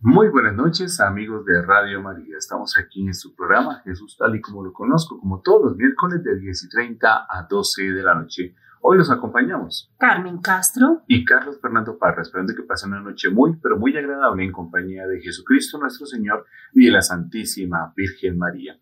Muy 0.00 0.28
buenas 0.28 0.54
noches, 0.54 1.00
amigos 1.00 1.46
de 1.46 1.62
Radio 1.62 2.02
María. 2.02 2.36
Estamos 2.36 2.76
aquí 2.78 3.06
en 3.06 3.14
su 3.14 3.34
programa 3.34 3.80
Jesús 3.82 4.14
tal 4.18 4.36
y 4.36 4.42
como 4.42 4.62
lo 4.62 4.70
conozco, 4.70 5.18
como 5.18 5.40
todos 5.40 5.64
los 5.64 5.76
miércoles 5.76 6.22
de 6.22 6.38
10 6.38 6.64
y 6.64 6.68
30 6.68 7.26
a 7.28 7.46
12 7.48 7.92
de 7.92 8.02
la 8.02 8.14
noche. 8.14 8.54
Hoy 8.82 8.98
los 8.98 9.10
acompañamos 9.10 9.90
Carmen 9.98 10.38
Castro 10.42 11.02
y 11.08 11.24
Carlos 11.24 11.58
Fernando 11.62 11.98
Parra, 11.98 12.20
esperando 12.20 12.54
que 12.54 12.62
pasen 12.62 12.92
una 12.92 13.00
noche 13.00 13.30
muy, 13.30 13.56
pero 13.56 13.78
muy 13.78 13.96
agradable 13.96 14.44
en 14.44 14.52
compañía 14.52 15.06
de 15.06 15.22
Jesucristo 15.22 15.78
nuestro 15.78 16.04
Señor 16.04 16.44
y 16.74 16.84
de 16.84 16.92
la 16.92 17.00
Santísima 17.00 17.94
Virgen 17.96 18.36
María. 18.36 18.78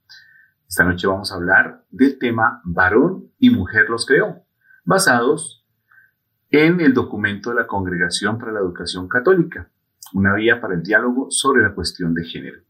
Esta 0.66 0.82
noche 0.82 1.06
vamos 1.06 1.30
a 1.30 1.36
hablar 1.36 1.84
del 1.90 2.18
tema 2.18 2.60
varón 2.64 3.30
y 3.38 3.50
mujer 3.50 3.88
los 3.88 4.04
creó, 4.04 4.42
basados 4.84 5.64
en 6.50 6.80
el 6.80 6.92
documento 6.92 7.50
de 7.50 7.56
la 7.56 7.68
Congregación 7.68 8.36
para 8.36 8.50
la 8.50 8.58
Educación 8.58 9.06
Católica, 9.06 9.70
una 10.12 10.34
vía 10.34 10.61
para 10.61 10.75
el 10.75 10.82
diálogo 10.82 11.29
sobre 11.30 11.62
la 11.62 11.74
cuestión 11.74 12.15
de 12.15 12.24
género. 12.24 12.62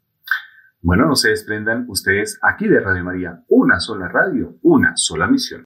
Bueno, 0.80 1.06
no 1.06 1.16
se 1.16 1.30
desprendan 1.30 1.86
ustedes 1.88 2.38
aquí 2.42 2.68
de 2.68 2.80
Radio 2.80 3.04
María, 3.04 3.42
una 3.48 3.80
sola 3.80 4.08
radio, 4.08 4.58
una 4.62 4.92
sola 4.96 5.26
misión. 5.26 5.64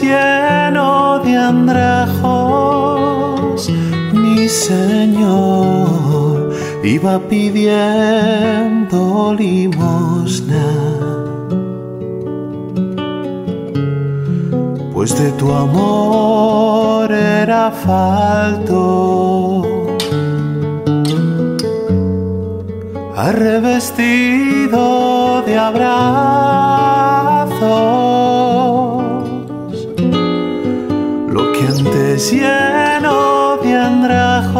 Lleno 0.00 1.20
de 1.24 1.36
andrajos, 1.36 2.90
mi 4.12 4.48
Señor 4.48 6.52
iba 6.82 7.18
pidiendo 7.28 9.00
limosna. 9.38 10.66
Pues 14.92 15.16
de 15.18 15.30
tu 15.32 15.52
amor 15.52 17.12
era 17.12 17.70
falto 17.70 19.04
revestido 23.32 25.42
de 25.42 25.58
abrazos, 25.58 25.74
lleno 32.32 33.58
de 33.62 33.76
andrajos, 33.76 34.56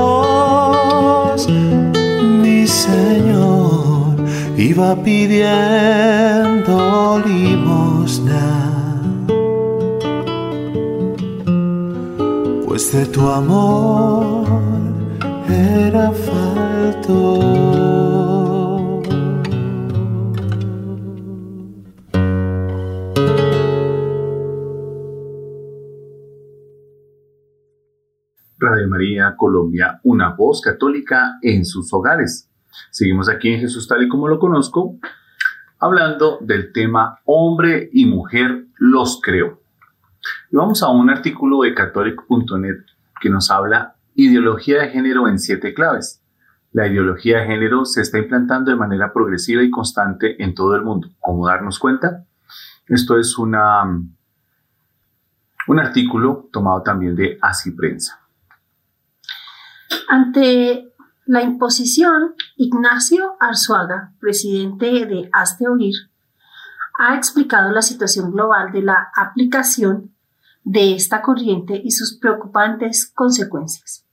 mi 2.42 2.66
Señor 2.66 4.16
iba 4.56 4.94
pidiendo 4.96 6.74
limosna. 7.26 8.70
Pues 12.66 12.92
de 12.92 13.06
tu 13.06 13.28
amor 13.28 14.44
era 15.48 16.12
falto. 16.12 18.23
María 28.86 29.34
Colombia, 29.36 30.00
una 30.02 30.34
voz 30.34 30.60
católica 30.60 31.38
en 31.42 31.64
sus 31.64 31.92
hogares. 31.92 32.50
Seguimos 32.90 33.28
aquí 33.28 33.52
en 33.52 33.60
Jesús 33.60 33.86
tal 33.88 34.02
y 34.02 34.08
como 34.08 34.28
lo 34.28 34.38
conozco, 34.38 34.96
hablando 35.78 36.38
del 36.40 36.72
tema 36.72 37.18
hombre 37.24 37.90
y 37.92 38.06
mujer 38.06 38.66
los 38.78 39.20
creó. 39.22 39.60
Y 40.50 40.56
vamos 40.56 40.82
a 40.82 40.88
un 40.88 41.10
artículo 41.10 41.62
de 41.62 41.74
catholic.net 41.74 42.78
que 43.20 43.30
nos 43.30 43.50
habla 43.50 43.96
ideología 44.14 44.82
de 44.82 44.88
género 44.90 45.28
en 45.28 45.38
siete 45.38 45.74
claves. 45.74 46.22
La 46.72 46.86
ideología 46.88 47.40
de 47.40 47.46
género 47.46 47.84
se 47.84 48.00
está 48.00 48.18
implantando 48.18 48.70
de 48.70 48.76
manera 48.76 49.12
progresiva 49.12 49.62
y 49.62 49.70
constante 49.70 50.42
en 50.42 50.54
todo 50.54 50.74
el 50.74 50.82
mundo. 50.82 51.08
¿Cómo 51.20 51.46
darnos 51.46 51.78
cuenta? 51.78 52.24
Esto 52.88 53.18
es 53.18 53.38
una, 53.38 53.84
un 55.68 55.78
artículo 55.78 56.48
tomado 56.52 56.82
también 56.82 57.14
de 57.14 57.38
Así 57.40 57.70
Prensa. 57.70 58.23
Ante 60.08 60.92
la 61.26 61.42
imposición, 61.42 62.34
Ignacio 62.56 63.36
Arzuaga, 63.40 64.12
presidente 64.20 65.06
de 65.06 65.28
Hazte 65.32 65.68
Oír, 65.68 65.94
ha 66.98 67.16
explicado 67.16 67.72
la 67.72 67.82
situación 67.82 68.30
global 68.30 68.72
de 68.72 68.82
la 68.82 69.10
aplicación 69.16 70.14
de 70.62 70.94
esta 70.94 71.22
corriente 71.22 71.80
y 71.82 71.90
sus 71.90 72.18
preocupantes 72.18 73.10
consecuencias. 73.14 74.06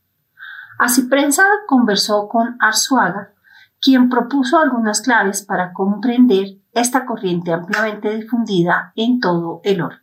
Así 0.79 1.03
prensa 1.03 1.43
conversó 1.67 2.27
con 2.27 2.57
Arzuaga, 2.59 3.33
quien 3.79 4.09
propuso 4.09 4.57
algunas 4.59 5.01
claves 5.01 5.41
para 5.43 5.73
comprender 5.73 6.57
esta 6.73 7.05
corriente 7.05 7.51
ampliamente 7.51 8.15
difundida 8.15 8.93
en 8.95 9.19
todo 9.19 9.61
el 9.63 9.81
orden. 9.81 9.99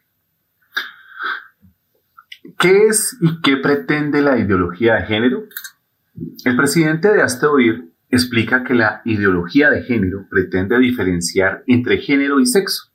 ¿Qué 2.58 2.86
es 2.86 3.16
y 3.20 3.40
qué 3.40 3.56
pretende 3.56 4.20
la 4.20 4.38
ideología 4.38 4.94
de 4.94 5.06
género? 5.06 5.42
El 6.44 6.56
presidente 6.56 7.12
de 7.12 7.22
Hazte 7.22 7.46
Oír 7.46 7.92
explica 8.10 8.64
que 8.64 8.74
la 8.74 9.02
ideología 9.04 9.70
de 9.70 9.82
género 9.82 10.26
pretende 10.30 10.78
diferenciar 10.78 11.62
entre 11.66 11.98
género 11.98 12.40
y 12.40 12.46
sexo 12.46 12.88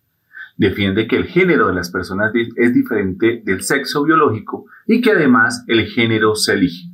Defiende 0.55 1.07
que 1.07 1.17
el 1.17 1.25
género 1.25 1.67
de 1.67 1.73
las 1.73 1.89
personas 1.89 2.31
es 2.55 2.73
diferente 2.73 3.41
del 3.43 3.61
sexo 3.61 4.03
biológico 4.03 4.65
y 4.85 5.01
que 5.01 5.11
además 5.11 5.63
el 5.67 5.87
género 5.87 6.35
se 6.35 6.53
elige. 6.53 6.89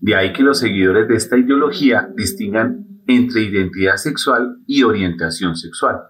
De 0.00 0.16
ahí 0.16 0.32
que 0.32 0.42
los 0.42 0.58
seguidores 0.58 1.06
de 1.08 1.14
esta 1.14 1.38
ideología 1.38 2.08
distingan 2.16 2.86
entre 3.06 3.42
identidad 3.42 3.96
sexual 3.96 4.56
y 4.66 4.82
orientación 4.82 5.56
sexual. 5.56 6.00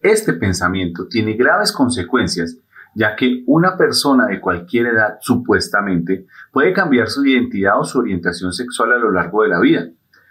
Este 0.00 0.34
pensamiento 0.34 1.08
tiene 1.08 1.34
graves 1.34 1.72
consecuencias 1.72 2.58
ya 2.96 3.14
que 3.14 3.44
una 3.46 3.76
persona 3.76 4.26
de 4.26 4.40
cualquier 4.40 4.86
edad 4.86 5.18
supuestamente 5.20 6.26
puede 6.50 6.72
cambiar 6.72 7.08
su 7.08 7.26
identidad 7.26 7.78
o 7.78 7.84
su 7.84 7.98
orientación 7.98 8.54
sexual 8.54 8.92
a 8.92 8.96
lo 8.96 9.12
largo 9.12 9.42
de 9.42 9.50
la 9.50 9.60
vida, 9.60 9.90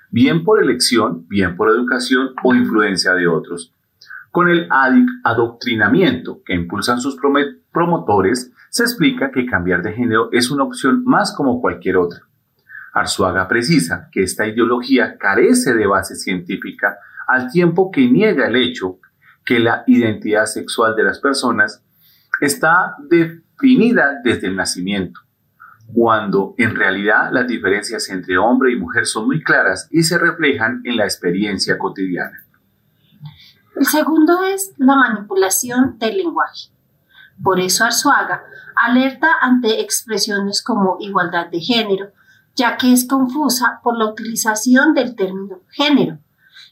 bien 0.10 0.44
por 0.44 0.60
elección, 0.60 1.28
bien 1.28 1.56
por 1.56 1.70
educación 1.70 2.30
o 2.44 2.56
influencia 2.56 3.14
de 3.14 3.28
otros. 3.28 3.72
Con 4.32 4.50
el 4.50 4.68
adoctrinamiento 5.24 6.42
que 6.44 6.56
impulsan 6.56 7.00
sus 7.00 7.16
promotores, 7.72 8.52
se 8.72 8.82
explica 8.82 9.30
que 9.30 9.46
cambiar 9.46 9.84
de 9.84 9.94
género 9.94 10.30
es 10.32 10.50
una 10.50 10.64
opción 10.64 11.04
más 11.06 11.36
como 11.36 11.62
cualquier 11.62 11.98
otra. 11.98 12.22
Arzuaga 12.94 13.48
precisa 13.48 14.10
que 14.12 14.24
esta 14.24 14.48
ideología 14.48 15.20
carece 15.20 15.76
de 15.76 15.86
base 15.86 16.16
científica 16.16 16.98
al 17.28 17.52
tiempo 17.52 17.92
que 17.92 18.10
niega 18.10 18.48
el 18.48 18.56
hecho 18.56 18.98
que 19.46 19.60
la 19.60 19.84
identidad 19.86 20.46
sexual 20.46 20.96
de 20.96 21.04
las 21.04 21.20
personas 21.20 21.85
está 22.42 22.96
definida 23.10 24.20
desde 24.24 24.48
el 24.48 24.56
nacimiento, 24.56 25.22
cuando 25.94 26.56
en 26.58 26.76
realidad 26.76 27.30
las 27.32 27.48
diferencias 27.48 28.10
entre 28.10 28.38
hombre 28.38 28.74
y 28.74 28.76
mujer 28.76 29.06
son 29.06 29.28
muy 29.28 29.44
claras 29.44 29.88
y 29.92 30.04
se 30.04 30.18
reflejan 30.18 30.82
en 30.84 30.98
la 30.98 31.06
experiencia 31.06 31.78
cotidiana. 31.78 32.46
El 33.76 33.86
segundo 33.86 34.44
es 34.44 34.74
la 34.78 34.96
manipulación 34.96 36.00
del 36.00 36.18
lenguaje. 36.18 36.70
Por 37.44 37.60
eso 37.60 37.84
Arzuaga 37.84 38.44
alerta 38.76 39.28
ante 39.42 39.82
expresiones 39.82 40.64
como 40.64 40.98
igualdad 41.00 41.48
de 41.48 41.60
género, 41.60 42.12
ya 42.56 42.78
que 42.78 42.94
es 42.94 43.06
confusa 43.06 43.82
por 43.84 43.98
la 43.98 44.06
utilización 44.06 44.94
del 44.94 45.16
término 45.16 45.60
género. 45.72 46.20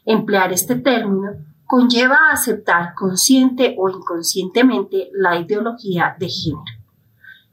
Emplear 0.06 0.54
este 0.54 0.76
término 0.76 1.32
conlleva 1.74 2.30
a 2.30 2.34
aceptar 2.34 2.94
consciente 2.94 3.76
o 3.80 3.90
inconscientemente 3.90 5.10
la 5.12 5.40
ideología 5.40 6.16
de 6.20 6.30
género. 6.30 6.62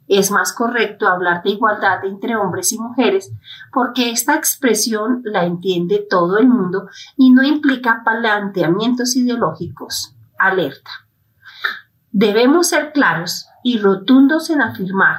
Es 0.08 0.30
más 0.30 0.52
correcto 0.52 1.08
hablar 1.08 1.42
de 1.42 1.52
igualdad 1.52 2.04
entre 2.04 2.36
hombres 2.36 2.70
y 2.74 2.78
mujeres 2.78 3.32
porque 3.72 4.10
esta 4.10 4.34
expresión 4.36 5.22
la 5.24 5.46
entiende 5.46 6.06
todo 6.06 6.36
el 6.36 6.48
mundo 6.48 6.90
y 7.16 7.30
no 7.30 7.42
implica 7.42 8.02
planteamientos 8.04 9.16
ideológicos. 9.16 10.14
Alerta. 10.38 10.90
Debemos 12.12 12.68
ser 12.68 12.92
claros 12.92 13.46
y 13.64 13.78
rotundos 13.78 14.50
en 14.50 14.60
afirmar 14.60 15.16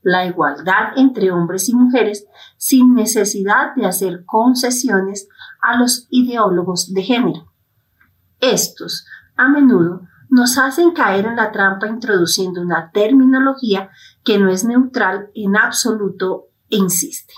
la 0.00 0.26
igualdad 0.26 0.92
entre 0.94 1.32
hombres 1.32 1.68
y 1.68 1.74
mujeres 1.74 2.28
sin 2.56 2.94
necesidad 2.94 3.74
de 3.74 3.86
hacer 3.86 4.24
concesiones 4.24 5.26
a 5.60 5.76
los 5.76 6.06
ideólogos 6.08 6.94
de 6.94 7.02
género. 7.02 7.53
Estos, 8.52 9.06
a 9.36 9.48
menudo, 9.48 10.02
nos 10.28 10.58
hacen 10.58 10.92
caer 10.92 11.24
en 11.24 11.36
la 11.36 11.50
trampa 11.50 11.86
introduciendo 11.86 12.60
una 12.60 12.90
terminología 12.90 13.88
que 14.22 14.38
no 14.38 14.50
es 14.50 14.64
neutral 14.64 15.30
en 15.34 15.56
absoluto 15.56 16.48
e 16.68 16.76
insiste. 16.76 17.32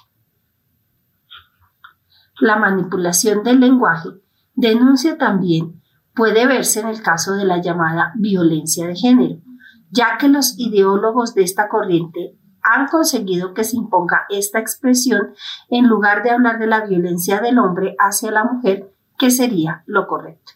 La 2.41 2.57
manipulación 2.57 3.45
del 3.45 3.61
lenguaje 3.61 4.09
denuncia 4.57 5.17
también 5.17 5.81
puede 6.13 6.45
verse 6.45 6.81
en 6.81 6.89
el 6.89 7.01
caso 7.03 7.35
de 7.35 7.45
la 7.45 7.63
llamada 7.63 8.13
violencia 8.17 8.89
de 8.89 8.97
género, 8.97 9.41
ya 9.91 10.19
que 10.19 10.27
los 10.27 10.59
ideólogos 10.59 11.35
de 11.35 11.45
esta 11.45 11.69
corriente 11.69 12.37
han 12.63 12.89
conseguido 12.89 13.55
que 13.55 13.63
se 13.63 13.77
imponga 13.77 14.27
esta 14.29 14.59
expresión 14.59 15.35
en 15.69 15.87
lugar 15.87 16.25
de 16.25 16.31
hablar 16.31 16.59
de 16.59 16.67
la 16.67 16.85
violencia 16.85 17.41
del 17.41 17.61
hombre 17.61 17.95
hacia 18.01 18.33
la 18.33 18.43
mujer, 18.43 18.93
que 19.17 19.31
sería 19.31 19.85
lo 19.87 20.09
correcto. 20.09 20.56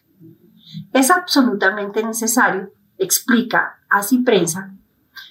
Es 0.93 1.09
absolutamente 1.09 2.03
necesario, 2.03 2.71
explica 2.97 3.79
así 3.89 4.19
prensa, 4.19 4.73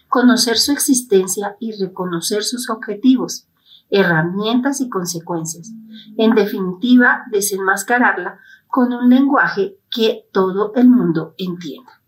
conocer 0.08 0.56
su 0.56 0.72
existencia 0.72 1.56
y 1.60 1.72
reconocer 1.72 2.42
sus 2.42 2.70
objetivos, 2.70 3.46
herramientas 3.90 4.80
y 4.80 4.88
consecuencias. 4.88 5.70
En 6.16 6.34
definitiva, 6.34 7.24
desenmascararla 7.30 8.38
con 8.68 8.92
un 8.92 9.10
lenguaje 9.10 9.76
que 9.90 10.28
todo 10.32 10.72
el 10.76 10.88
mundo 10.88 11.34
entienda. 11.36 12.00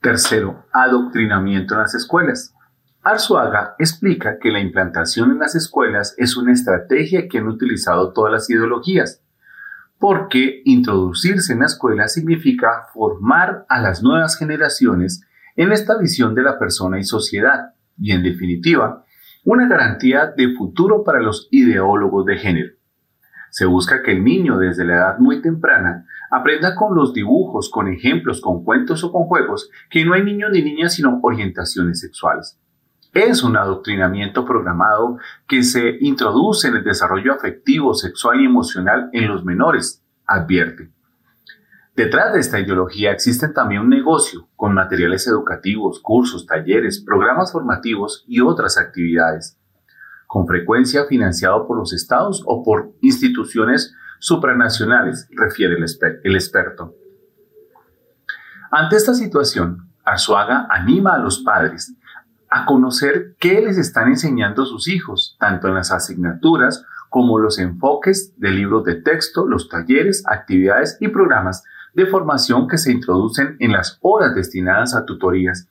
Tercero, 0.00 0.66
adoctrinamiento 0.72 1.74
en 1.74 1.80
las 1.80 1.94
escuelas. 1.94 2.54
Arzuaga 3.02 3.74
explica 3.78 4.38
que 4.38 4.50
la 4.50 4.60
implantación 4.60 5.30
en 5.30 5.38
las 5.38 5.54
escuelas 5.54 6.14
es 6.18 6.36
una 6.36 6.52
estrategia 6.52 7.28
que 7.28 7.38
han 7.38 7.48
utilizado 7.48 8.12
todas 8.12 8.32
las 8.32 8.50
ideologías, 8.50 9.21
porque 10.02 10.62
introducirse 10.64 11.52
en 11.52 11.60
la 11.60 11.66
escuela 11.66 12.08
significa 12.08 12.88
formar 12.92 13.64
a 13.68 13.80
las 13.80 14.02
nuevas 14.02 14.36
generaciones 14.36 15.24
en 15.54 15.70
esta 15.70 15.96
visión 15.96 16.34
de 16.34 16.42
la 16.42 16.58
persona 16.58 16.98
y 16.98 17.04
sociedad, 17.04 17.74
y 17.96 18.10
en 18.10 18.24
definitiva, 18.24 19.04
una 19.44 19.68
garantía 19.68 20.26
de 20.36 20.54
futuro 20.56 21.04
para 21.04 21.20
los 21.20 21.46
ideólogos 21.52 22.26
de 22.26 22.36
género. 22.36 22.72
Se 23.50 23.64
busca 23.64 24.02
que 24.02 24.10
el 24.10 24.24
niño 24.24 24.58
desde 24.58 24.84
la 24.84 24.94
edad 24.94 25.18
muy 25.20 25.40
temprana 25.40 26.04
aprenda 26.32 26.74
con 26.74 26.96
los 26.96 27.14
dibujos, 27.14 27.70
con 27.70 27.86
ejemplos, 27.86 28.40
con 28.40 28.64
cuentos 28.64 29.04
o 29.04 29.12
con 29.12 29.26
juegos 29.26 29.70
que 29.88 30.04
no 30.04 30.14
hay 30.14 30.24
niños 30.24 30.50
ni 30.52 30.62
niñas 30.62 30.94
sino 30.94 31.20
orientaciones 31.22 32.00
sexuales 32.00 32.58
es 33.12 33.42
un 33.42 33.56
adoctrinamiento 33.56 34.44
programado 34.44 35.18
que 35.46 35.62
se 35.62 35.98
introduce 36.00 36.68
en 36.68 36.76
el 36.76 36.84
desarrollo 36.84 37.34
afectivo, 37.34 37.94
sexual 37.94 38.40
y 38.40 38.46
emocional 38.46 39.10
en 39.12 39.28
los 39.28 39.44
menores, 39.44 40.02
advierte. 40.26 40.90
Detrás 41.94 42.32
de 42.32 42.40
esta 42.40 42.58
ideología 42.58 43.12
existe 43.12 43.48
también 43.48 43.82
un 43.82 43.90
negocio 43.90 44.48
con 44.56 44.72
materiales 44.72 45.26
educativos, 45.26 46.00
cursos, 46.00 46.46
talleres, 46.46 47.02
programas 47.04 47.52
formativos 47.52 48.24
y 48.26 48.40
otras 48.40 48.78
actividades, 48.78 49.58
con 50.26 50.46
frecuencia 50.46 51.04
financiado 51.04 51.66
por 51.66 51.76
los 51.76 51.92
estados 51.92 52.42
o 52.46 52.62
por 52.62 52.92
instituciones 53.02 53.94
supranacionales, 54.20 55.28
refiere 55.32 55.74
el, 55.74 56.34
experto. 56.34 56.94
Ante 58.70 58.96
esta 58.96 59.12
situación, 59.12 59.90
Arzuaga 60.02 60.66
anima 60.70 61.14
a 61.14 61.18
los 61.18 61.40
padres 61.40 61.94
a 62.54 62.66
conocer 62.66 63.34
qué 63.38 63.62
les 63.62 63.78
están 63.78 64.08
enseñando 64.08 64.66
sus 64.66 64.86
hijos, 64.86 65.36
tanto 65.40 65.68
en 65.68 65.74
las 65.74 65.90
asignaturas 65.90 66.84
como 67.08 67.38
los 67.38 67.58
enfoques 67.58 68.38
de 68.38 68.50
libros 68.50 68.84
de 68.84 68.96
texto, 68.96 69.46
los 69.46 69.70
talleres, 69.70 70.22
actividades 70.26 70.98
y 71.00 71.08
programas 71.08 71.64
de 71.94 72.04
formación 72.04 72.68
que 72.68 72.76
se 72.76 72.92
introducen 72.92 73.56
en 73.58 73.72
las 73.72 73.98
horas 74.02 74.34
destinadas 74.34 74.94
a 74.94 75.06
tutorías 75.06 75.66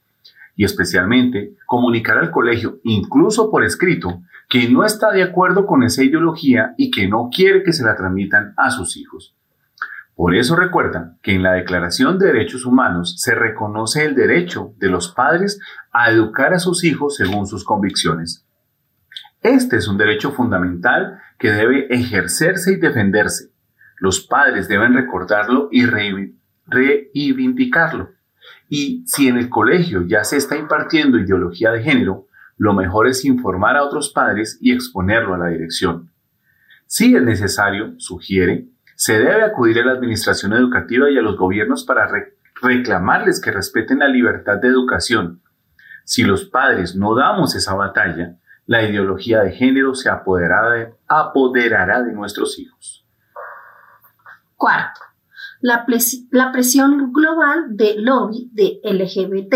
y 0.56 0.66
especialmente 0.66 1.54
comunicar 1.68 2.18
al 2.18 2.32
colegio, 2.32 2.80
incluso 2.84 3.52
por 3.52 3.64
escrito, 3.64 4.22
que 4.50 4.68
no 4.68 4.84
está 4.84 5.12
de 5.12 5.22
acuerdo 5.22 5.68
con 5.68 5.84
esa 5.84 6.04
ideología 6.04 6.74
y 6.78 6.90
que 6.90 7.08
no 7.08 7.30
quiere 7.32 7.62
que 7.64 7.74
se 7.74 7.84
la 7.84 7.96
transmitan 7.96 8.54
a 8.58 8.72
sus 8.72 8.98
hijos. 8.98 9.36
Por 10.16 10.36
eso 10.36 10.56
recuerdan 10.56 11.18
que 11.22 11.34
en 11.34 11.44
la 11.44 11.54
Declaración 11.54 12.20
de 12.20 12.28
Derechos 12.28 12.66
Humanos 12.66 13.16
se 13.18 13.34
reconoce 13.34 14.06
el 14.06 14.16
derecho 14.16 14.74
de 14.78 14.90
los 14.90 15.10
padres 15.10 15.60
a 15.92 16.12
educar 16.12 16.54
a 16.54 16.60
sus 16.60 16.84
hijos 16.84 17.16
según 17.16 17.48
sus 17.48 17.64
convicciones. 17.64 18.46
Este 19.42 19.78
es 19.78 19.88
un 19.88 19.98
derecho 19.98 20.32
fundamental 20.32 21.20
que 21.40 21.52
debe 21.52 21.88
ejercerse 21.94 22.74
y 22.74 22.76
defenderse. 22.76 23.50
Los 23.98 24.22
padres 24.22 24.68
deben 24.68 24.94
recordarlo 24.94 25.70
y 25.72 25.86
reivindicarlo. 25.86 28.12
Y 28.70 29.04
si 29.08 29.28
en 29.28 29.38
el 29.38 29.50
colegio 29.50 30.06
ya 30.06 30.24
se 30.24 30.38
está 30.38 30.56
impartiendo 30.56 31.18
ideología 31.18 31.72
de 31.72 31.82
género, 31.82 32.28
lo 32.58 32.74
mejor 32.74 33.08
es 33.08 33.26
informar 33.26 33.76
a 33.76 33.84
otros 33.84 34.12
padres 34.14 34.60
y 34.62 34.72
exponerlo 34.72 35.34
a 35.34 35.40
la 35.40 35.48
dirección. 35.48 36.12
Si 36.86 37.16
es 37.16 37.24
necesario, 37.24 37.96
sugiere, 37.98 38.68
se 38.96 39.18
debe 39.18 39.44
acudir 39.44 39.80
a 39.80 39.86
la 39.86 39.94
administración 39.94 40.54
educativa 40.54 41.10
y 41.10 41.18
a 41.18 41.22
los 41.22 41.38
gobiernos 41.38 41.84
para 41.84 42.10
reclamarles 42.62 43.42
que 43.42 43.52
respeten 43.52 44.00
la 44.00 44.08
libertad 44.08 44.58
de 44.58 44.68
educación. 44.68 45.42
Si 46.06 46.24
los 46.24 46.46
padres 46.46 46.96
no 46.96 47.16
damos 47.16 47.56
esa 47.56 47.74
batalla, 47.74 48.38
la 48.66 48.84
ideología 48.84 49.42
de 49.42 49.52
género 49.54 49.96
se 49.96 50.10
apoderará 50.10 52.04
de, 52.04 52.14
nuestros 52.14 52.60
hijos. 52.60 53.06
Cuarto, 54.56 55.02
la, 55.62 55.86
la 56.32 56.52
presión 56.52 57.12
global 57.12 57.76
de 57.76 57.96
lobby 57.98 58.50
de 58.54 58.80
LGBT. 58.84 59.56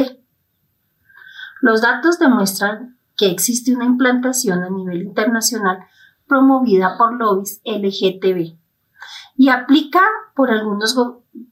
Los 1.61 1.81
datos 1.81 2.19
demuestran 2.19 2.97
que 3.15 3.29
existe 3.29 3.73
una 3.73 3.85
implantación 3.85 4.63
a 4.63 4.69
nivel 4.69 5.03
internacional 5.03 5.85
promovida 6.27 6.97
por 6.97 7.13
lobbies 7.13 7.61
LGTB 7.63 8.64
y, 9.35 9.49
aplica 9.49 10.01
por 10.35 10.51
algunos 10.51 10.95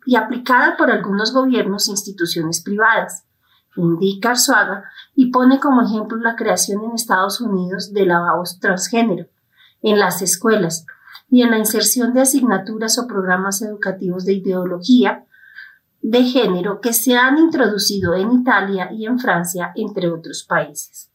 y 0.05 0.15
aplicada 0.15 0.77
por 0.77 0.91
algunos 0.91 1.33
gobiernos 1.33 1.87
e 1.87 1.91
instituciones 1.91 2.61
privadas, 2.61 3.25
indica 3.75 4.31
Arzuaga 4.31 4.85
y 5.15 5.31
pone 5.31 5.59
como 5.59 5.81
ejemplo 5.81 6.17
la 6.17 6.35
creación 6.35 6.83
en 6.83 6.91
Estados 6.93 7.41
Unidos 7.41 7.93
de 7.93 8.05
lavabos 8.05 8.59
transgénero 8.59 9.27
en 9.81 9.99
las 9.99 10.21
escuelas 10.21 10.85
y 11.29 11.41
en 11.41 11.51
la 11.51 11.57
inserción 11.57 12.13
de 12.13 12.21
asignaturas 12.21 12.97
o 12.99 13.07
programas 13.07 13.61
educativos 13.61 14.25
de 14.25 14.33
ideología 14.33 15.25
de 16.01 16.23
género 16.23 16.81
que 16.81 16.93
se 16.93 17.15
han 17.15 17.37
introducido 17.37 18.13
en 18.13 18.31
Italia 18.33 18.91
y 18.91 19.05
en 19.05 19.19
Francia, 19.19 19.71
entre 19.75 20.09
otros 20.11 20.43
países. 20.43 21.09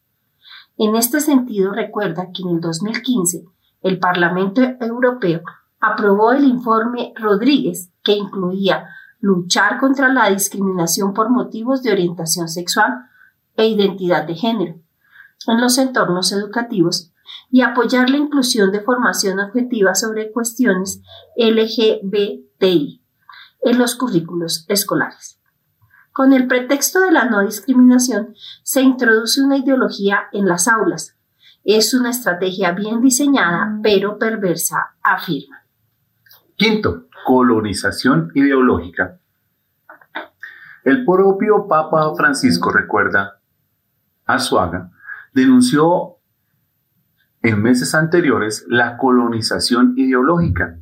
En 0.79 0.97
este 0.97 1.21
sentido, 1.21 1.73
recuerda 1.73 2.29
que 2.33 2.43
en 2.43 2.57
el 2.57 2.61
2015 2.61 3.45
el 3.83 3.99
Parlamento 3.99 4.63
Europeo 4.81 5.43
aprobó 5.81 6.33
el 6.33 6.45
informe 6.45 7.13
Rodríguez 7.17 7.91
que 8.03 8.13
incluía 8.13 8.89
luchar 9.21 9.79
contra 9.79 10.13
la 10.13 10.31
discriminación 10.31 11.13
por 11.13 11.31
motivos 11.31 11.83
de 11.83 11.93
orientación 11.93 12.49
sexual 12.49 13.07
e 13.57 13.67
identidad 13.67 14.25
de 14.25 14.35
género 14.35 14.81
en 15.47 15.61
los 15.61 15.79
entornos 15.79 16.33
educativos 16.33 17.13
y 17.51 17.63
apoyar 17.63 18.11
la 18.11 18.17
inclusión 18.17 18.73
de 18.73 18.81
formación 18.81 19.41
objetiva 19.41 19.95
sobre 19.95 20.33
cuestiones 20.33 21.03
LGBTI 21.37 23.03
en 23.63 23.79
los 23.79 23.95
currículos 23.95 24.65
escolares. 24.69 25.41
Con 26.13 26.33
el 26.33 26.47
pretexto 26.47 27.01
de 27.01 27.13
la 27.13 27.27
no 27.27 27.43
discriminación, 27.43 28.35
se 28.63 28.83
introduce 28.83 29.41
una 29.41 29.57
ideología 29.57 30.25
en 30.33 30.49
las 30.49 30.67
aulas. 30.67 31.17
Es 31.65 31.95
una 31.95 32.11
estrategia 32.11 32.73
bien 32.73 33.01
diseñada, 33.01 33.79
pero 33.83 34.19
perversa, 34.19 34.97
afirma. 35.03 35.58
Quinto, 36.59 37.07
colonización 37.25 38.33
ideológica. 38.35 39.21
El 40.83 41.05
propio 41.05 41.69
Papa 41.69 42.13
Francisco, 42.17 42.73
recuerda, 42.73 43.41
Azuaga, 44.27 44.91
denunció 45.33 46.17
en 47.43 47.63
meses 47.63 47.95
anteriores 47.95 48.67
la 48.67 48.97
colonización 48.97 49.95
ideológica 49.97 50.81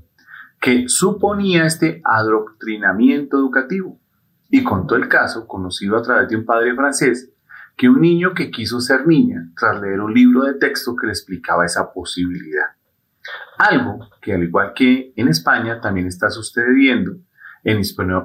que 0.62 0.88
suponía 0.88 1.66
este 1.66 2.00
adoctrinamiento 2.04 3.36
educativo 3.36 4.00
y 4.48 4.64
contó 4.64 4.96
el 4.96 5.08
caso, 5.08 5.46
conocido 5.46 5.98
a 5.98 6.02
través 6.02 6.30
de 6.30 6.36
un 6.36 6.46
padre 6.46 6.74
francés, 6.74 7.34
que 7.76 7.90
un 7.90 8.00
niño 8.00 8.32
que 8.32 8.50
quiso 8.50 8.80
ser 8.80 9.06
niña 9.06 9.52
tras 9.54 9.78
leer 9.78 10.00
un 10.00 10.14
libro 10.14 10.44
de 10.44 10.54
texto 10.54 10.96
que 10.96 11.06
le 11.06 11.12
explicaba 11.12 11.66
esa 11.66 11.92
posibilidad. 11.92 12.75
Algo 13.58 14.08
que 14.20 14.34
al 14.34 14.42
igual 14.42 14.72
que 14.74 15.12
en 15.16 15.28
España 15.28 15.80
también 15.80 16.06
está 16.06 16.30
sucediendo 16.30 17.16
en 17.64 17.80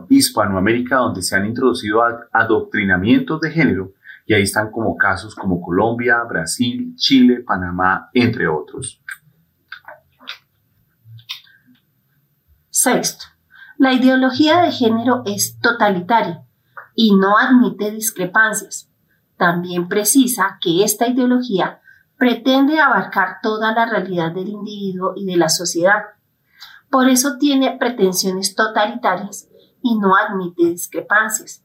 Hispanoamérica 0.09 0.97
donde 0.97 1.21
se 1.21 1.35
han 1.35 1.45
introducido 1.45 2.03
adoctrinamientos 2.31 3.41
de 3.41 3.51
género 3.51 3.93
y 4.25 4.33
ahí 4.33 4.43
están 4.43 4.71
como 4.71 4.95
casos 4.95 5.35
como 5.35 5.61
Colombia, 5.61 6.23
Brasil, 6.29 6.93
Chile, 6.95 7.43
Panamá, 7.45 8.09
entre 8.13 8.47
otros. 8.47 9.01
Sexto, 12.69 13.25
la 13.77 13.93
ideología 13.93 14.61
de 14.61 14.71
género 14.71 15.23
es 15.25 15.59
totalitaria 15.59 16.45
y 16.95 17.15
no 17.15 17.37
admite 17.37 17.91
discrepancias. 17.91 18.89
También 19.37 19.87
precisa 19.87 20.59
que 20.61 20.83
esta 20.83 21.07
ideología 21.07 21.80
pretende 22.21 22.79
abarcar 22.79 23.37
toda 23.41 23.73
la 23.73 23.87
realidad 23.87 24.31
del 24.31 24.49
individuo 24.49 25.13
y 25.15 25.25
de 25.25 25.37
la 25.37 25.49
sociedad. 25.49 26.03
Por 26.91 27.09
eso 27.09 27.39
tiene 27.39 27.75
pretensiones 27.79 28.53
totalitarias 28.53 29.47
y 29.81 29.97
no 29.97 30.15
admite 30.15 30.65
discrepancias. 30.65 31.63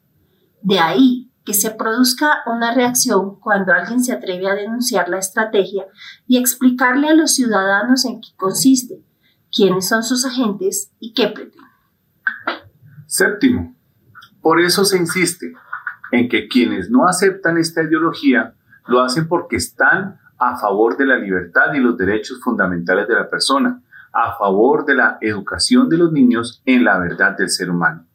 De 0.62 0.78
ahí 0.78 1.30
que 1.44 1.52
se 1.52 1.72
produzca 1.72 2.38
una 2.46 2.72
reacción 2.72 3.38
cuando 3.38 3.74
alguien 3.74 4.02
se 4.02 4.14
atreve 4.14 4.48
a 4.48 4.54
denunciar 4.54 5.10
la 5.10 5.18
estrategia 5.18 5.88
y 6.26 6.38
explicarle 6.38 7.10
a 7.10 7.14
los 7.14 7.34
ciudadanos 7.34 8.06
en 8.06 8.22
qué 8.22 8.28
consiste, 8.38 9.04
quiénes 9.54 9.86
son 9.86 10.02
sus 10.02 10.24
agentes 10.24 10.90
y 10.98 11.12
qué 11.12 11.28
pretenden. 11.28 11.70
Séptimo, 13.06 13.76
por 14.40 14.58
eso 14.58 14.86
se 14.86 14.96
insiste 14.96 15.52
en 16.12 16.30
que 16.30 16.48
quienes 16.48 16.88
no 16.88 17.06
aceptan 17.06 17.58
esta 17.58 17.82
ideología 17.82 18.54
lo 18.86 19.02
hacen 19.02 19.28
porque 19.28 19.56
están 19.56 20.18
a 20.38 20.56
favor 20.56 20.96
de 20.96 21.06
la 21.06 21.16
libertad 21.16 21.74
y 21.74 21.78
los 21.78 21.96
derechos 21.96 22.40
fundamentales 22.42 23.08
de 23.08 23.14
la 23.14 23.28
persona, 23.28 23.80
a 24.12 24.36
favor 24.36 24.84
de 24.84 24.94
la 24.94 25.18
educación 25.20 25.88
de 25.88 25.98
los 25.98 26.12
niños 26.12 26.62
en 26.64 26.84
la 26.84 26.98
verdad 26.98 27.36
del 27.36 27.50
ser 27.50 27.70
humano. 27.70 28.06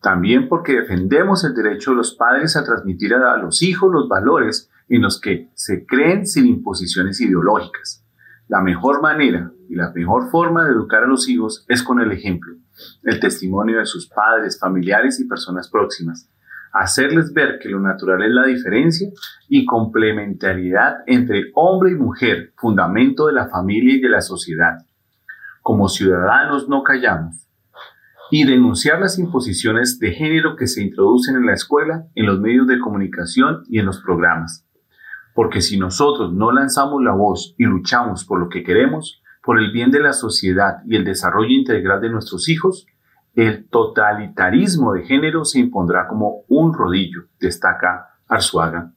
También 0.00 0.48
porque 0.48 0.80
defendemos 0.80 1.44
el 1.44 1.54
derecho 1.54 1.90
de 1.90 1.98
los 1.98 2.14
padres 2.14 2.56
a 2.56 2.64
transmitir 2.64 3.14
a 3.14 3.36
los 3.36 3.62
hijos 3.62 3.92
los 3.92 4.08
valores 4.08 4.70
en 4.88 5.02
los 5.02 5.20
que 5.20 5.50
se 5.54 5.86
creen 5.86 6.26
sin 6.26 6.46
imposiciones 6.46 7.20
ideológicas. 7.20 8.02
La 8.48 8.60
mejor 8.60 9.00
manera 9.00 9.52
y 9.68 9.76
la 9.76 9.92
mejor 9.92 10.30
forma 10.30 10.64
de 10.64 10.72
educar 10.72 11.04
a 11.04 11.06
los 11.06 11.28
hijos 11.28 11.64
es 11.68 11.82
con 11.82 12.00
el 12.00 12.10
ejemplo, 12.12 12.56
el 13.04 13.20
testimonio 13.20 13.78
de 13.78 13.86
sus 13.86 14.08
padres, 14.08 14.58
familiares 14.58 15.20
y 15.20 15.28
personas 15.28 15.68
próximas. 15.68 16.28
Hacerles 16.72 17.32
ver 17.32 17.58
que 17.60 17.68
lo 17.68 17.80
natural 17.80 18.22
es 18.22 18.30
la 18.30 18.46
diferencia 18.46 19.10
y 19.48 19.64
complementariedad 19.66 20.98
entre 21.06 21.50
hombre 21.54 21.92
y 21.92 21.96
mujer, 21.96 22.52
fundamento 22.56 23.26
de 23.26 23.32
la 23.32 23.48
familia 23.48 23.94
y 23.94 24.00
de 24.00 24.08
la 24.08 24.20
sociedad. 24.20 24.78
Como 25.62 25.88
ciudadanos 25.88 26.68
no 26.68 26.82
callamos, 26.82 27.50
y 28.30 28.44
denunciar 28.44 29.00
las 29.00 29.18
imposiciones 29.18 29.98
de 29.98 30.12
género 30.12 30.54
que 30.56 30.68
se 30.68 30.82
introducen 30.82 31.36
en 31.36 31.46
la 31.46 31.54
escuela, 31.54 32.06
en 32.14 32.26
los 32.26 32.38
medios 32.38 32.66
de 32.68 32.78
comunicación 32.78 33.64
y 33.68 33.80
en 33.80 33.86
los 33.86 34.00
programas. 34.00 34.64
Porque 35.34 35.60
si 35.60 35.78
nosotros 35.78 36.32
no 36.32 36.52
lanzamos 36.52 37.02
la 37.02 37.12
voz 37.12 37.54
y 37.58 37.64
luchamos 37.64 38.24
por 38.24 38.38
lo 38.38 38.48
que 38.48 38.62
queremos, 38.62 39.20
por 39.42 39.58
el 39.58 39.72
bien 39.72 39.90
de 39.90 40.00
la 40.00 40.12
sociedad 40.12 40.76
y 40.86 40.96
el 40.96 41.04
desarrollo 41.04 41.50
integral 41.50 42.00
de 42.00 42.10
nuestros 42.10 42.48
hijos, 42.48 42.86
el 43.34 43.68
totalitarismo 43.68 44.94
de 44.94 45.04
género 45.04 45.44
se 45.44 45.60
impondrá 45.60 46.08
como 46.08 46.42
un 46.48 46.74
rodillo, 46.74 47.24
destaca 47.38 48.16
Arzuaga. 48.28 48.92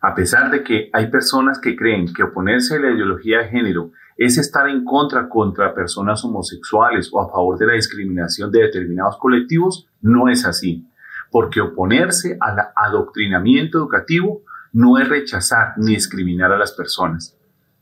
A 0.00 0.14
pesar 0.14 0.50
de 0.50 0.62
que 0.62 0.90
hay 0.92 1.10
personas 1.10 1.58
que 1.58 1.74
creen 1.74 2.12
que 2.12 2.22
oponerse 2.22 2.76
a 2.76 2.80
la 2.80 2.90
ideología 2.90 3.38
de 3.38 3.48
género 3.48 3.92
es 4.16 4.36
estar 4.36 4.68
en 4.68 4.84
contra 4.84 5.28
contra 5.28 5.74
personas 5.74 6.22
homosexuales 6.24 7.08
o 7.12 7.22
a 7.22 7.30
favor 7.30 7.58
de 7.58 7.66
la 7.66 7.72
discriminación 7.72 8.50
de 8.50 8.62
determinados 8.62 9.16
colectivos, 9.16 9.88
no 10.02 10.28
es 10.28 10.44
así, 10.44 10.86
porque 11.30 11.60
oponerse 11.60 12.36
al 12.40 12.58
adoctrinamiento 12.76 13.78
educativo 13.78 14.42
no 14.72 14.98
es 14.98 15.08
rechazar 15.08 15.72
ni 15.78 15.94
discriminar 15.94 16.52
a 16.52 16.58
las 16.58 16.72
personas. 16.72 17.36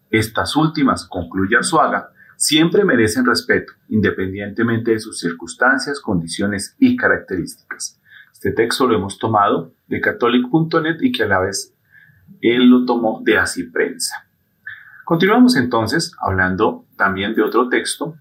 Estas 0.08 0.54
últimas, 0.56 1.06
concluye 1.06 1.56
Arzuaga, 1.56 2.11
siempre 2.42 2.84
merecen 2.84 3.24
respeto, 3.24 3.72
independientemente 3.88 4.90
de 4.90 4.98
sus 4.98 5.20
circunstancias, 5.20 6.00
condiciones 6.00 6.74
y 6.80 6.96
características. 6.96 8.00
Este 8.32 8.50
texto 8.50 8.88
lo 8.88 8.96
hemos 8.96 9.16
tomado 9.20 9.74
de 9.86 10.00
catholic.net 10.00 10.96
y 11.02 11.12
que 11.12 11.22
a 11.22 11.28
la 11.28 11.38
vez 11.38 11.72
él 12.40 12.68
lo 12.68 12.84
tomó 12.84 13.22
de 13.22 13.38
Así 13.38 13.62
Prensa. 13.62 14.26
Continuamos 15.04 15.54
entonces 15.54 16.16
hablando 16.20 16.84
también 16.96 17.36
de 17.36 17.42
otro 17.42 17.68
texto, 17.68 18.16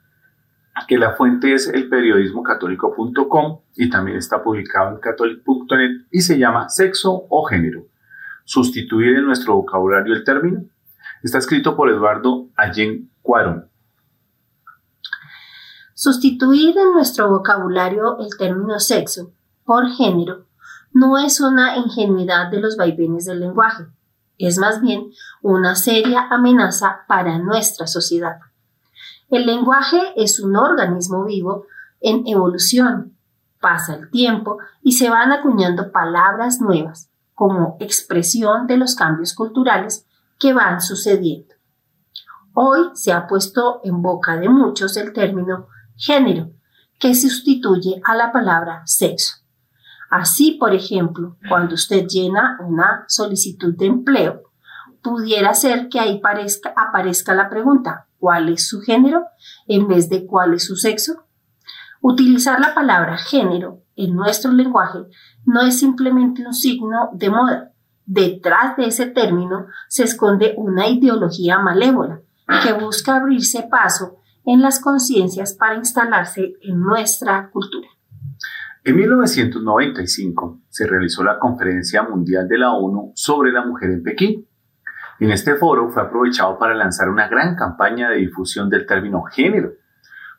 que 0.87 0.99
la 0.99 1.13
fuente 1.13 1.55
es 1.55 1.67
el 1.67 1.89
periodismo 1.89 2.43
católico.com 2.43 3.61
y 3.75 3.89
también 3.89 4.17
está 4.17 4.43
publicado 4.43 4.91
en 4.91 5.01
catholic.net 5.01 6.05
y 6.11 6.21
se 6.21 6.37
llama 6.37 6.69
Sexo 6.69 7.25
o 7.27 7.43
Género. 7.45 7.87
Sustituir 8.45 9.17
en 9.17 9.25
nuestro 9.25 9.55
vocabulario 9.55 10.13
el 10.13 10.23
término. 10.23 10.65
Está 11.23 11.39
escrito 11.39 11.75
por 11.75 11.89
Eduardo 11.89 12.49
Allen 12.55 13.09
Cuarón. 13.23 13.70
Sustituir 15.93 16.77
en 16.77 16.93
nuestro 16.93 17.29
vocabulario 17.29 18.17
el 18.19 18.29
término 18.37 18.79
sexo 18.79 19.31
por 19.65 19.87
género 19.89 20.45
no 20.93 21.17
es 21.17 21.39
una 21.39 21.77
ingenuidad 21.77 22.51
de 22.51 22.59
los 22.59 22.75
vaivenes 22.75 23.25
del 23.25 23.39
lenguaje 23.39 23.85
es 24.47 24.57
más 24.57 24.81
bien 24.81 25.11
una 25.41 25.75
seria 25.75 26.27
amenaza 26.29 27.01
para 27.07 27.37
nuestra 27.37 27.87
sociedad. 27.87 28.39
El 29.29 29.45
lenguaje 29.45 29.99
es 30.15 30.39
un 30.39 30.55
organismo 30.55 31.25
vivo 31.25 31.65
en 31.99 32.25
evolución. 32.27 33.15
Pasa 33.59 33.93
el 33.93 34.09
tiempo 34.09 34.57
y 34.81 34.93
se 34.93 35.09
van 35.09 35.31
acuñando 35.31 35.91
palabras 35.91 36.59
nuevas 36.59 37.09
como 37.35 37.77
expresión 37.79 38.67
de 38.67 38.77
los 38.77 38.95
cambios 38.95 39.33
culturales 39.33 40.07
que 40.39 40.53
van 40.53 40.81
sucediendo. 40.81 41.53
Hoy 42.53 42.89
se 42.93 43.13
ha 43.13 43.27
puesto 43.27 43.79
en 43.83 44.01
boca 44.01 44.37
de 44.37 44.49
muchos 44.49 44.97
el 44.97 45.13
término 45.13 45.67
género, 46.01 46.51
que 46.99 47.15
sustituye 47.15 48.01
a 48.03 48.15
la 48.15 48.31
palabra 48.31 48.81
sexo. 48.85 49.37
Así, 50.09 50.57
por 50.59 50.73
ejemplo, 50.73 51.37
cuando 51.47 51.75
usted 51.75 52.05
llena 52.05 52.57
una 52.67 53.05
solicitud 53.07 53.75
de 53.77 53.85
empleo, 53.85 54.51
pudiera 55.01 55.53
ser 55.53 55.87
que 55.87 55.99
ahí 55.99 56.21
aparezca 56.75 57.33
la 57.33 57.49
pregunta, 57.49 58.07
cuál 58.19 58.49
es 58.49 58.67
su 58.67 58.81
género 58.81 59.27
en 59.67 59.87
vez 59.87 60.09
de 60.09 60.25
cuál 60.25 60.53
es 60.53 60.65
su 60.65 60.75
sexo? 60.75 61.25
Utilizar 62.01 62.59
la 62.59 62.73
palabra 62.73 63.17
género 63.17 63.83
en 63.95 64.15
nuestro 64.15 64.51
lenguaje 64.51 64.99
no 65.45 65.61
es 65.61 65.79
simplemente 65.79 66.45
un 66.45 66.53
signo 66.53 67.09
de 67.13 67.29
moda. 67.29 67.71
Detrás 68.05 68.75
de 68.75 68.87
ese 68.87 69.05
término 69.05 69.67
se 69.87 70.03
esconde 70.03 70.55
una 70.57 70.87
ideología 70.87 71.59
malévola 71.59 72.21
que 72.63 72.73
busca 72.73 73.15
abrirse 73.15 73.63
paso 73.63 74.20
en 74.45 74.61
las 74.61 74.79
conciencias 74.79 75.53
para 75.53 75.75
instalarse 75.75 76.53
en 76.61 76.79
nuestra 76.79 77.49
cultura. 77.51 77.87
En 78.83 78.95
1995 78.95 80.61
se 80.69 80.87
realizó 80.87 81.23
la 81.23 81.37
Conferencia 81.37 82.01
Mundial 82.01 82.47
de 82.47 82.57
la 82.57 82.71
ONU 82.71 83.11
sobre 83.13 83.51
la 83.51 83.63
Mujer 83.63 83.91
en 83.91 84.01
Pekín. 84.01 84.47
En 85.19 85.29
este 85.29 85.55
foro 85.55 85.89
fue 85.89 86.01
aprovechado 86.01 86.57
para 86.57 86.73
lanzar 86.73 87.09
una 87.09 87.27
gran 87.27 87.55
campaña 87.55 88.09
de 88.09 88.17
difusión 88.17 88.69
del 88.71 88.87
término 88.87 89.21
género. 89.21 89.73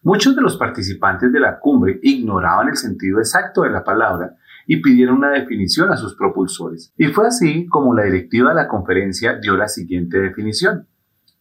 Muchos 0.03 0.35
de 0.35 0.43
los 0.43 0.57
participantes 0.57 1.33
de 1.33 1.39
la 1.39 1.61
cumbre 1.61 2.01
ignoraban 2.03 2.69
el 2.69 2.77
sentido 2.77 3.21
exacto 3.21 3.63
de 3.63 3.71
la 3.71 3.85
palabra 3.85 4.35
y 4.67 4.83
pidieron 4.83 5.19
una 5.19 5.31
definición 5.31 5.93
a 5.93 5.97
sus 5.97 6.17
propulsores. 6.17 6.93
Y 6.97 7.07
fue 7.07 7.29
así 7.29 7.67
como 7.69 7.95
la 7.95 8.03
directiva 8.03 8.51
de 8.51 8.57
la 8.57 8.67
conferencia 8.69 9.37
dio 9.37 9.57
la 9.57 9.69
siguiente 9.69 10.19
definición. 10.19 10.89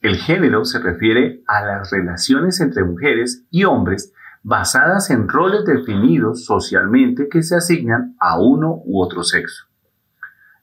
El 0.02 0.18
género 0.18 0.66
se 0.66 0.80
refiere 0.80 1.44
a 1.46 1.64
las 1.64 1.92
relaciones 1.92 2.60
entre 2.60 2.84
mujeres 2.84 3.46
y 3.52 3.66
hombres 3.66 4.14
basadas 4.42 5.12
en 5.12 5.28
roles 5.28 5.64
definidos 5.64 6.46
socialmente 6.46 7.30
que 7.30 7.44
se 7.44 7.56
asignan 7.56 8.16
a 8.20 8.40
uno 8.42 8.82
u 8.84 9.00
otro 9.00 9.24
sexo. 9.24 9.66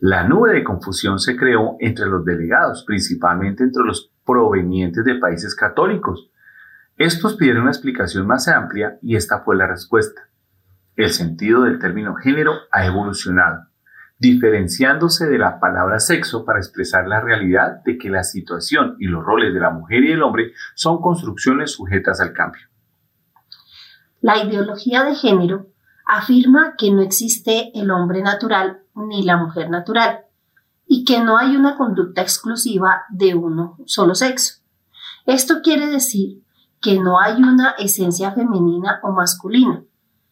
La 0.00 0.26
nube 0.26 0.52
de 0.52 0.64
confusión 0.64 1.20
se 1.20 1.36
creó 1.36 1.76
entre 1.78 2.06
los 2.06 2.24
delegados, 2.24 2.84
principalmente 2.84 3.62
entre 3.62 3.84
los 3.84 4.12
provenientes 4.24 5.04
de 5.04 5.14
países 5.16 5.54
católicos. 5.54 6.30
Estos 6.96 7.36
pidieron 7.36 7.62
una 7.62 7.70
explicación 7.70 8.26
más 8.26 8.48
amplia 8.48 8.98
y 9.02 9.14
esta 9.14 9.40
fue 9.40 9.56
la 9.56 9.68
respuesta. 9.68 10.22
El 10.96 11.10
sentido 11.10 11.62
del 11.62 11.78
término 11.78 12.16
género 12.16 12.54
ha 12.72 12.86
evolucionado, 12.86 13.66
diferenciándose 14.18 15.26
de 15.26 15.38
la 15.38 15.60
palabra 15.60 16.00
sexo 16.00 16.44
para 16.44 16.58
expresar 16.58 17.06
la 17.06 17.20
realidad 17.20 17.82
de 17.84 17.98
que 17.98 18.10
la 18.10 18.24
situación 18.24 18.96
y 18.98 19.06
los 19.06 19.24
roles 19.24 19.54
de 19.54 19.60
la 19.60 19.70
mujer 19.70 20.02
y 20.04 20.12
el 20.12 20.22
hombre 20.22 20.52
son 20.74 21.00
construcciones 21.00 21.72
sujetas 21.72 22.20
al 22.20 22.32
cambio. 22.32 22.62
La 24.20 24.42
ideología 24.42 25.04
de 25.04 25.14
género 25.14 25.68
afirma 26.04 26.74
que 26.76 26.90
no 26.90 27.00
existe 27.00 27.70
el 27.78 27.90
hombre 27.90 28.22
natural 28.22 28.80
ni 28.94 29.22
la 29.22 29.36
mujer 29.36 29.70
natural 29.70 30.24
y 30.86 31.04
que 31.04 31.20
no 31.20 31.38
hay 31.38 31.54
una 31.54 31.76
conducta 31.76 32.22
exclusiva 32.22 33.02
de 33.10 33.34
uno 33.34 33.76
solo 33.84 34.16
sexo. 34.16 34.62
Esto 35.26 35.60
quiere 35.62 35.86
decir 35.86 36.42
que 36.80 36.98
no 36.98 37.20
hay 37.20 37.40
una 37.40 37.70
esencia 37.78 38.32
femenina 38.32 38.98
o 39.02 39.12
masculina 39.12 39.84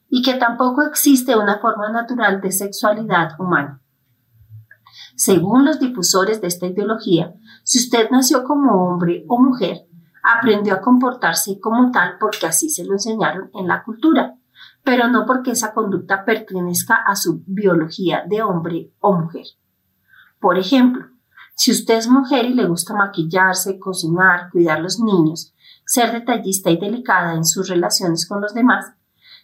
y 0.09 0.23
que 0.23 0.35
tampoco 0.35 0.83
existe 0.83 1.37
una 1.37 1.59
forma 1.59 1.91
natural 1.91 2.41
de 2.41 2.53
sexualidad 2.53 3.33
humana. 3.39 3.81
Según 5.17 5.65
los 5.65 5.81
difusores 5.81 6.41
de 6.41 6.49
esta 6.49 6.67
ideología, 6.67 7.35
si 7.65 7.79
usted 7.79 8.11
nació 8.11 8.45
como 8.45 8.87
hombre 8.87 9.25
o 9.29 9.39
mujer, 9.39 9.87
aprendió 10.23 10.75
a 10.75 10.81
comportarse 10.81 11.61
como 11.61 11.91
tal 11.91 12.17
porque 12.19 12.47
así 12.47 12.69
se 12.69 12.85
lo 12.85 12.93
enseñaron 12.93 13.51
en 13.55 13.67
la 13.67 13.83
cultura, 13.83 14.37
pero 14.83 15.09
no 15.09 15.25
porque 15.27 15.53
esa 15.53 15.73
conducta 15.73 16.25
pertenezca 16.25 16.97
a 16.97 17.17
su 17.17 17.43
biología 17.47 18.25
de 18.29 18.43
hombre 18.43 18.93
o 19.01 19.15
mujer. 19.15 19.47
Por 20.41 20.59
ejemplo, 20.59 21.07
si 21.55 21.71
usted 21.71 21.97
es 21.97 22.09
mujer 22.09 22.45
y 22.45 22.55
le 22.55 22.67
gusta 22.67 22.95
maquillarse, 22.95 23.79
cocinar, 23.79 24.51
cuidar 24.51 24.81
los 24.81 25.01
niños, 25.01 25.55
ser 25.87 26.13
detallista 26.13 26.71
y 26.71 26.77
delicada 26.77 27.35
en 27.35 27.45
sus 27.45 27.69
relaciones 27.69 28.29
con 28.29 28.41
los 28.43 28.53
demás, 28.53 28.93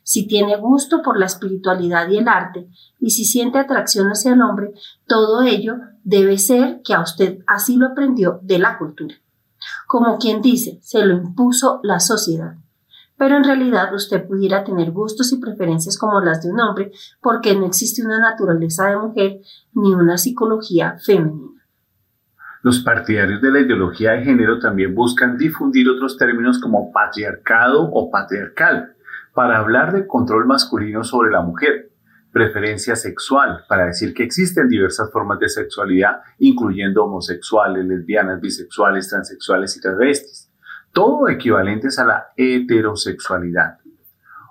si 0.02 0.26
tiene 0.26 0.56
gusto 0.56 1.02
por 1.02 1.18
la 1.18 1.26
espiritualidad 1.26 2.08
y 2.08 2.18
el 2.18 2.28
arte, 2.28 2.68
y 2.98 3.10
si 3.10 3.24
siente 3.24 3.58
atracción 3.58 4.08
hacia 4.08 4.32
el 4.32 4.42
hombre, 4.42 4.72
todo 5.06 5.42
ello 5.42 5.76
debe 6.04 6.38
ser 6.38 6.80
que 6.84 6.94
a 6.94 7.00
usted 7.00 7.38
así 7.46 7.76
lo 7.76 7.86
aprendió 7.86 8.40
de 8.42 8.58
la 8.58 8.78
cultura 8.78 9.14
como 9.86 10.18
quien 10.18 10.40
dice, 10.40 10.78
se 10.82 11.04
lo 11.04 11.14
impuso 11.14 11.80
la 11.82 12.00
sociedad. 12.00 12.54
Pero 13.16 13.36
en 13.36 13.44
realidad 13.44 13.94
usted 13.94 14.26
pudiera 14.26 14.64
tener 14.64 14.90
gustos 14.90 15.32
y 15.32 15.36
preferencias 15.36 15.96
como 15.96 16.20
las 16.20 16.42
de 16.42 16.50
un 16.50 16.60
hombre 16.60 16.92
porque 17.20 17.54
no 17.54 17.66
existe 17.66 18.04
una 18.04 18.18
naturaleza 18.18 18.88
de 18.88 18.96
mujer 18.96 19.40
ni 19.74 19.92
una 19.92 20.18
psicología 20.18 20.96
femenina. 21.04 21.62
Los 22.62 22.80
partidarios 22.80 23.40
de 23.42 23.50
la 23.50 23.60
ideología 23.60 24.12
de 24.12 24.24
género 24.24 24.58
también 24.58 24.94
buscan 24.94 25.36
difundir 25.36 25.88
otros 25.88 26.16
términos 26.16 26.58
como 26.58 26.92
patriarcado 26.92 27.82
o 27.82 28.10
patriarcal 28.10 28.94
para 29.34 29.58
hablar 29.58 29.92
de 29.92 30.06
control 30.06 30.46
masculino 30.46 31.04
sobre 31.04 31.30
la 31.30 31.42
mujer, 31.42 31.90
preferencia 32.32 32.96
sexual, 32.96 33.64
para 33.68 33.86
decir 33.86 34.14
que 34.14 34.24
existen 34.24 34.68
diversas 34.68 35.10
formas 35.10 35.38
de 35.38 35.48
sexualidad, 35.48 36.20
incluyendo 36.38 37.04
homosexuales, 37.04 37.84
lesbianas, 37.84 38.40
bisexuales, 38.40 39.08
transexuales 39.08 39.76
y 39.76 39.80
travestis, 39.80 40.50
todo 40.92 41.28
equivalentes 41.28 41.98
a 41.98 42.04
la 42.04 42.26
heterosexualidad. 42.36 43.78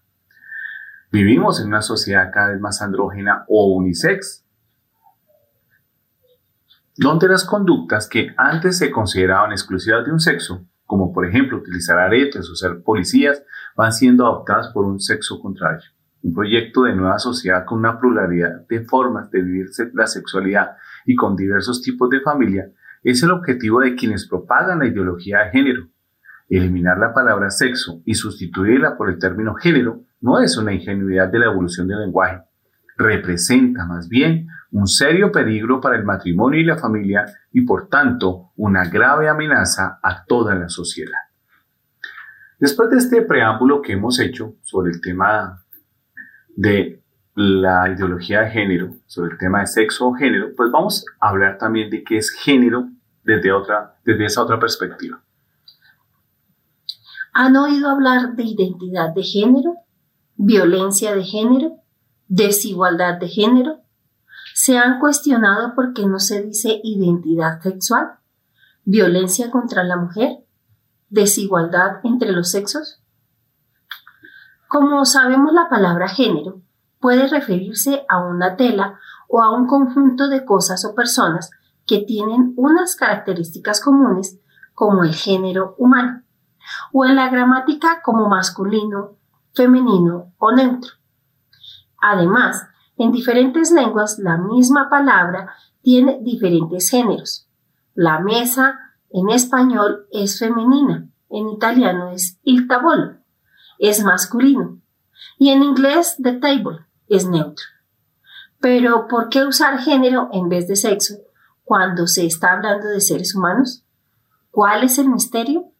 Vivimos 1.11 1.61
en 1.61 1.67
una 1.67 1.81
sociedad 1.81 2.31
cada 2.33 2.49
vez 2.49 2.59
más 2.59 2.81
andrógena 2.81 3.45
o 3.47 3.73
unisex, 3.75 4.43
donde 6.97 7.27
las 7.27 7.45
conductas 7.45 8.07
que 8.07 8.33
antes 8.37 8.77
se 8.77 8.91
consideraban 8.91 9.51
exclusivas 9.51 10.03
de 10.05 10.11
un 10.11 10.19
sexo, 10.19 10.65
como 10.85 11.13
por 11.13 11.27
ejemplo 11.27 11.57
utilizar 11.57 11.97
aretes 11.99 12.49
o 12.49 12.55
ser 12.55 12.81
policías, 12.83 13.43
van 13.75 13.93
siendo 13.93 14.25
adoptadas 14.25 14.69
por 14.69 14.85
un 14.85 14.99
sexo 14.99 15.39
contrario 15.39 15.89
un 16.21 16.33
proyecto 16.33 16.83
de 16.83 16.95
nueva 16.95 17.19
sociedad 17.19 17.65
con 17.65 17.79
una 17.79 17.99
pluralidad 17.99 18.67
de 18.67 18.81
formas 18.81 19.31
de 19.31 19.41
vivir 19.41 19.67
la 19.93 20.07
sexualidad 20.07 20.71
y 21.05 21.15
con 21.15 21.35
diversos 21.35 21.81
tipos 21.81 22.09
de 22.09 22.21
familia, 22.21 22.69
es 23.03 23.23
el 23.23 23.31
objetivo 23.31 23.79
de 23.79 23.95
quienes 23.95 24.27
propagan 24.27 24.79
la 24.79 24.87
ideología 24.87 25.39
de 25.39 25.51
género. 25.51 25.87
Eliminar 26.49 26.97
la 26.97 27.13
palabra 27.13 27.49
sexo 27.49 28.01
y 28.05 28.15
sustituirla 28.15 28.97
por 28.97 29.09
el 29.09 29.19
término 29.19 29.55
género 29.55 30.03
no 30.19 30.39
es 30.39 30.57
una 30.57 30.73
ingenuidad 30.73 31.29
de 31.29 31.39
la 31.39 31.45
evolución 31.45 31.87
del 31.87 32.01
lenguaje. 32.01 32.41
Representa 32.97 33.85
más 33.85 34.09
bien 34.09 34.47
un 34.71 34.87
serio 34.87 35.31
peligro 35.31 35.79
para 35.79 35.95
el 35.95 36.03
matrimonio 36.03 36.59
y 36.59 36.65
la 36.65 36.77
familia 36.77 37.25
y 37.51 37.61
por 37.61 37.87
tanto 37.87 38.51
una 38.57 38.89
grave 38.89 39.29
amenaza 39.29 39.99
a 40.03 40.25
toda 40.25 40.55
la 40.55 40.67
sociedad. 40.67 41.17
Después 42.59 42.89
de 42.89 42.97
este 42.97 43.21
preámbulo 43.21 43.81
que 43.81 43.93
hemos 43.93 44.19
hecho 44.19 44.55
sobre 44.63 44.91
el 44.91 44.99
tema 44.99 45.63
de 46.59 47.01
la 47.35 47.89
ideología 47.89 48.41
de 48.41 48.51
género, 48.51 48.97
sobre 49.07 49.31
el 49.31 49.37
tema 49.37 49.61
de 49.61 49.67
sexo 49.67 50.09
o 50.09 50.13
género, 50.13 50.49
pues 50.57 50.69
vamos 50.69 51.05
a 51.21 51.29
hablar 51.29 51.57
también 51.57 51.89
de 51.89 52.03
qué 52.03 52.17
es 52.17 52.31
género 52.31 52.89
desde, 53.23 53.53
otra, 53.53 53.95
desde 54.03 54.25
esa 54.25 54.43
otra 54.43 54.59
perspectiva. 54.59 55.21
¿Han 57.31 57.55
oído 57.55 57.89
hablar 57.89 58.35
de 58.35 58.43
identidad 58.43 59.13
de 59.15 59.23
género, 59.23 59.75
violencia 60.35 61.15
de 61.15 61.23
género, 61.23 61.77
desigualdad 62.27 63.19
de 63.21 63.29
género? 63.29 63.79
¿Se 64.53 64.77
han 64.77 64.99
cuestionado 64.99 65.75
por 65.75 65.93
qué 65.93 66.05
no 66.05 66.19
se 66.19 66.43
dice 66.43 66.81
identidad 66.83 67.61
sexual, 67.61 68.15
violencia 68.83 69.49
contra 69.49 69.85
la 69.85 69.95
mujer, 69.95 70.39
desigualdad 71.09 72.01
entre 72.03 72.33
los 72.33 72.51
sexos? 72.51 73.01
Como 74.69 75.03
sabemos, 75.03 75.51
la 75.51 75.67
palabra 75.67 76.07
género 76.07 76.61
puede 76.99 77.27
referirse 77.27 78.05
a 78.07 78.19
una 78.19 78.55
tela 78.55 78.99
o 79.27 79.41
a 79.41 79.51
un 79.51 79.65
conjunto 79.65 80.29
de 80.29 80.45
cosas 80.45 80.85
o 80.85 80.93
personas 80.93 81.49
que 81.87 82.01
tienen 82.01 82.53
unas 82.55 82.95
características 82.95 83.81
comunes 83.81 84.39
como 84.75 85.03
el 85.03 85.15
género 85.15 85.73
humano, 85.79 86.21
o 86.93 87.03
en 87.03 87.15
la 87.15 87.29
gramática 87.29 88.03
como 88.03 88.29
masculino, 88.29 89.15
femenino 89.55 90.33
o 90.37 90.51
neutro. 90.51 90.91
Además, 91.99 92.67
en 92.95 93.11
diferentes 93.11 93.71
lenguas 93.71 94.19
la 94.19 94.37
misma 94.37 94.87
palabra 94.87 95.51
tiene 95.81 96.19
diferentes 96.21 96.91
géneros. 96.91 97.47
La 97.95 98.19
mesa 98.19 98.77
en 99.09 99.31
español 99.31 100.05
es 100.11 100.37
femenina, 100.37 101.09
en 101.31 101.49
italiano 101.49 102.11
es 102.11 102.37
il 102.43 102.67
tavolo 102.67 103.18
es 103.79 104.03
masculino. 104.03 104.79
Y 105.37 105.49
en 105.49 105.63
inglés, 105.63 106.17
the 106.21 106.33
table 106.33 106.85
es 107.07 107.25
neutro. 107.27 107.65
Pero 108.59 109.07
¿por 109.07 109.29
qué 109.29 109.45
usar 109.45 109.79
género 109.79 110.29
en 110.33 110.49
vez 110.49 110.67
de 110.67 110.75
sexo 110.75 111.15
cuando 111.63 112.07
se 112.07 112.25
está 112.25 112.53
hablando 112.53 112.87
de 112.87 112.99
seres 112.99 113.33
humanos? 113.35 113.85
¿Cuál 114.51 114.83
es 114.83 114.99
el 114.99 115.09
misterio? 115.09 115.71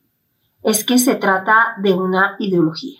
Es 0.63 0.83
que 0.83 0.97
se 0.97 1.15
trata 1.15 1.75
de 1.81 1.93
una 1.93 2.35
ideología. 2.39 2.99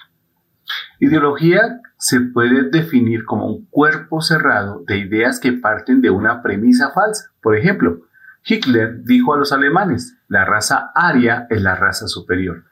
Ideología 1.00 1.82
se 1.98 2.20
puede 2.20 2.70
definir 2.70 3.26
como 3.26 3.48
un 3.48 3.66
cuerpo 3.68 4.22
cerrado 4.22 4.84
de 4.86 4.98
ideas 4.98 5.40
que 5.40 5.54
parten 5.54 6.02
de 6.02 6.10
una 6.10 6.42
premisa 6.42 6.92
falsa. 6.92 7.32
Por 7.42 7.56
ejemplo, 7.56 8.02
Hitler 8.46 9.04
dijo 9.04 9.34
a 9.34 9.38
los 9.38 9.52
alemanes, 9.54 10.18
la 10.28 10.46
raza 10.46 10.92
aria 10.94 11.48
es 11.50 11.62
la 11.62 11.76
raza 11.76 12.08
superior. 12.08 12.66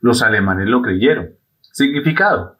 Los 0.00 0.22
alemanes 0.22 0.68
lo 0.68 0.82
creyeron. 0.82 1.30
Significado, 1.74 2.56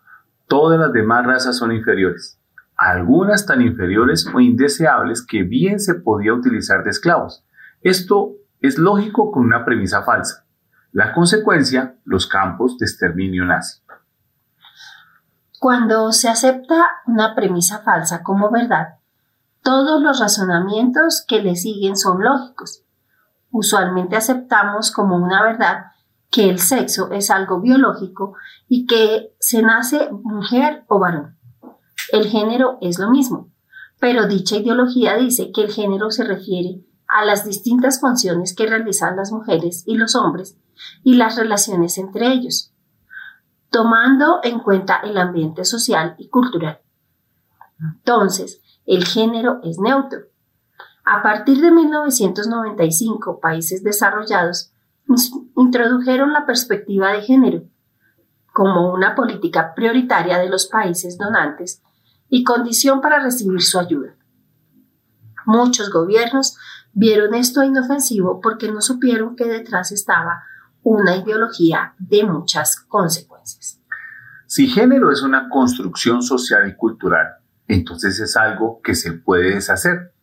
todas 0.49 0.77
las 0.77 0.93
demás 0.93 1.25
razas 1.25 1.57
son 1.57 1.71
inferiores. 1.71 2.41
Algunas 2.77 3.47
tan 3.47 3.63
inferiores 3.63 4.27
o 4.35 4.41
indeseables 4.41 5.25
que 5.25 5.45
bien 5.45 5.79
se 5.79 5.95
podía 5.95 6.35
utilizar 6.35 6.83
de 6.83 6.91
esclavos. 6.91 7.45
Esto 7.81 8.33
es 8.61 8.77
lógico 8.77 9.31
con 9.31 9.45
una 9.45 9.65
premisa 9.65 10.03
falsa. 10.03 10.45
La 10.91 11.13
consecuencia, 11.13 11.95
los 12.05 12.27
campos 12.27 12.77
de 12.77 12.87
exterminio 12.87 13.45
nazi. 13.45 13.81
Cuando 15.61 16.11
se 16.11 16.29
acepta 16.29 16.85
una 17.07 17.37
premisa 17.37 17.83
falsa 17.83 18.25
como 18.25 18.51
verdad, 18.51 18.97
todos 19.63 20.03
los 20.03 20.19
razonamientos 20.19 21.25
que 21.25 21.41
le 21.41 21.55
siguen 21.55 21.97
son 21.97 22.21
lógicos. 22.21 22.83
Usualmente 23.53 24.17
aceptamos 24.17 24.91
como 24.91 25.15
una 25.15 25.41
verdad 25.41 25.94
que 26.35 26.51
el 26.51 26.59
sexo 26.59 27.13
es 27.13 27.31
algo 27.31 27.61
biológico 27.61 28.35
y 28.69 28.87
que 28.87 29.35
se 29.39 29.63
nace 29.63 30.11
mujer 30.11 30.85
o 30.89 30.99
varón. 30.99 31.39
El 32.11 32.27
género 32.27 32.79
es 32.81 32.99
lo 32.99 33.11
mismo, 33.11 33.53
pero 34.01 34.27
dicha 34.27 34.57
ideología 34.57 35.17
dice 35.17 35.53
que 35.53 35.63
el 35.63 35.71
género 35.71 36.11
se 36.11 36.25
refiere 36.25 36.81
a 37.07 37.25
las 37.25 37.45
distintas 37.45 38.01
funciones 38.01 38.55
que 38.55 38.67
realizan 38.67 39.17
las 39.17 39.31
mujeres 39.31 39.85
y 39.87 39.97
los 39.97 40.17
hombres 40.17 40.59
y 41.05 41.15
las 41.15 41.37
relaciones 41.37 41.99
entre 41.99 42.33
ellos 42.33 42.75
tomando 43.75 44.39
en 44.45 44.61
cuenta 44.61 45.01
el 45.03 45.19
ambiente 45.19 45.65
social 45.65 46.15
y 46.17 46.29
cultural. 46.29 46.79
Entonces, 47.81 48.61
el 48.87 49.05
género 49.05 49.59
es 49.65 49.81
neutro. 49.81 50.21
A 51.05 51.25
partir 51.25 51.61
de 51.61 51.73
1995, 51.73 53.41
países 53.41 53.83
desarrollados 53.83 54.71
introdujeron 55.57 56.33
la 56.33 56.47
perspectiva 56.47 57.13
de 57.13 57.23
género 57.23 57.65
como 58.53 58.93
una 58.93 59.15
política 59.15 59.75
prioritaria 59.75 60.39
de 60.39 60.49
los 60.49 60.67
países 60.67 61.19
donantes 61.19 61.83
y 62.29 62.45
condición 62.45 63.01
para 63.01 63.23
recibir 63.23 63.61
su 63.61 63.79
ayuda. 63.79 64.15
Muchos 65.45 65.91
gobiernos 65.91 66.57
vieron 66.93 67.35
esto 67.35 67.63
inofensivo 67.63 68.41
porque 68.41 68.71
no 68.71 68.81
supieron 68.81 69.37
que 69.37 69.47
detrás 69.47 69.93
estaba 69.93 70.45
una 70.83 71.17
ideología 71.17 71.95
de 71.99 72.25
muchas 72.25 72.77
consecuencias. 72.77 73.81
Si 74.47 74.69
género 74.69 75.11
es 75.11 75.23
una 75.23 75.49
construcción 75.49 76.23
social 76.23 76.69
y 76.69 76.77
cultural, 76.77 77.39
entonces 77.67 78.21
es 78.21 78.37
algo 78.37 78.81
que 78.83 78.95
se 78.95 79.13
puede 79.13 79.55
deshacer. 79.55 80.15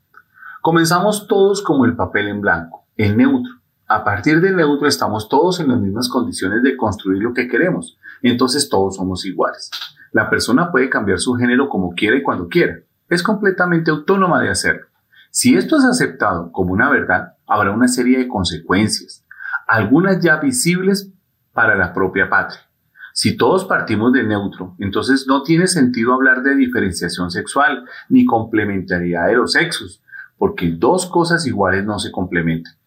Comenzamos 0.62 1.28
todos 1.28 1.62
como 1.62 1.86
el 1.86 1.96
papel 1.96 2.30
en 2.30 2.39
blanco, 2.39 2.88
el 2.96 3.17
neutro. 3.17 3.61
A 3.93 4.06
partir 4.06 4.39
del 4.39 4.56
neutro 4.56 4.88
estamos 4.88 5.27
todos 5.27 5.60
en 5.60 5.67
las 5.67 5.77
mismas 5.77 6.08
condiciones 6.08 6.63
de 6.63 6.77
construir 6.77 7.21
lo 7.21 7.34
que 7.34 7.49
queremos, 7.49 7.97
entonces 8.21 8.69
todos 8.69 8.95
somos 8.95 9.25
iguales. 9.25 9.69
La 10.13 10.30
persona 10.30 10.71
puede 10.71 10.89
cambiar 10.89 11.19
su 11.19 11.34
género 11.34 11.67
como 11.67 11.93
quiera 11.93 12.15
y 12.15 12.23
cuando 12.23 12.47
quiera. 12.47 12.80
Es 13.10 13.21
completamente 13.21 13.91
autónoma 13.91 14.41
de 14.41 14.49
hacerlo. 14.49 14.86
Si 15.30 15.58
esto 15.58 15.75
es 15.75 15.84
aceptado 15.84 16.54
como 16.54 16.71
una 16.71 16.89
verdad, 16.89 17.34
habrá 17.45 17.71
una 17.71 17.89
serie 17.89 18.17
de 18.19 18.30
consecuencias 18.30 19.25
algunas 19.67 20.21
ya 20.21 20.38
visibles 20.38 21.12
para 21.51 21.75
la 21.75 21.93
propia 21.93 22.30
patria. 22.30 22.62
Si 23.12 23.36
todos 23.36 23.65
partimos 23.65 24.13
de 24.13 24.23
neutro, 24.23 24.73
entonces 24.80 25.25
no 25.27 25.43
tiene 25.43 25.67
sentido 25.67 26.13
hablar 26.13 26.43
de 26.43 26.56
diferenciación 26.56 27.30
sexual 27.30 27.84
ni 28.08 28.23
complementariedad 28.23 29.27
de 29.27 29.36
los 29.36 29.51
sexos, 29.51 30.01
porque 30.38 30.71
dos 30.71 31.08
cosas 31.08 31.45
iguales 31.45 31.84
no 31.84 31.99
se 31.99 32.10
complementan. 32.10 32.81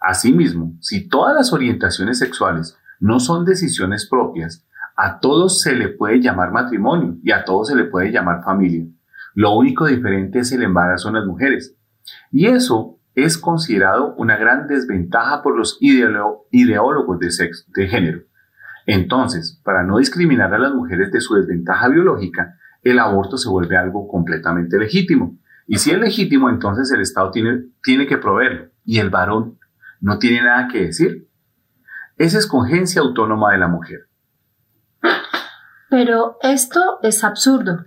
Asimismo, 0.00 0.76
si 0.80 1.08
todas 1.08 1.34
las 1.34 1.52
orientaciones 1.52 2.18
sexuales 2.18 2.76
no 3.00 3.20
son 3.20 3.44
decisiones 3.44 4.08
propias, 4.08 4.66
a 4.96 5.20
todos 5.20 5.60
se 5.60 5.74
le 5.74 5.88
puede 5.88 6.20
llamar 6.20 6.52
matrimonio 6.52 7.18
y 7.22 7.32
a 7.32 7.44
todos 7.44 7.68
se 7.68 7.76
le 7.76 7.84
puede 7.84 8.10
llamar 8.10 8.42
familia. 8.42 8.86
Lo 9.34 9.52
único 9.52 9.86
diferente 9.86 10.40
es 10.40 10.50
el 10.52 10.62
embarazo 10.62 11.08
en 11.08 11.14
las 11.14 11.26
mujeres. 11.26 11.76
Y 12.32 12.46
eso 12.46 12.98
es 13.14 13.38
considerado 13.38 14.14
una 14.16 14.36
gran 14.36 14.66
desventaja 14.66 15.42
por 15.42 15.56
los 15.56 15.78
ideólogos 15.80 17.18
de, 17.18 17.30
sexo, 17.30 17.64
de 17.74 17.86
género. 17.86 18.22
Entonces, 18.86 19.60
para 19.64 19.84
no 19.84 19.98
discriminar 19.98 20.54
a 20.54 20.58
las 20.58 20.72
mujeres 20.72 21.12
de 21.12 21.20
su 21.20 21.34
desventaja 21.34 21.88
biológica, 21.88 22.56
el 22.82 22.98
aborto 22.98 23.36
se 23.36 23.48
vuelve 23.48 23.76
algo 23.76 24.08
completamente 24.08 24.78
legítimo. 24.78 25.38
Y 25.66 25.78
si 25.78 25.90
es 25.90 25.98
legítimo, 25.98 26.48
entonces 26.48 26.90
el 26.92 27.02
Estado 27.02 27.30
tiene, 27.30 27.66
tiene 27.82 28.06
que 28.06 28.18
proveerlo. 28.18 28.70
Y 28.84 28.98
el 28.98 29.10
varón 29.10 29.58
no 30.00 30.18
tiene 30.18 30.42
nada 30.42 30.68
que 30.68 30.86
decir. 30.86 31.28
Es 32.16 32.34
escogencia 32.34 33.00
autónoma 33.00 33.52
de 33.52 33.58
la 33.58 33.68
mujer. 33.68 34.08
Pero 35.90 36.38
esto 36.42 36.98
es 37.02 37.24
absurdo. 37.24 37.84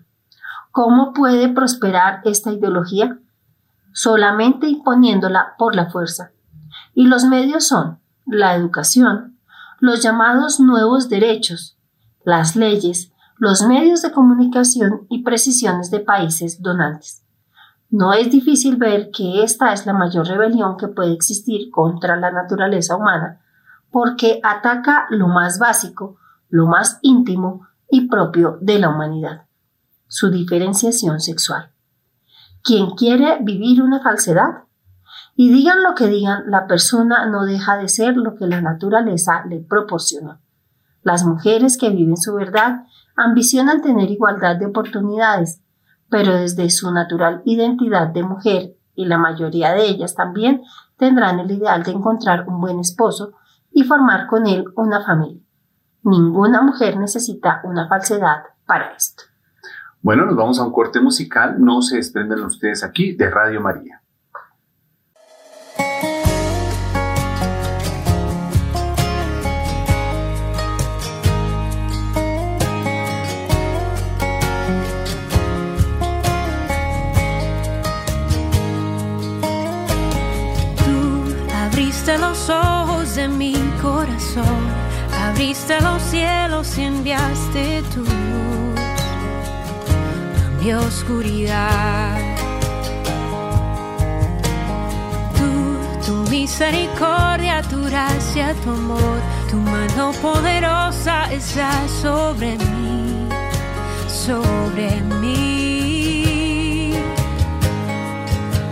¿Cómo 0.71 1.13
puede 1.13 1.49
prosperar 1.49 2.21
esta 2.23 2.51
ideología? 2.51 3.19
solamente 3.93 4.67
imponiéndola 4.67 5.55
por 5.57 5.75
la 5.75 5.89
fuerza. 5.89 6.31
Y 6.93 7.07
los 7.07 7.25
medios 7.25 7.67
son 7.67 7.99
la 8.25 8.55
educación, 8.55 9.37
los 9.79 10.01
llamados 10.01 10.59
nuevos 10.59 11.09
derechos, 11.09 11.77
las 12.23 12.55
leyes, 12.55 13.11
los 13.37 13.63
medios 13.63 14.01
de 14.01 14.11
comunicación 14.11 15.07
y 15.09 15.23
precisiones 15.23 15.89
de 15.89 15.99
países 15.99 16.61
donantes. 16.61 17.23
No 17.91 18.13
es 18.13 18.31
difícil 18.31 18.77
ver 18.77 19.11
que 19.11 19.43
esta 19.43 19.71
es 19.73 19.85
la 19.85 19.93
mayor 19.93 20.27
rebelión 20.27 20.77
que 20.77 20.87
puede 20.87 21.13
existir 21.13 21.69
contra 21.69 22.15
la 22.15 22.31
naturaleza 22.31 22.95
humana, 22.95 23.41
porque 23.91 24.39
ataca 24.43 25.05
lo 25.09 25.27
más 25.27 25.59
básico, 25.59 26.17
lo 26.49 26.65
más 26.65 26.97
íntimo 27.03 27.67
y 27.89 28.07
propio 28.07 28.57
de 28.61 28.79
la 28.79 28.89
humanidad, 28.89 29.45
su 30.07 30.31
diferenciación 30.31 31.19
sexual 31.19 31.71
quien 32.63 32.91
quiere 32.91 33.39
vivir 33.41 33.81
una 33.81 34.01
falsedad. 34.01 34.63
Y 35.35 35.51
digan 35.51 35.81
lo 35.83 35.95
que 35.95 36.07
digan, 36.07 36.43
la 36.47 36.67
persona 36.67 37.25
no 37.25 37.45
deja 37.45 37.77
de 37.77 37.87
ser 37.87 38.17
lo 38.17 38.35
que 38.35 38.47
la 38.47 38.61
naturaleza 38.61 39.43
le 39.47 39.59
proporciona. 39.59 40.39
Las 41.03 41.23
mujeres 41.23 41.77
que 41.77 41.89
viven 41.89 42.17
su 42.17 42.35
verdad 42.35 42.83
ambicionan 43.15 43.81
tener 43.81 44.11
igualdad 44.11 44.57
de 44.57 44.67
oportunidades, 44.67 45.61
pero 46.11 46.35
desde 46.35 46.69
su 46.69 46.91
natural 46.91 47.41
identidad 47.45 48.07
de 48.09 48.21
mujer, 48.21 48.75
y 48.93 49.05
la 49.05 49.17
mayoría 49.17 49.73
de 49.73 49.85
ellas 49.85 50.13
también 50.13 50.61
tendrán 50.97 51.39
el 51.39 51.49
ideal 51.49 51.81
de 51.81 51.91
encontrar 51.91 52.47
un 52.47 52.59
buen 52.59 52.79
esposo 52.79 53.31
y 53.71 53.83
formar 53.83 54.27
con 54.27 54.45
él 54.45 54.65
una 54.75 55.03
familia. 55.03 55.41
Ninguna 56.03 56.61
mujer 56.61 56.97
necesita 56.97 57.61
una 57.63 57.87
falsedad 57.87 58.43
para 58.65 58.91
esto. 58.91 59.23
Bueno, 60.01 60.25
nos 60.25 60.35
vamos 60.35 60.59
a 60.59 60.63
un 60.63 60.73
corte 60.73 60.99
musical. 60.99 61.55
No 61.59 61.81
se 61.81 61.95
desprendan 61.95 62.43
ustedes 62.43 62.83
aquí 62.83 63.15
de 63.15 63.29
Radio 63.29 63.61
María. 63.61 64.00
Abriste 82.11 82.17
los 82.17 82.49
ojos 82.49 83.15
de 83.15 83.27
mi 83.27 83.53
corazón, 83.81 84.67
abriste 85.23 85.79
los 85.81 86.01
cielos 86.01 86.77
y 86.77 86.81
enviaste 86.83 87.83
tu 87.93 88.03
mi 90.61 90.73
oscuridad. 90.73 92.17
Tú, 95.37 95.77
tu 96.05 96.29
misericordia, 96.29 97.61
tu 97.63 97.83
gracia, 97.85 98.53
tu 98.63 98.69
amor, 98.69 99.19
tu 99.49 99.57
mano 99.57 100.11
poderosa 100.21 101.31
está 101.31 101.87
sobre 102.01 102.57
mí, 102.57 103.27
sobre 104.07 105.01
mí. 105.19 106.93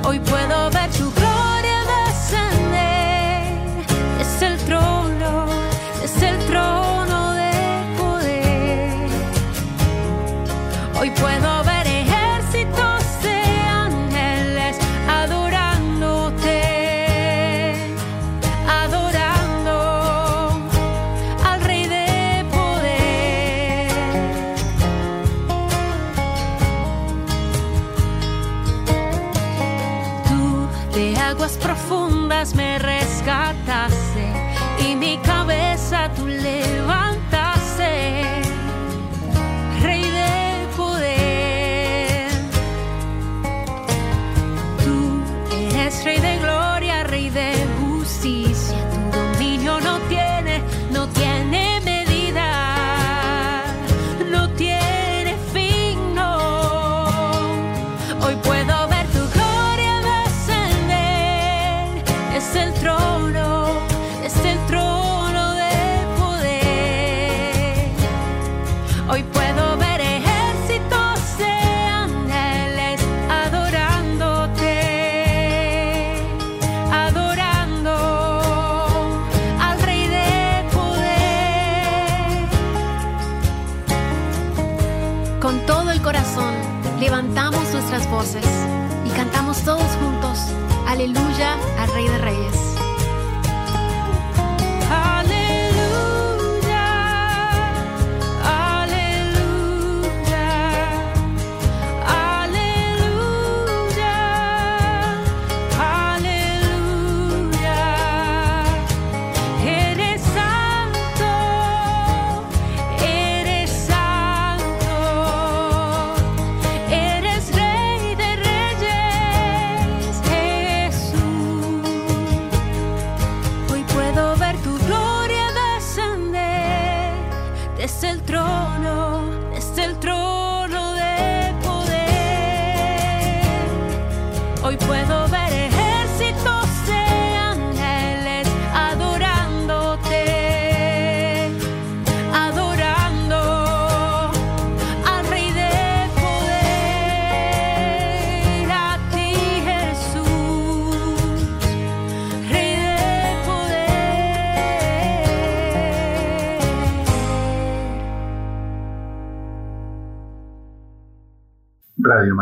Hoy 0.03 0.19
puedo 0.19 0.69
ver 0.71 0.89
tu 0.91 1.11
gloria 1.11 1.38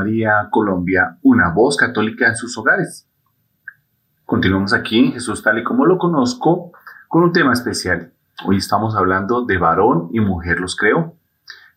María 0.08 0.48
Colombia, 0.50 1.18
una 1.22 1.52
voz 1.52 1.76
católica 1.76 2.30
en 2.30 2.38
sus 2.38 2.58
hogares. 2.58 3.10
Continuamos 4.24 4.72
aquí 4.72 5.00
en 5.00 5.12
Jesús 5.12 5.44
tal 5.44 5.58
y 5.60 5.66
como 5.66 5.86
lo 5.86 5.98
conozco 5.98 6.72
con 7.10 7.24
un 7.24 7.34
tema 7.34 7.52
especial. 7.52 8.14
Hoy 8.46 8.56
estamos 8.56 8.96
hablando 8.96 9.44
de 9.46 9.58
varón 9.58 10.08
y 10.14 10.22
mujer 10.22 10.62
los 10.62 10.78
creó. 10.78 11.18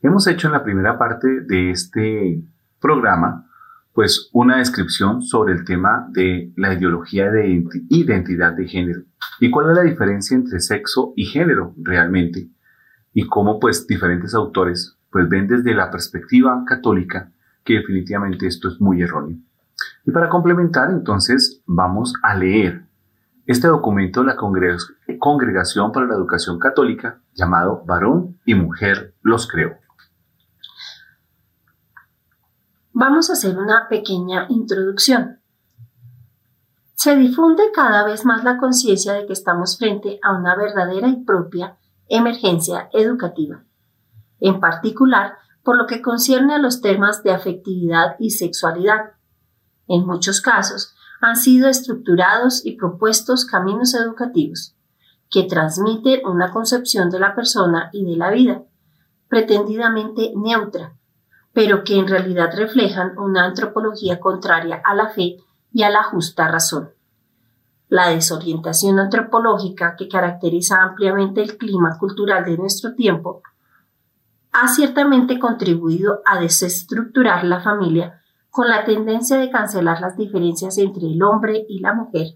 Hemos 0.01 0.29
hecho 0.29 0.47
en 0.47 0.53
la 0.53 0.63
primera 0.63 0.97
parte 0.97 1.41
de 1.41 1.73
este 1.73 2.41
programa 2.81 3.49
pues 3.95 4.31
una 4.33 4.59
descripción 4.59 5.23
sobre 5.23 5.53
el 5.53 5.65
tema 5.65 6.07
de 6.13 6.53
la 6.55 6.73
ideología 6.73 7.33
de 7.33 7.49
identi- 7.49 7.85
identidad 7.89 8.53
de 8.53 8.69
género 8.69 9.03
y 9.41 9.51
cuál 9.51 9.71
es 9.71 9.77
la 9.77 9.83
diferencia 9.83 10.37
entre 10.37 10.61
sexo 10.61 11.13
y 11.17 11.25
género 11.25 11.75
realmente 11.83 12.49
y 13.13 13.27
cómo 13.27 13.59
pues 13.59 13.89
diferentes 13.89 14.35
autores 14.35 14.97
pues 15.11 15.29
ven 15.29 15.49
desde 15.49 15.75
la 15.75 15.91
perspectiva 15.91 16.63
católica 16.65 17.33
definitivamente 17.75 18.47
esto 18.47 18.69
es 18.69 18.81
muy 18.81 19.03
erróneo. 19.03 19.39
Y 20.05 20.11
para 20.11 20.29
complementar, 20.29 20.91
entonces, 20.91 21.63
vamos 21.67 22.15
a 22.23 22.35
leer 22.35 22.85
este 23.47 23.69
documento 23.69 24.21
de 24.21 24.27
la 24.27 24.37
Congregación 25.19 25.93
para 25.93 26.07
la 26.07 26.15
Educación 26.15 26.59
Católica 26.59 27.21
llamado 27.35 27.83
Varón 27.85 28.39
y 28.45 28.55
Mujer 28.55 29.15
los 29.23 29.49
creó. 29.49 29.77
Vamos 32.93 33.31
a 33.31 33.33
hacer 33.33 33.59
una 33.59 33.89
pequeña 33.89 34.47
introducción. 34.51 35.41
Se 36.95 37.17
difunde 37.17 37.63
cada 37.75 38.05
vez 38.05 38.27
más 38.27 38.45
la 38.45 38.59
conciencia 38.59 39.15
de 39.15 39.27
que 39.27 39.33
estamos 39.33 39.79
frente 39.79 40.21
a 40.23 40.37
una 40.37 40.55
verdadera 40.55 41.09
y 41.09 41.25
propia 41.25 41.79
emergencia 42.09 42.91
educativa, 42.93 43.65
en 44.39 44.61
particular 44.61 45.39
por 45.71 45.79
lo 45.79 45.87
que 45.87 46.03
concierne 46.03 46.57
a 46.57 46.59
los 46.59 46.81
temas 46.81 47.23
de 47.23 47.31
afectividad 47.31 48.17
y 48.19 48.31
sexualidad. 48.31 49.13
En 49.87 50.05
muchos 50.05 50.41
casos 50.41 50.97
han 51.21 51.37
sido 51.37 51.69
estructurados 51.69 52.67
y 52.67 52.77
propuestos 52.77 53.45
caminos 53.45 53.95
educativos 53.95 54.75
que 55.31 55.45
transmiten 55.45 56.27
una 56.27 56.51
concepción 56.51 57.09
de 57.09 57.21
la 57.21 57.37
persona 57.37 57.89
y 57.93 58.05
de 58.05 58.17
la 58.17 58.33
vida, 58.33 58.65
pretendidamente 59.29 60.33
neutra, 60.35 60.97
pero 61.53 61.85
que 61.85 62.01
en 62.01 62.09
realidad 62.09 62.51
reflejan 62.53 63.17
una 63.17 63.45
antropología 63.45 64.19
contraria 64.19 64.83
a 64.85 64.97
la 64.97 65.11
fe 65.11 65.37
y 65.73 65.85
a 65.85 65.91
la 65.91 66.03
justa 66.03 66.49
razón. 66.49 66.91
La 67.87 68.09
desorientación 68.09 68.99
antropológica 68.99 69.95
que 69.97 70.09
caracteriza 70.09 70.83
ampliamente 70.83 71.41
el 71.41 71.57
clima 71.57 71.97
cultural 71.97 72.45
de 72.45 72.57
nuestro 72.57 72.97
tiempo 72.97 73.43
ha 74.53 74.69
ciertamente 74.69 75.39
contribuido 75.39 76.21
a 76.27 76.41
desestructurar 76.41 77.45
la 77.45 77.61
familia 77.61 78.21
con 78.51 78.69
la 78.69 78.85
tendencia 78.85 79.39
de 79.39 79.51
cancelar 79.51 80.01
las 80.01 80.17
diferencias 80.17 80.77
entre 80.79 81.07
el 81.07 81.23
hombre 81.23 81.65
y 81.69 81.81
la 81.81 81.95
mujer, 81.95 82.27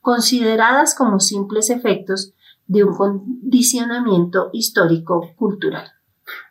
consideradas 0.00 0.94
como 0.94 1.18
simples 1.18 1.70
efectos 1.70 2.32
de 2.66 2.84
un 2.84 2.94
condicionamiento 2.94 4.50
histórico-cultural. 4.52 5.90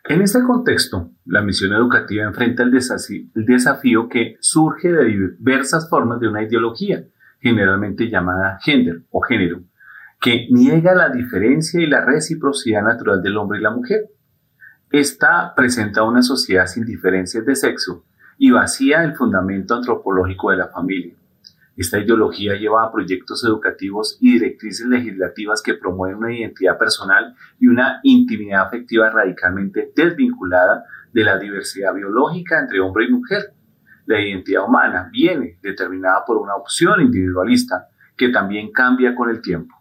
En 0.04 0.22
este 0.22 0.42
contexto, 0.42 1.10
la 1.24 1.42
misión 1.42 1.72
educativa 1.72 2.24
enfrenta 2.24 2.64
el 2.64 2.70
desafío, 2.70 4.08
que 4.08 4.36
surge 4.40 4.92
de 4.92 5.04
diversas 5.04 5.88
formas 5.88 6.18
de 6.20 6.28
una 6.28 6.42
ideología, 6.42 7.04
generalmente 7.40 8.08
llamada 8.08 8.58
gender 8.60 9.04
o 9.10 9.20
género, 9.20 9.62
que 10.20 10.48
niega 10.50 10.94
la 10.94 11.10
diferencia 11.10 11.80
y 11.80 11.86
la 11.86 12.04
reciprocidad 12.04 12.82
natural 12.82 13.22
del 13.22 13.36
hombre 13.36 13.60
y 13.60 13.62
la 13.62 13.70
mujer. 13.70 14.10
Esta 14.90 15.54
presenta 15.54 16.02
una 16.02 16.22
sociedad 16.22 16.66
sin 16.66 16.86
diferencias 16.86 17.44
de 17.44 17.54
sexo 17.54 18.04
y 18.38 18.50
vacía 18.50 19.04
el 19.04 19.14
fundamento 19.14 19.74
antropológico 19.74 20.50
de 20.50 20.56
la 20.56 20.68
familia. 20.68 21.14
Esta 21.76 21.98
ideología 21.98 22.54
lleva 22.54 22.82
a 22.82 22.90
proyectos 22.90 23.44
educativos 23.44 24.16
y 24.20 24.32
directrices 24.32 24.86
legislativas 24.86 25.60
que 25.60 25.74
promueven 25.74 26.16
una 26.16 26.36
identidad 26.36 26.78
personal 26.78 27.36
y 27.60 27.66
una 27.66 28.00
intimidad 28.02 28.66
afectiva 28.66 29.10
radicalmente 29.10 29.92
desvinculada 29.94 30.84
de 31.12 31.22
la 31.22 31.38
diversidad 31.38 31.92
biológica 31.94 32.58
entre 32.58 32.80
hombre 32.80 33.04
y 33.04 33.12
mujer. 33.12 33.52
La 34.06 34.20
identidad 34.20 34.64
humana 34.66 35.10
viene 35.12 35.58
determinada 35.62 36.24
por 36.26 36.38
una 36.38 36.56
opción 36.56 37.02
individualista 37.02 37.88
que 38.16 38.30
también 38.30 38.72
cambia 38.72 39.14
con 39.14 39.28
el 39.28 39.42
tiempo. 39.42 39.76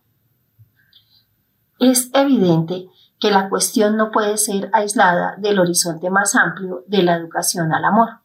Es 1.80 2.12
evidente 2.14 2.88
que 3.20 3.32
la 3.32 3.50
cuestión 3.50 3.98
no 3.98 4.12
puede 4.12 4.38
ser 4.38 4.70
aislada 4.74 5.36
del 5.38 5.60
horizonte 5.60 6.10
más 6.10 6.36
amplio 6.36 6.84
de 6.88 7.04
la 7.04 7.16
educación 7.16 7.74
al 7.74 7.86
amor, 7.86 8.20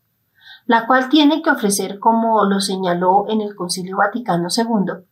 la 0.66 0.86
cual 0.86 1.08
tiene 1.08 1.42
que 1.42 1.50
ofrecer, 1.50 1.98
como 1.98 2.44
lo 2.44 2.60
señaló 2.60 3.26
en 3.28 3.40
el 3.40 3.54
Concilio 3.54 3.96
Vaticano 3.96 4.48
II, 4.54 5.04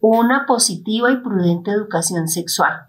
una 0.00 0.46
positiva 0.46 1.10
y 1.12 1.18
prudente 1.18 1.70
educación 1.70 2.28
sexual, 2.28 2.86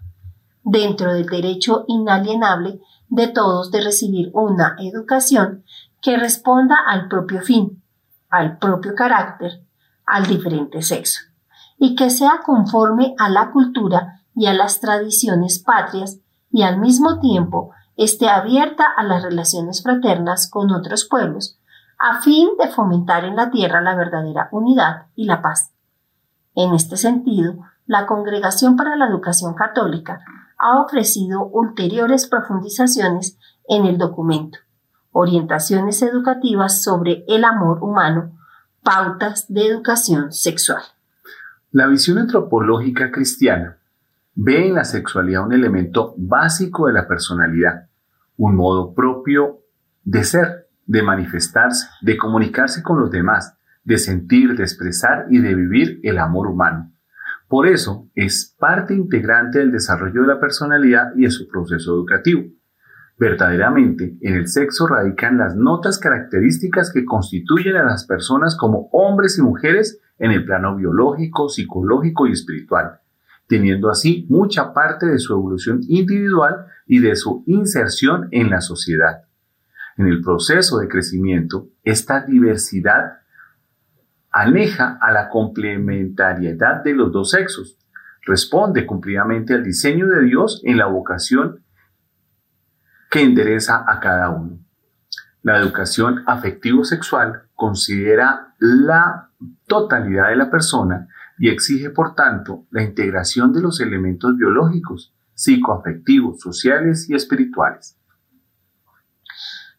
dentro 0.64 1.14
del 1.14 1.26
derecho 1.26 1.84
inalienable 1.86 2.80
de 3.08 3.28
todos 3.28 3.70
de 3.70 3.82
recibir 3.82 4.30
una 4.34 4.76
educación 4.80 5.64
que 6.02 6.16
responda 6.16 6.76
al 6.86 7.08
propio 7.08 7.40
fin, 7.40 7.82
al 8.28 8.58
propio 8.58 8.94
carácter, 8.94 9.62
al 10.04 10.26
diferente 10.26 10.82
sexo, 10.82 11.20
y 11.78 11.94
que 11.94 12.10
sea 12.10 12.40
conforme 12.44 13.14
a 13.18 13.28
la 13.28 13.52
cultura 13.52 14.22
y 14.34 14.46
a 14.46 14.54
las 14.54 14.80
tradiciones 14.80 15.60
patrias 15.60 16.18
y 16.54 16.62
al 16.62 16.78
mismo 16.78 17.18
tiempo 17.18 17.72
esté 17.96 18.28
abierta 18.28 18.84
a 18.86 19.02
las 19.02 19.24
relaciones 19.24 19.82
fraternas 19.82 20.48
con 20.48 20.70
otros 20.70 21.04
pueblos, 21.04 21.58
a 21.98 22.22
fin 22.22 22.48
de 22.60 22.68
fomentar 22.68 23.24
en 23.24 23.34
la 23.34 23.50
tierra 23.50 23.80
la 23.80 23.96
verdadera 23.96 24.50
unidad 24.52 25.06
y 25.16 25.24
la 25.24 25.42
paz. 25.42 25.72
En 26.54 26.72
este 26.72 26.96
sentido, 26.96 27.56
la 27.86 28.06
Congregación 28.06 28.76
para 28.76 28.94
la 28.94 29.08
Educación 29.08 29.54
Católica 29.54 30.20
ha 30.56 30.80
ofrecido 30.80 31.44
ulteriores 31.44 32.28
profundizaciones 32.28 33.36
en 33.66 33.86
el 33.86 33.98
documento, 33.98 34.58
orientaciones 35.10 36.02
educativas 36.02 36.84
sobre 36.84 37.24
el 37.26 37.42
amor 37.42 37.82
humano, 37.82 38.30
pautas 38.84 39.52
de 39.52 39.66
educación 39.66 40.30
sexual. 40.30 40.82
La 41.72 41.88
visión 41.88 42.18
antropológica 42.18 43.10
cristiana 43.10 43.78
ve 44.34 44.66
en 44.66 44.74
la 44.74 44.84
sexualidad 44.84 45.46
un 45.46 45.52
elemento 45.52 46.14
básico 46.16 46.86
de 46.86 46.92
la 46.92 47.06
personalidad, 47.06 47.88
un 48.36 48.56
modo 48.56 48.94
propio 48.94 49.60
de 50.02 50.24
ser, 50.24 50.68
de 50.86 51.02
manifestarse, 51.02 51.86
de 52.02 52.16
comunicarse 52.16 52.82
con 52.82 53.00
los 53.00 53.10
demás, 53.10 53.56
de 53.84 53.98
sentir, 53.98 54.56
de 54.56 54.64
expresar 54.64 55.26
y 55.30 55.38
de 55.38 55.54
vivir 55.54 56.00
el 56.02 56.18
amor 56.18 56.48
humano. 56.48 56.92
Por 57.48 57.66
eso 57.66 58.08
es 58.14 58.54
parte 58.58 58.94
integrante 58.94 59.58
del 59.58 59.70
desarrollo 59.70 60.22
de 60.22 60.28
la 60.28 60.40
personalidad 60.40 61.12
y 61.16 61.22
de 61.22 61.30
su 61.30 61.46
proceso 61.46 61.94
educativo. 61.94 62.42
Verdaderamente, 63.16 64.16
en 64.22 64.34
el 64.34 64.48
sexo 64.48 64.88
radican 64.88 65.38
las 65.38 65.54
notas 65.54 65.98
características 65.98 66.92
que 66.92 67.04
constituyen 67.04 67.76
a 67.76 67.84
las 67.84 68.06
personas 68.06 68.56
como 68.56 68.88
hombres 68.92 69.38
y 69.38 69.42
mujeres 69.42 70.00
en 70.18 70.32
el 70.32 70.44
plano 70.44 70.74
biológico, 70.74 71.48
psicológico 71.48 72.26
y 72.26 72.32
espiritual, 72.32 72.98
teniendo 73.46 73.90
así 73.90 74.26
mucha 74.28 74.72
parte 74.72 75.06
de 75.06 75.18
su 75.18 75.32
evolución 75.32 75.80
individual 75.88 76.66
y 76.86 77.00
de 77.00 77.16
su 77.16 77.44
inserción 77.46 78.28
en 78.30 78.50
la 78.50 78.60
sociedad. 78.60 79.24
En 79.96 80.06
el 80.06 80.22
proceso 80.22 80.78
de 80.78 80.88
crecimiento, 80.88 81.68
esta 81.82 82.22
diversidad 82.22 83.18
aneja 84.30 84.98
a 85.00 85.12
la 85.12 85.28
complementariedad 85.28 86.82
de 86.82 86.94
los 86.94 87.12
dos 87.12 87.30
sexos, 87.30 87.78
responde 88.26 88.86
cumplidamente 88.86 89.54
al 89.54 89.62
diseño 89.62 90.08
de 90.08 90.22
Dios 90.22 90.60
en 90.64 90.78
la 90.78 90.86
vocación 90.86 91.62
que 93.10 93.22
endereza 93.22 93.84
a 93.86 94.00
cada 94.00 94.30
uno. 94.30 94.58
La 95.42 95.58
educación 95.58 96.24
afectivo-sexual 96.26 97.42
considera 97.54 98.54
la 98.58 99.28
totalidad 99.66 100.30
de 100.30 100.36
la 100.36 100.50
persona 100.50 101.06
y 101.38 101.48
exige, 101.48 101.90
por 101.90 102.14
tanto, 102.14 102.64
la 102.70 102.82
integración 102.82 103.52
de 103.52 103.60
los 103.60 103.80
elementos 103.80 104.36
biológicos, 104.36 105.12
psicoafectivos, 105.34 106.40
sociales 106.40 107.08
y 107.10 107.14
espirituales. 107.14 107.96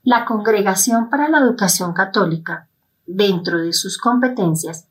La 0.03 0.25
Congregación 0.25 1.09
para 1.09 1.29
la 1.29 1.39
Educación 1.39 1.93
Católica, 1.93 2.67
dentro 3.07 3.59
de 3.59 3.73
sus 3.73 3.97
competencias, 3.97 4.87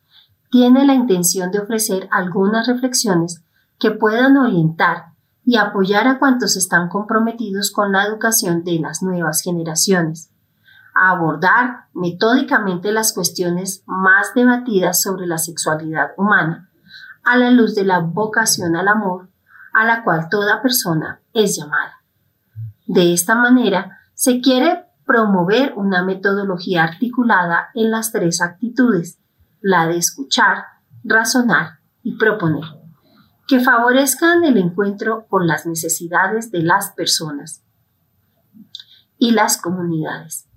tiene 0.50 0.85
la 0.85 0.94
intención 0.94 1.50
de 1.50 1.61
ofrecer 1.61 2.09
algunas 2.11 2.66
reflexiones 2.66 3.44
que 3.79 3.90
puedan 3.90 4.37
orientar 4.37 5.14
y 5.44 5.57
apoyar 5.57 6.09
a 6.09 6.18
cuantos 6.18 6.57
están 6.57 6.88
comprometidos 6.88 7.70
con 7.70 7.92
la 7.92 8.05
educación 8.05 8.64
de 8.64 8.79
las 8.79 9.03
nuevas 9.03 9.42
generaciones, 9.42 10.31
a 10.94 11.11
abordar 11.11 11.87
metódicamente 11.92 12.92
las 12.92 13.12
cuestiones 13.12 13.83
más 13.87 14.33
debatidas 14.35 15.02
sobre 15.02 15.26
la 15.26 15.38
sexualidad 15.38 16.12
humana, 16.16 16.70
a 17.24 17.37
la 17.37 17.50
luz 17.50 17.74
de 17.74 17.85
la 17.85 17.98
vocación 17.98 18.76
al 18.76 18.88
amor, 18.88 19.28
a 19.72 19.85
la 19.85 20.04
cual 20.04 20.28
toda 20.30 20.62
persona 20.62 21.20
es 21.33 21.57
llamada. 21.57 22.00
De 22.87 23.12
esta 23.12 23.35
manera, 23.35 23.98
se 24.14 24.40
quiere 24.40 24.85
promover 25.04 25.72
una 25.76 26.02
metodología 26.02 26.85
articulada 26.85 27.68
en 27.74 27.90
las 27.90 28.12
tres 28.12 28.40
actitudes, 28.40 29.18
la 29.61 29.87
de 29.87 29.96
escuchar, 29.96 30.64
razonar 31.02 31.78
y 32.02 32.16
proponer 32.16 32.85
que 33.46 33.61
favorezcan 33.61 34.44
el 34.44 34.57
encuentro 34.57 35.26
con 35.28 35.46
las 35.46 35.66
necesidades 35.66 36.50
de 36.50 36.62
las 36.62 36.92
personas 36.92 37.62
y 39.18 39.33
las 39.33 39.61
comunidades. 39.61 40.48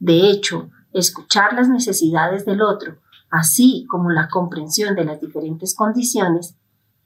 De 0.00 0.30
hecho, 0.30 0.70
escuchar 0.92 1.52
las 1.52 1.68
necesidades 1.68 2.44
del 2.44 2.62
otro, 2.62 2.96
así 3.30 3.86
como 3.88 4.10
la 4.10 4.28
comprensión 4.28 4.96
de 4.96 5.04
las 5.04 5.20
diferentes 5.20 5.74
condiciones, 5.76 6.56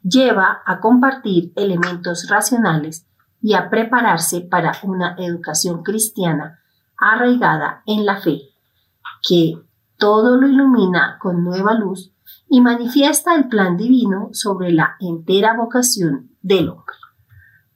lleva 0.02 0.62
a 0.64 0.80
compartir 0.80 1.52
elementos 1.56 2.28
racionales 2.30 3.06
y 3.42 3.54
a 3.54 3.68
prepararse 3.68 4.40
para 4.40 4.72
una 4.84 5.16
educación 5.18 5.82
cristiana 5.82 6.60
arraigada 6.96 7.82
en 7.84 8.06
la 8.06 8.20
fe, 8.20 8.40
que 9.28 9.58
todo 9.98 10.40
lo 10.40 10.46
ilumina 10.46 11.18
con 11.20 11.42
nueva 11.42 11.74
luz 11.74 12.12
y 12.48 12.60
manifiesta 12.60 13.34
el 13.34 13.48
plan 13.48 13.76
divino 13.76 14.28
sobre 14.32 14.72
la 14.72 14.96
entera 15.00 15.56
vocación 15.56 16.30
del 16.42 16.68
hombre. 16.68 16.94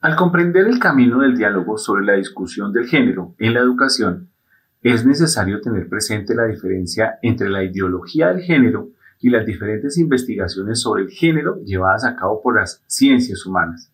Al 0.00 0.14
comprender 0.14 0.68
el 0.68 0.78
camino 0.78 1.18
del 1.18 1.36
diálogo 1.36 1.76
sobre 1.76 2.04
la 2.04 2.12
discusión 2.12 2.72
del 2.72 2.86
género 2.86 3.34
en 3.38 3.54
la 3.54 3.60
educación, 3.60 4.30
es 4.82 5.04
necesario 5.04 5.60
tener 5.60 5.88
presente 5.88 6.34
la 6.34 6.44
diferencia 6.44 7.18
entre 7.22 7.50
la 7.50 7.64
ideología 7.64 8.28
del 8.28 8.42
género 8.42 8.90
y 9.20 9.30
las 9.30 9.44
diferentes 9.44 9.98
investigaciones 9.98 10.80
sobre 10.80 11.02
el 11.02 11.10
género 11.10 11.60
llevadas 11.64 12.04
a 12.04 12.14
cabo 12.14 12.40
por 12.40 12.56
las 12.56 12.82
ciencias 12.86 13.44
humanas. 13.44 13.92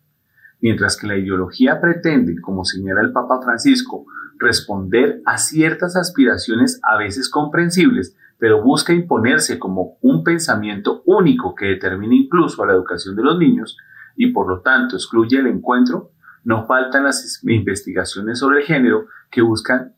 Mientras 0.61 0.97
que 0.97 1.07
la 1.07 1.17
ideología 1.17 1.81
pretende, 1.81 2.39
como 2.41 2.63
señala 2.63 3.01
el 3.01 3.11
Papa 3.11 3.41
Francisco, 3.43 4.05
responder 4.37 5.21
a 5.25 5.37
ciertas 5.37 5.95
aspiraciones 5.95 6.79
a 6.83 6.97
veces 6.97 7.29
comprensibles 7.29 8.15
pero 8.37 8.61
busca 8.61 8.93
imponerse 8.93 9.57
como 9.59 9.97
un 10.01 10.23
pensamiento 10.23 11.01
único 11.05 11.55
que 11.55 11.67
determine 11.67 12.15
incluso 12.15 12.63
a 12.63 12.67
la 12.67 12.73
educación 12.73 13.15
de 13.15 13.23
los 13.23 13.37
niños 13.37 13.77
y 14.15 14.27
por 14.27 14.47
lo 14.47 14.61
tanto 14.61 14.95
excluye 14.95 15.39
el 15.39 15.47
encuentro, 15.47 16.11
no 16.43 16.65
faltan 16.67 17.03
las 17.03 17.41
investigaciones 17.43 18.39
sobre 18.39 18.59
el 18.59 18.65
género 18.65 19.07
que 19.31 19.41
buscan 19.41 19.93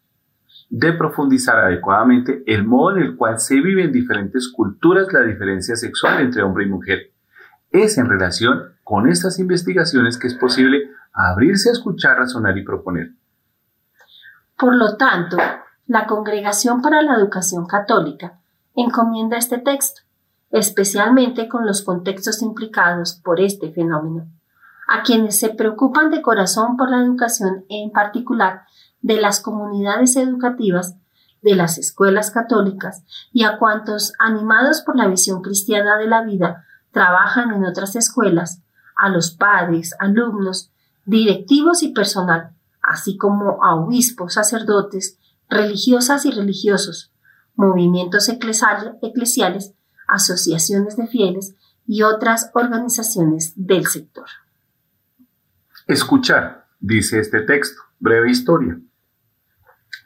de 0.69 0.93
profundizar 0.93 1.57
adecuadamente 1.57 2.43
el 2.45 2.65
modo 2.65 2.97
en 2.97 3.03
el 3.03 3.15
cual 3.15 3.39
se 3.39 3.55
vive 3.55 3.83
en 3.83 3.91
diferentes 3.91 4.51
culturas 4.51 5.11
la 5.13 5.21
diferencia 5.21 5.75
sexual 5.75 6.21
entre 6.21 6.43
hombre 6.43 6.65
y 6.65 6.69
mujer. 6.69 7.11
Es 7.71 7.97
en 7.97 8.09
relación 8.09 8.75
con 8.83 9.07
estas 9.07 9.39
investigaciones 9.39 10.17
que 10.17 10.27
es 10.27 10.33
posible 10.33 10.89
abrirse 11.13 11.69
a 11.69 11.73
escuchar, 11.73 12.17
razonar 12.17 12.57
y 12.57 12.63
proponer. 12.63 13.11
Por 14.57 14.75
lo 14.75 14.97
tanto, 14.97 15.37
la 15.87 16.05
Congregación 16.05 16.81
para 16.81 17.01
la 17.01 17.15
Educación 17.15 17.65
Católica 17.65 18.39
encomienda 18.75 19.37
este 19.37 19.57
texto, 19.57 20.01
especialmente 20.51 21.47
con 21.47 21.65
los 21.65 21.81
contextos 21.81 22.41
implicados 22.41 23.19
por 23.23 23.39
este 23.39 23.71
fenómeno, 23.71 24.27
a 24.87 25.03
quienes 25.03 25.39
se 25.39 25.49
preocupan 25.49 26.11
de 26.11 26.21
corazón 26.21 26.77
por 26.77 26.89
la 26.89 27.01
educación 27.01 27.65
en 27.69 27.91
particular 27.91 28.63
de 29.07 29.21
las 29.21 29.39
comunidades 29.39 30.17
educativas 30.17 30.95
de 31.41 31.55
las 31.55 31.77
escuelas 31.77 32.29
católicas 32.29 33.03
y 33.31 33.43
a 33.43 33.57
cuantos, 33.57 34.11
animados 34.19 34.81
por 34.81 34.97
la 34.97 35.07
visión 35.07 35.41
cristiana 35.41 35.95
de 35.95 36.07
la 36.07 36.23
vida, 36.23 36.65
trabajan 36.91 37.53
en 37.53 37.63
otras 37.63 37.95
escuelas, 37.95 38.61
a 38.97 39.07
los 39.07 39.31
padres, 39.31 39.95
alumnos, 39.99 40.71
directivos 41.05 41.83
y 41.83 41.93
personal, 41.93 42.51
así 42.81 43.15
como 43.17 43.63
a 43.63 43.75
obispos, 43.75 44.33
sacerdotes, 44.33 45.17
religiosas 45.47 46.25
y 46.25 46.31
religiosos, 46.31 47.13
movimientos 47.55 48.27
eclesiales, 48.27 49.73
asociaciones 50.07 50.97
de 50.97 51.07
fieles 51.07 51.55
y 51.85 52.01
otras 52.01 52.51
organizaciones 52.53 53.53
del 53.55 53.85
sector. 53.85 54.27
Escuchar, 55.85 56.67
dice 56.81 57.19
este 57.19 57.41
texto, 57.41 57.81
breve 57.99 58.31
historia. 58.31 58.77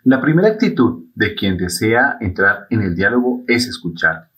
La 0.03 0.21
primera 0.21 0.47
actitud 0.47 1.05
de 1.15 1.35
quien 1.35 1.57
desea 1.57 2.17
entrar 2.19 2.67
en 2.69 2.81
el 2.81 2.95
diálogo 2.95 3.43
es 3.47 3.67
escuchar. 3.67 4.29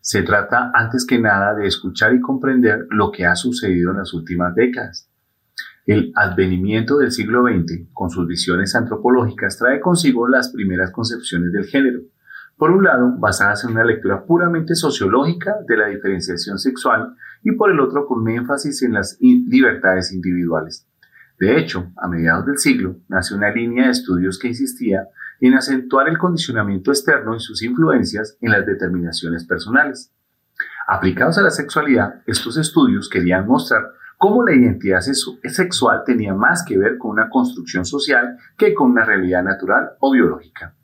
Se 0.00 0.22
trata 0.22 0.70
antes 0.74 1.04
que 1.06 1.18
nada 1.18 1.54
de 1.54 1.66
escuchar 1.66 2.14
y 2.14 2.20
comprender 2.20 2.86
lo 2.90 3.10
que 3.12 3.26
ha 3.26 3.36
sucedido 3.36 3.90
en 3.90 3.98
las 3.98 4.14
últimas 4.14 4.54
décadas 4.54 5.08
el 5.88 6.12
advenimiento 6.16 6.98
del 6.98 7.10
siglo 7.10 7.44
XX, 7.44 7.88
con 7.94 8.10
sus 8.10 8.26
visiones 8.26 8.74
antropológicas, 8.74 9.56
trae 9.56 9.80
consigo 9.80 10.28
las 10.28 10.50
primeras 10.50 10.90
concepciones 10.90 11.50
del 11.50 11.64
género. 11.64 12.00
Por 12.58 12.72
un 12.72 12.84
lado, 12.84 13.14
basadas 13.18 13.64
en 13.64 13.70
una 13.70 13.84
lectura 13.84 14.26
puramente 14.26 14.74
sociológica 14.74 15.54
de 15.66 15.76
la 15.78 15.86
diferenciación 15.86 16.58
sexual 16.58 17.14
y 17.42 17.52
por 17.52 17.70
el 17.70 17.80
otro 17.80 18.04
con 18.06 18.28
énfasis 18.28 18.82
en 18.82 18.92
las 18.92 19.16
libertades 19.20 20.12
individuales. 20.12 20.86
De 21.38 21.58
hecho, 21.58 21.92
a 21.96 22.08
mediados 22.08 22.46
del 22.46 22.58
siglo 22.58 22.96
nació 23.08 23.36
una 23.36 23.50
línea 23.50 23.84
de 23.84 23.92
estudios 23.92 24.38
que 24.38 24.48
insistía 24.48 25.08
en 25.40 25.54
acentuar 25.54 26.08
el 26.08 26.18
condicionamiento 26.18 26.90
externo 26.90 27.36
y 27.36 27.40
sus 27.40 27.62
influencias 27.62 28.36
en 28.40 28.50
las 28.50 28.66
determinaciones 28.66 29.44
personales. 29.44 30.12
Aplicados 30.88 31.38
a 31.38 31.42
la 31.42 31.50
sexualidad, 31.50 32.22
estos 32.26 32.56
estudios 32.56 33.08
querían 33.08 33.46
mostrar 33.46 33.92
cómo 34.16 34.44
la 34.44 34.52
identidad 34.52 35.00
sexual 35.00 36.02
tenía 36.04 36.34
más 36.34 36.64
que 36.64 36.76
ver 36.76 36.98
con 36.98 37.12
una 37.12 37.30
construcción 37.30 37.84
social 37.84 38.36
que 38.56 38.74
con 38.74 38.90
una 38.90 39.04
realidad 39.04 39.44
natural 39.44 39.90
o 40.00 40.10
biológica. 40.12 40.74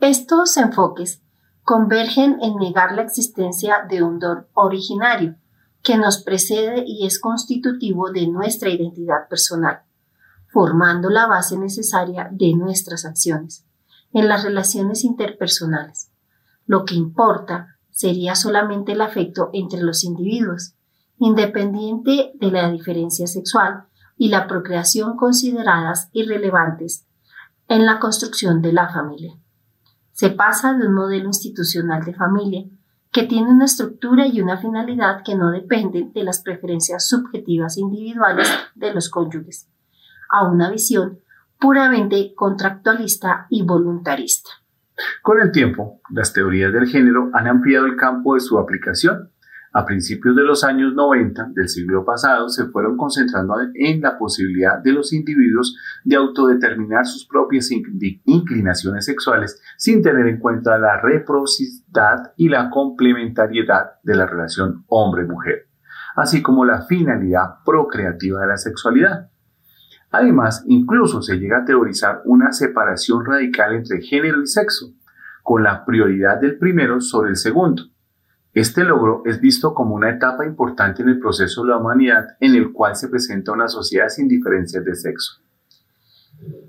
Estos 0.00 0.56
enfoques 0.58 1.22
convergen 1.62 2.38
en 2.42 2.56
negar 2.56 2.92
la 2.92 3.02
existencia 3.02 3.86
de 3.88 4.02
un 4.02 4.18
don 4.18 4.46
originario 4.52 5.36
que 5.82 5.96
nos 5.96 6.22
precede 6.22 6.84
y 6.86 7.06
es 7.06 7.18
constitutivo 7.18 8.10
de 8.10 8.26
nuestra 8.26 8.68
identidad 8.68 9.28
personal, 9.28 9.82
formando 10.48 11.08
la 11.10 11.26
base 11.26 11.56
necesaria 11.56 12.28
de 12.30 12.54
nuestras 12.54 13.04
acciones 13.04 13.64
en 14.12 14.28
las 14.28 14.44
relaciones 14.44 15.04
interpersonales. 15.04 16.10
Lo 16.66 16.84
que 16.84 16.94
importa 16.94 17.76
sería 17.90 18.34
solamente 18.34 18.92
el 18.92 19.00
afecto 19.00 19.50
entre 19.52 19.80
los 19.80 20.04
individuos, 20.04 20.74
independiente 21.18 22.32
de 22.34 22.50
la 22.50 22.70
diferencia 22.70 23.26
sexual 23.26 23.84
y 24.16 24.28
la 24.28 24.46
procreación 24.46 25.16
consideradas 25.16 26.08
irrelevantes 26.12 27.06
en 27.68 27.86
la 27.86 28.00
construcción 28.00 28.62
de 28.62 28.72
la 28.72 28.88
familia. 28.92 29.38
Se 30.12 30.30
pasa 30.30 30.74
de 30.74 30.86
un 30.86 30.94
modelo 30.94 31.26
institucional 31.26 32.04
de 32.04 32.14
familia 32.14 32.66
que 33.12 33.24
tiene 33.24 33.50
una 33.50 33.64
estructura 33.64 34.26
y 34.26 34.40
una 34.40 34.58
finalidad 34.58 35.22
que 35.24 35.34
no 35.34 35.50
dependen 35.50 36.12
de 36.12 36.22
las 36.22 36.42
preferencias 36.42 37.08
subjetivas 37.08 37.76
individuales 37.76 38.48
de 38.74 38.94
los 38.94 39.08
cónyuges, 39.08 39.68
a 40.30 40.48
una 40.48 40.70
visión 40.70 41.18
puramente 41.58 42.32
contractualista 42.34 43.46
y 43.50 43.62
voluntarista. 43.62 44.50
Con 45.22 45.40
el 45.40 45.50
tiempo, 45.50 46.00
las 46.10 46.32
teorías 46.32 46.72
del 46.72 46.86
género 46.86 47.30
han 47.32 47.46
ampliado 47.46 47.86
el 47.86 47.96
campo 47.96 48.34
de 48.34 48.40
su 48.40 48.58
aplicación. 48.58 49.30
A 49.72 49.86
principios 49.86 50.34
de 50.34 50.42
los 50.42 50.64
años 50.64 50.94
90 50.94 51.50
del 51.54 51.68
siglo 51.68 52.04
pasado 52.04 52.48
se 52.48 52.66
fueron 52.66 52.96
concentrando 52.96 53.54
en 53.74 54.00
la 54.00 54.18
posibilidad 54.18 54.82
de 54.82 54.92
los 54.92 55.12
individuos 55.12 55.76
de 56.02 56.16
autodeterminar 56.16 57.06
sus 57.06 57.24
propias 57.24 57.70
inclinaciones 57.70 59.04
sexuales 59.04 59.62
sin 59.76 60.02
tener 60.02 60.26
en 60.26 60.40
cuenta 60.40 60.76
la 60.76 61.00
reciprocidad 61.00 62.32
y 62.36 62.48
la 62.48 62.68
complementariedad 62.68 64.00
de 64.02 64.16
la 64.16 64.26
relación 64.26 64.84
hombre-mujer, 64.88 65.68
así 66.16 66.42
como 66.42 66.64
la 66.64 66.82
finalidad 66.82 67.62
procreativa 67.64 68.40
de 68.40 68.48
la 68.48 68.56
sexualidad. 68.56 69.30
Además, 70.10 70.64
incluso 70.66 71.22
se 71.22 71.38
llega 71.38 71.58
a 71.58 71.64
teorizar 71.64 72.22
una 72.24 72.52
separación 72.52 73.24
radical 73.24 73.76
entre 73.76 74.02
género 74.02 74.42
y 74.42 74.48
sexo, 74.48 74.94
con 75.44 75.62
la 75.62 75.84
prioridad 75.84 76.40
del 76.40 76.58
primero 76.58 77.00
sobre 77.00 77.30
el 77.30 77.36
segundo. 77.36 77.84
Este 78.52 78.82
logro 78.84 79.22
es 79.24 79.40
visto 79.40 79.74
como 79.74 79.94
una 79.94 80.10
etapa 80.10 80.44
importante 80.44 81.02
en 81.02 81.08
el 81.10 81.20
proceso 81.20 81.62
de 81.62 81.70
la 81.70 81.76
humanidad 81.76 82.36
en 82.40 82.56
el 82.56 82.72
cual 82.72 82.96
se 82.96 83.08
presenta 83.08 83.52
una 83.52 83.68
sociedad 83.68 84.08
sin 84.08 84.28
diferencias 84.28 84.84
de 84.84 84.94
sexo. 84.94 85.40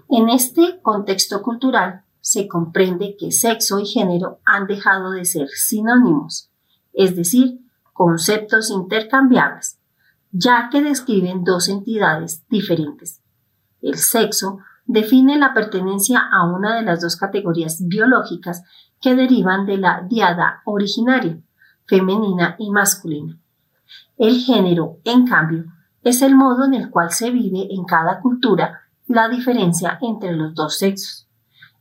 En 0.09 0.29
este 0.29 0.79
contexto 0.81 1.41
cultural 1.41 2.03
se 2.19 2.47
comprende 2.47 3.15
que 3.17 3.31
sexo 3.31 3.79
y 3.79 3.85
género 3.85 4.39
han 4.45 4.67
dejado 4.67 5.11
de 5.11 5.25
ser 5.25 5.47
sinónimos, 5.47 6.51
es 6.93 7.15
decir, 7.15 7.59
conceptos 7.93 8.69
intercambiables, 8.69 9.79
ya 10.31 10.69
que 10.71 10.81
describen 10.81 11.43
dos 11.43 11.67
entidades 11.67 12.43
diferentes 12.49 13.21
el 13.81 13.95
sexo, 13.97 14.59
define 14.85 15.37
la 15.37 15.53
pertenencia 15.53 16.19
a 16.19 16.45
una 16.45 16.75
de 16.75 16.83
las 16.83 17.01
dos 17.01 17.15
categorías 17.15 17.87
biológicas 17.87 18.63
que 18.99 19.15
derivan 19.15 19.65
de 19.65 19.77
la 19.77 20.05
diada 20.07 20.61
originaria, 20.65 21.39
femenina 21.85 22.55
y 22.59 22.69
masculina. 22.71 23.37
El 24.17 24.39
género, 24.39 24.97
en 25.03 25.25
cambio, 25.27 25.65
es 26.03 26.21
el 26.21 26.35
modo 26.35 26.65
en 26.65 26.73
el 26.73 26.89
cual 26.89 27.11
se 27.11 27.29
vive 27.31 27.67
en 27.73 27.85
cada 27.85 28.19
cultura 28.21 28.81
la 29.07 29.29
diferencia 29.29 29.97
entre 30.01 30.31
los 30.31 30.53
dos 30.55 30.77
sexos. 30.77 31.27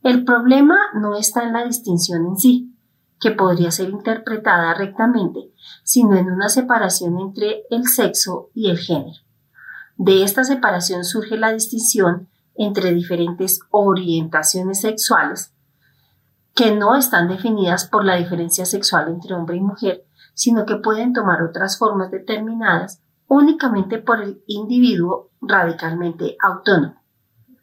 El 0.03 0.25
problema 0.25 0.77
no 0.95 1.15
está 1.15 1.43
en 1.43 1.53
la 1.53 1.63
distinción 1.63 2.25
en 2.25 2.37
sí, 2.37 2.75
que 3.19 3.31
podría 3.31 3.69
ser 3.71 3.89
interpretada 3.89 4.73
rectamente, 4.73 5.51
sino 5.83 6.15
en 6.15 6.29
una 6.31 6.49
separación 6.49 7.19
entre 7.19 7.63
el 7.69 7.87
sexo 7.87 8.49
y 8.55 8.69
el 8.71 8.79
género. 8.79 9.21
De 9.97 10.23
esta 10.23 10.43
separación 10.43 11.05
surge 11.05 11.37
la 11.37 11.53
distinción 11.53 12.27
entre 12.55 12.93
diferentes 12.93 13.59
orientaciones 13.69 14.81
sexuales 14.81 15.50
que 16.55 16.75
no 16.75 16.95
están 16.95 17.27
definidas 17.27 17.85
por 17.85 18.03
la 18.05 18.15
diferencia 18.15 18.65
sexual 18.65 19.09
entre 19.09 19.33
hombre 19.33 19.57
y 19.57 19.61
mujer, 19.61 20.05
sino 20.33 20.65
que 20.65 20.77
pueden 20.77 21.13
tomar 21.13 21.41
otras 21.43 21.77
formas 21.77 22.11
determinadas 22.11 23.01
únicamente 23.27 23.97
por 23.97 24.21
el 24.21 24.43
individuo 24.47 25.29
radicalmente 25.41 26.35
autónomo. 26.41 27.01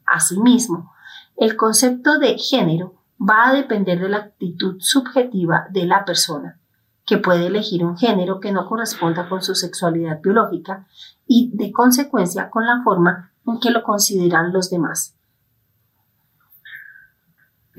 Asimismo, 0.07 0.93
el 1.37 1.57
concepto 1.57 2.19
de 2.19 2.39
género 2.39 2.95
va 3.21 3.49
a 3.49 3.53
depender 3.53 4.01
de 4.01 4.09
la 4.09 4.17
actitud 4.19 4.77
subjetiva 4.81 5.67
de 5.71 5.87
la 5.87 6.05
persona, 6.05 6.59
que 7.05 7.19
puede 7.19 7.47
elegir 7.49 7.85
un 7.85 7.97
género 7.97 8.41
que 8.41 8.53
no 8.53 8.67
corresponda 8.67 9.29
con 9.29 9.43
su 9.43 9.55
sexualidad 9.55 10.21
biológica 10.23 10.87
y, 11.27 11.51
de 11.55 11.73
consecuencia, 11.73 12.49
con 12.49 12.65
la 12.65 12.83
forma 12.83 13.33
en 13.47 13.61
que 13.61 13.71
lo 13.71 13.83
consideran 13.83 14.53
los 14.53 14.71
demás. 14.71 15.18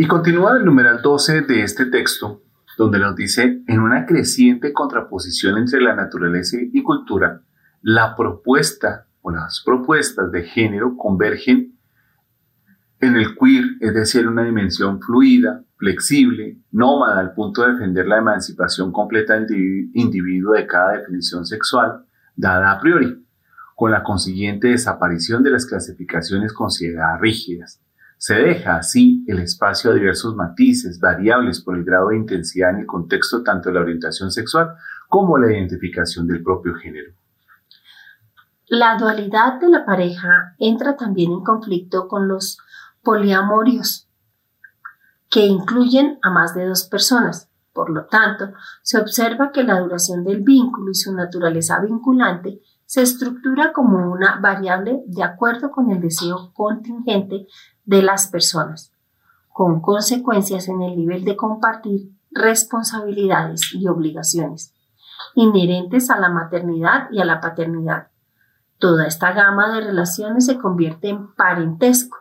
Y 0.01 0.07
continúa 0.07 0.55
el 0.55 0.63
numeral 0.63 1.01
12 1.01 1.41
de 1.41 1.61
este 1.61 1.87
texto, 1.87 2.41
donde 2.77 2.99
nos 2.99 3.17
dice, 3.17 3.61
en 3.67 3.81
una 3.81 4.05
creciente 4.05 4.71
contraposición 4.71 5.57
entre 5.57 5.81
la 5.81 5.93
naturaleza 5.93 6.55
y 6.61 6.81
cultura, 6.83 7.41
la 7.81 8.15
propuesta 8.15 9.07
o 9.19 9.29
las 9.29 9.61
propuestas 9.65 10.31
de 10.31 10.43
género 10.43 10.95
convergen 10.95 11.77
en 13.01 13.17
el 13.17 13.35
queer, 13.35 13.65
es 13.81 13.93
decir, 13.93 14.25
una 14.25 14.45
dimensión 14.45 15.01
fluida, 15.01 15.65
flexible, 15.75 16.59
nómada 16.71 17.19
al 17.19 17.33
punto 17.33 17.63
de 17.63 17.73
defender 17.73 18.07
la 18.07 18.19
emancipación 18.19 18.93
completa 18.93 19.37
del 19.37 19.91
individuo 19.93 20.53
de 20.53 20.65
cada 20.65 20.93
definición 20.93 21.45
sexual 21.45 22.05
dada 22.37 22.71
a 22.71 22.79
priori, 22.79 23.21
con 23.75 23.91
la 23.91 24.01
consiguiente 24.01 24.69
desaparición 24.69 25.43
de 25.43 25.49
las 25.49 25.65
clasificaciones 25.65 26.53
consideradas 26.53 27.19
rígidas. 27.19 27.81
Se 28.19 28.35
deja 28.35 28.75
así 28.75 29.23
el 29.27 29.39
espacio 29.39 29.91
a 29.91 29.93
diversos 29.93 30.35
matices 30.35 30.99
variables 30.99 31.61
por 31.61 31.77
el 31.77 31.85
grado 31.85 32.09
de 32.09 32.17
intensidad 32.17 32.71
en 32.71 32.81
el 32.81 32.85
contexto 32.85 33.43
tanto 33.43 33.69
de 33.69 33.75
la 33.75 33.81
orientación 33.81 34.29
sexual 34.29 34.75
como 35.07 35.37
la 35.37 35.53
identificación 35.53 36.27
del 36.27 36.43
propio 36.43 36.75
género. 36.75 37.13
La 38.67 38.97
dualidad 38.97 39.61
de 39.61 39.69
la 39.69 39.85
pareja 39.85 40.53
entra 40.59 40.97
también 40.97 41.31
en 41.31 41.45
conflicto 41.45 42.09
con 42.09 42.27
los 42.27 42.57
poliamorios, 43.03 44.09
que 45.29 45.45
incluyen 45.45 46.19
a 46.21 46.29
más 46.29 46.53
de 46.53 46.67
dos 46.67 46.83
personas. 46.87 47.49
Por 47.71 47.89
lo 47.89 48.05
tanto, 48.07 48.51
se 48.81 48.99
observa 48.99 49.53
que 49.53 49.63
la 49.63 49.79
duración 49.79 50.25
del 50.25 50.41
vínculo 50.41 50.91
y 50.91 50.95
su 50.95 51.15
naturaleza 51.15 51.79
vinculante 51.79 52.59
se 52.89 53.03
estructura 53.03 53.71
como 53.71 54.11
una 54.11 54.39
variable 54.39 55.03
de 55.05 55.21
acuerdo 55.21 55.69
con 55.69 55.91
el 55.91 56.01
deseo 56.01 56.51
contingente 56.53 57.45
de 57.85 58.01
las 58.01 58.25
personas, 58.29 58.91
con 59.53 59.79
consecuencias 59.79 60.67
en 60.69 60.81
el 60.81 60.97
nivel 60.97 61.23
de 61.23 61.35
compartir 61.35 62.09
responsabilidades 62.31 63.75
y 63.75 63.87
obligaciones 63.87 64.73
inherentes 65.35 66.09
a 66.09 66.19
la 66.19 66.29
maternidad 66.29 67.11
y 67.11 67.21
a 67.21 67.25
la 67.25 67.39
paternidad. 67.39 68.07
Toda 68.79 69.05
esta 69.05 69.33
gama 69.33 69.71
de 69.71 69.81
relaciones 69.81 70.47
se 70.47 70.57
convierte 70.57 71.09
en 71.09 71.31
parentesco, 71.35 72.17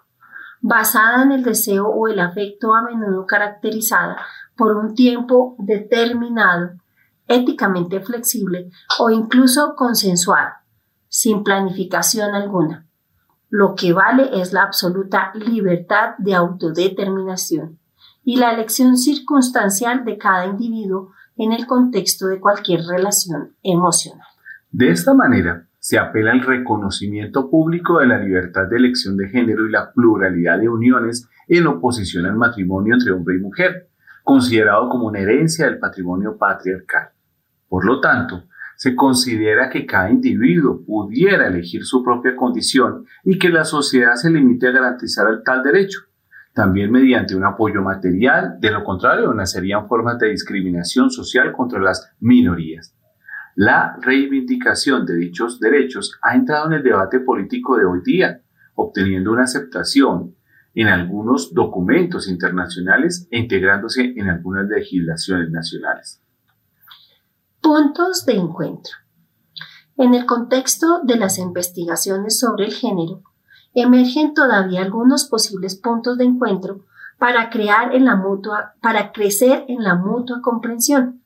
basada 0.61 1.23
en 1.23 1.33
el 1.33 1.45
deseo 1.45 1.89
o 1.89 2.09
el 2.09 2.21
afecto 2.21 2.75
a 2.75 2.83
menudo 2.83 3.25
caracterizada 3.25 4.19
por 4.55 4.77
un 4.77 4.95
tiempo 4.95 5.57
determinado, 5.59 6.73
éticamente 7.29 8.01
flexible 8.01 8.71
o 8.99 9.11
incluso 9.11 9.75
consensuado, 9.77 10.55
sin 11.09 11.45
planificación 11.45 12.35
alguna. 12.35 12.87
Lo 13.51 13.75
que 13.75 13.93
vale 13.93 14.41
es 14.41 14.53
la 14.53 14.63
absoluta 14.63 15.33
libertad 15.35 16.17
de 16.19 16.35
autodeterminación 16.35 17.79
y 18.25 18.37
la 18.37 18.53
elección 18.53 18.97
circunstancial 18.97 20.05
de 20.05 20.19
cada 20.19 20.47
individuo 20.47 21.13
en 21.37 21.53
el 21.53 21.67
contexto 21.67 22.27
de 22.27 22.41
cualquier 22.41 22.83
relación 22.83 23.55
emocional. 23.63 24.27
De 24.71 24.91
esta 24.91 25.15
manera, 25.15 25.67
se 25.79 25.99
apela 25.99 26.33
al 26.33 26.43
reconocimiento 26.43 27.49
público 27.49 28.01
de 28.01 28.07
la 28.09 28.19
libertad 28.19 28.67
de 28.69 28.77
elección 28.77 29.17
de 29.17 29.29
género 29.29 29.67
y 29.67 29.71
la 29.71 29.93
pluralidad 29.93 30.59
de 30.59 30.69
uniones 30.69 31.29
en 31.47 31.67
oposición 31.67 32.27
al 32.27 32.37
matrimonio 32.37 32.95
entre 32.95 33.13
hombre 33.13 33.37
y 33.37 33.41
mujer, 33.41 33.89
considerado 34.25 34.91
como 34.91 35.07
una 35.07 35.21
herencia 35.21 35.65
del 35.65 35.79
patrimonio 35.79 36.37
patriarcal. 36.37 37.11
Por 37.69 37.85
lo 37.85 38.01
tanto, 38.01 38.45
se 38.77 38.95
considera 38.95 39.69
que 39.69 39.85
cada 39.85 40.11
individuo 40.11 40.83
pudiera 40.87 41.49
elegir 41.49 41.85
su 41.85 42.03
propia 42.03 42.37
condición 42.37 43.05
y 43.25 43.39
que 43.39 43.49
la 43.49 43.65
sociedad 43.65 44.15
se 44.15 44.31
limite 44.31 44.69
a 44.69 44.73
garantizar 44.73 45.29
el 45.29 45.43
tal 45.43 45.63
derecho, 45.63 46.09
también 46.59 46.91
mediante 46.91 47.37
un 47.37 47.45
apoyo 47.45 47.83
material, 47.83 48.59
de 48.59 48.73
lo 48.73 48.83
contrario 48.83 49.33
nacerían 49.33 49.87
formas 49.87 50.19
de 50.19 50.31
discriminación 50.31 51.09
social 51.09 51.53
contra 51.53 51.81
las 51.81 52.13
minorías. 52.19 52.97
La 53.55 53.97
reivindicación 54.01 55.07
de 55.07 55.17
dichos 55.17 55.61
derechos 55.61 56.19
ha 56.23 56.35
entrado 56.35 56.67
en 56.67 56.73
el 56.75 56.83
debate 56.83 57.21
político 57.21 57.77
de 57.77 57.85
hoy 57.85 58.01
día, 58.05 58.41
obteniendo 58.75 59.33
una 59.33 59.45
aceptación 59.45 60.35
en 60.75 60.89
algunos 60.89 61.55
documentos 61.55 62.29
internacionales 62.29 63.29
e 63.31 63.39
integrándose 63.39 64.15
en 64.17 64.29
algunas 64.29 64.69
legislaciones 64.69 65.51
nacionales. 65.51 66.21
Puntos 67.61 68.25
de 68.25 68.35
encuentro. 68.35 68.93
En 69.97 70.15
el 70.15 70.27
contexto 70.27 71.01
de 71.03 71.17
las 71.17 71.39
investigaciones 71.39 72.39
sobre 72.39 72.67
el 72.67 72.73
género, 72.73 73.23
emergen 73.75 74.33
todavía 74.33 74.83
algunos 74.83 75.25
posibles 75.25 75.75
puntos 75.77 76.17
de 76.19 76.25
encuentro 76.25 76.87
para 77.19 77.51
crear 77.51 77.95
en 77.95 78.05
la 78.05 78.15
mutua, 78.15 78.75
para 78.81 79.11
crecer 79.13 79.65
en 79.69 79.83
la 79.83 79.97
mutua 79.97 80.41
comprensión. 80.41 81.25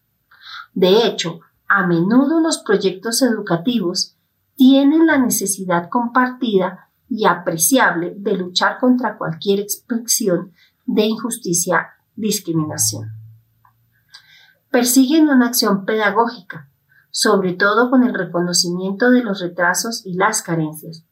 De 0.73 1.07
hecho, 1.07 1.41
a 1.69 1.87
menudo 1.87 2.41
los 2.41 2.59
proyectos 2.59 3.21
educativos 3.21 4.17
tienen 4.57 5.07
la 5.07 5.19
necesidad 5.19 5.91
compartida 5.91 6.89
y 7.11 7.27
apreciable 7.27 8.15
de 8.17 8.39
luchar 8.39 8.79
contra 8.79 9.19
cualquier 9.19 9.61
expresión 9.61 10.53
de 10.87 11.05
injusticia, 11.05 11.91
discriminación. 12.17 13.22
Persiguen 14.73 15.29
una 15.29 15.49
acción 15.49 15.85
pedagógica, 15.85 16.71
sobre 17.11 17.53
todo 17.53 17.91
con 17.91 18.05
el 18.05 18.15
reconocimiento 18.15 19.11
de 19.11 19.23
los 19.23 19.43
retrasos 19.43 20.07
y 20.07 20.15
las 20.15 20.41
carencias. 20.41 21.05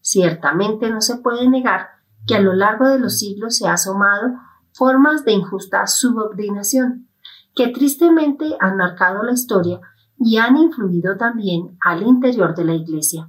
Ciertamente 0.00 0.88
no 0.88 1.00
se 1.00 1.16
puede 1.16 1.48
negar 1.48 1.88
que 2.28 2.36
a 2.36 2.40
lo 2.40 2.52
largo 2.52 2.86
de 2.86 3.00
los 3.00 3.18
siglos 3.18 3.56
se 3.56 3.66
ha 3.66 3.72
asomado 3.72 4.34
formas 4.72 5.24
de 5.24 5.32
injusta 5.32 5.84
subordinación, 5.88 7.08
que 7.56 7.66
tristemente 7.66 8.56
han 8.60 8.76
marcado 8.76 9.24
la 9.24 9.32
historia 9.32 9.80
y 10.16 10.36
han 10.36 10.56
influido 10.56 11.16
también 11.16 11.76
al 11.80 12.04
interior 12.04 12.54
de 12.54 12.64
la 12.66 12.74
Iglesia. 12.74 13.28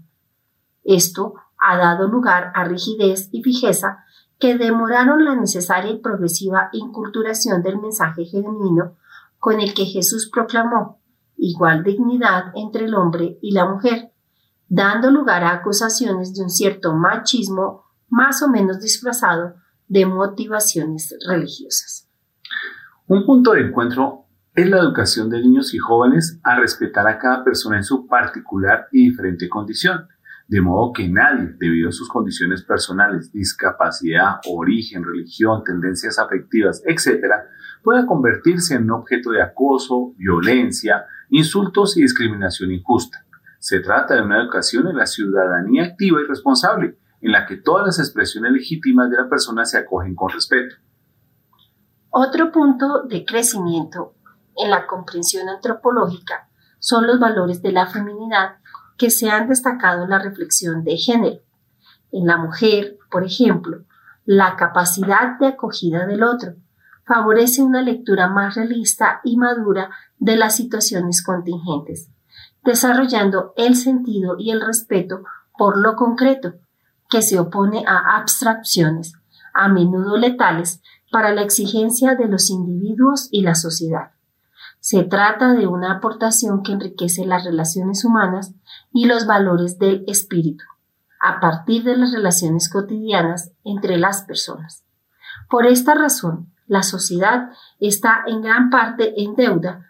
Esto 0.83 1.33
ha 1.57 1.77
dado 1.77 2.07
lugar 2.07 2.51
a 2.53 2.63
rigidez 2.63 3.29
y 3.31 3.41
fijeza 3.41 4.05
que 4.37 4.55
demoraron 4.55 5.25
la 5.25 5.35
necesaria 5.35 5.89
y 5.89 5.97
progresiva 5.97 6.69
inculturación 6.73 7.63
del 7.63 7.79
mensaje 7.79 8.25
genuino 8.25 8.99
con 9.39 9.59
el 9.59 9.73
que 9.73 9.85
Jesús 9.85 10.29
proclamó 10.31 10.99
igual 11.39 11.83
dignidad 11.83 12.51
entre 12.55 12.85
el 12.85 12.93
hombre 12.93 13.39
y 13.41 13.51
la 13.51 13.65
mujer, 13.65 14.11
dando 14.67 15.09
lugar 15.09 15.43
a 15.43 15.53
acusaciones 15.53 16.35
de 16.35 16.43
un 16.43 16.49
cierto 16.49 16.93
machismo 16.93 17.85
más 18.09 18.43
o 18.43 18.49
menos 18.49 18.81
disfrazado 18.81 19.55
de 19.87 20.05
motivaciones 20.05 21.15
religiosas. 21.27 22.07
Un 23.07 23.25
punto 23.25 23.53
de 23.53 23.61
encuentro 23.61 24.25
es 24.53 24.69
la 24.69 24.79
educación 24.79 25.29
de 25.29 25.41
niños 25.41 25.73
y 25.73 25.77
jóvenes 25.77 26.39
a 26.43 26.59
respetar 26.59 27.07
a 27.07 27.17
cada 27.17 27.43
persona 27.43 27.77
en 27.77 27.83
su 27.83 28.05
particular 28.05 28.87
y 28.91 29.09
diferente 29.09 29.47
condición, 29.47 30.07
de 30.47 30.61
modo 30.61 30.91
que 30.91 31.07
nadie, 31.07 31.55
debido 31.57 31.89
a 31.89 31.91
sus 31.91 32.09
condiciones 32.09 32.63
personales, 32.63 33.31
discapacidad, 33.31 34.41
origen, 34.47 35.03
religión, 35.03 35.63
tendencias 35.63 36.19
afectivas, 36.19 36.83
etc., 36.85 37.23
pueda 37.83 38.05
convertirse 38.05 38.75
en 38.75 38.83
un 38.83 38.91
objeto 38.91 39.31
de 39.31 39.41
acoso, 39.41 40.13
violencia, 40.17 41.05
insultos 41.29 41.97
y 41.97 42.01
discriminación 42.01 42.71
injusta. 42.71 43.25
Se 43.59 43.79
trata 43.79 44.15
de 44.15 44.21
una 44.21 44.41
educación 44.41 44.87
en 44.87 44.97
la 44.97 45.05
ciudadanía 45.05 45.83
activa 45.83 46.21
y 46.21 46.25
responsable, 46.25 46.97
en 47.21 47.31
la 47.31 47.45
que 47.45 47.57
todas 47.57 47.85
las 47.85 47.99
expresiones 47.99 48.51
legítimas 48.53 49.09
de 49.09 49.17
la 49.17 49.29
persona 49.29 49.65
se 49.65 49.77
acogen 49.77 50.15
con 50.15 50.29
respeto. 50.29 50.75
Otro 52.09 52.51
punto 52.51 53.03
de 53.03 53.25
crecimiento 53.25 54.15
en 54.55 54.71
la 54.71 54.87
comprensión 54.87 55.47
antropológica 55.49 56.49
son 56.79 57.05
los 57.05 57.19
valores 57.19 57.61
de 57.61 57.71
la 57.71 57.87
feminidad 57.87 58.55
que 58.97 59.09
se 59.09 59.29
han 59.29 59.47
destacado 59.47 60.03
en 60.03 60.09
la 60.09 60.19
reflexión 60.19 60.83
de 60.83 60.97
género. 60.97 61.41
En 62.11 62.25
la 62.25 62.37
mujer, 62.37 62.97
por 63.11 63.23
ejemplo, 63.23 63.83
la 64.25 64.55
capacidad 64.55 65.37
de 65.39 65.47
acogida 65.47 66.05
del 66.05 66.23
otro 66.23 66.55
favorece 67.09 67.63
una 67.63 67.81
lectura 67.81 68.27
más 68.27 68.53
realista 68.53 69.19
y 69.23 69.35
madura 69.35 69.89
de 70.19 70.37
las 70.37 70.55
situaciones 70.55 71.23
contingentes, 71.23 72.07
desarrollando 72.63 73.51
el 73.57 73.75
sentido 73.75 74.35
y 74.37 74.51
el 74.51 74.61
respeto 74.61 75.23
por 75.57 75.79
lo 75.79 75.95
concreto, 75.95 76.53
que 77.09 77.23
se 77.23 77.39
opone 77.39 77.83
a 77.87 78.15
abstracciones, 78.17 79.13
a 79.55 79.69
menudo 79.69 80.17
letales, 80.17 80.83
para 81.11 81.33
la 81.33 81.41
exigencia 81.41 82.13
de 82.13 82.27
los 82.27 82.51
individuos 82.51 83.27
y 83.31 83.41
la 83.41 83.55
sociedad. 83.55 84.11
Se 84.79 85.03
trata 85.03 85.53
de 85.53 85.65
una 85.65 85.93
aportación 85.93 86.61
que 86.61 86.73
enriquece 86.73 87.25
las 87.25 87.43
relaciones 87.43 88.05
humanas 88.05 88.53
y 88.93 89.05
los 89.05 89.25
valores 89.25 89.79
del 89.79 90.03
espíritu, 90.05 90.63
a 91.19 91.39
partir 91.39 91.83
de 91.83 91.97
las 91.97 92.13
relaciones 92.13 92.69
cotidianas 92.69 93.51
entre 93.63 93.97
las 93.97 94.21
personas. 94.21 94.83
Por 95.49 95.65
esta 95.65 95.95
razón, 95.95 96.53
la 96.69 96.83
sociedad 96.83 97.49
está 97.79 98.23
en 98.27 98.41
gran 98.41 98.69
parte 98.69 99.21
en 99.21 99.35
deuda 99.35 99.87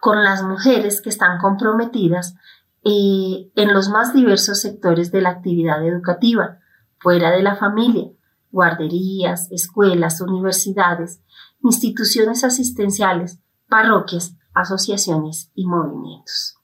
con 0.00 0.22
las 0.22 0.42
mujeres 0.42 1.00
que 1.02 1.08
están 1.08 1.38
comprometidas 1.38 2.36
eh, 2.84 3.50
en 3.56 3.74
los 3.74 3.90
más 3.90 4.14
diversos 4.14 4.60
sectores 4.60 5.10
de 5.10 5.20
la 5.20 5.30
actividad 5.30 5.84
educativa, 5.84 6.60
fuera 6.98 7.32
de 7.32 7.42
la 7.42 7.56
familia, 7.56 8.10
guarderías, 8.52 9.50
escuelas, 9.50 10.20
universidades, 10.20 11.20
instituciones 11.62 12.44
asistenciales, 12.44 13.40
parroquias, 13.68 14.36
asociaciones 14.54 15.50
y 15.56 15.66
movimientos. 15.66 16.58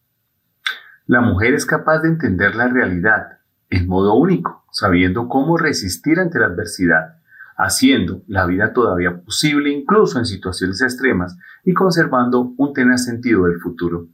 La 1.07 1.21
mujer 1.21 1.55
es 1.55 1.67
capaz 1.67 1.99
de 1.99 2.09
entender 2.09 2.55
la 2.55 2.69
realidad 2.69 3.41
en 3.69 3.89
modo 3.89 4.15
único, 4.15 4.65
sabiendo 4.71 5.29
cómo 5.29 5.57
resistir 5.57 6.21
ante 6.21 6.39
la 6.39 6.47
adversidad, 6.47 7.17
haciendo 7.57 8.23
la 8.27 8.47
vida 8.47 8.73
todavía 8.73 9.21
posible 9.23 9.71
incluso 9.71 10.19
en 10.19 10.27
situaciones 10.27 10.81
extremas 10.81 11.37
y 11.65 11.75
conservando 11.75 12.55
un 12.57 12.73
tenaz 12.73 13.05
sentido 13.05 13.45
del 13.45 13.61
futuro. 13.61 14.09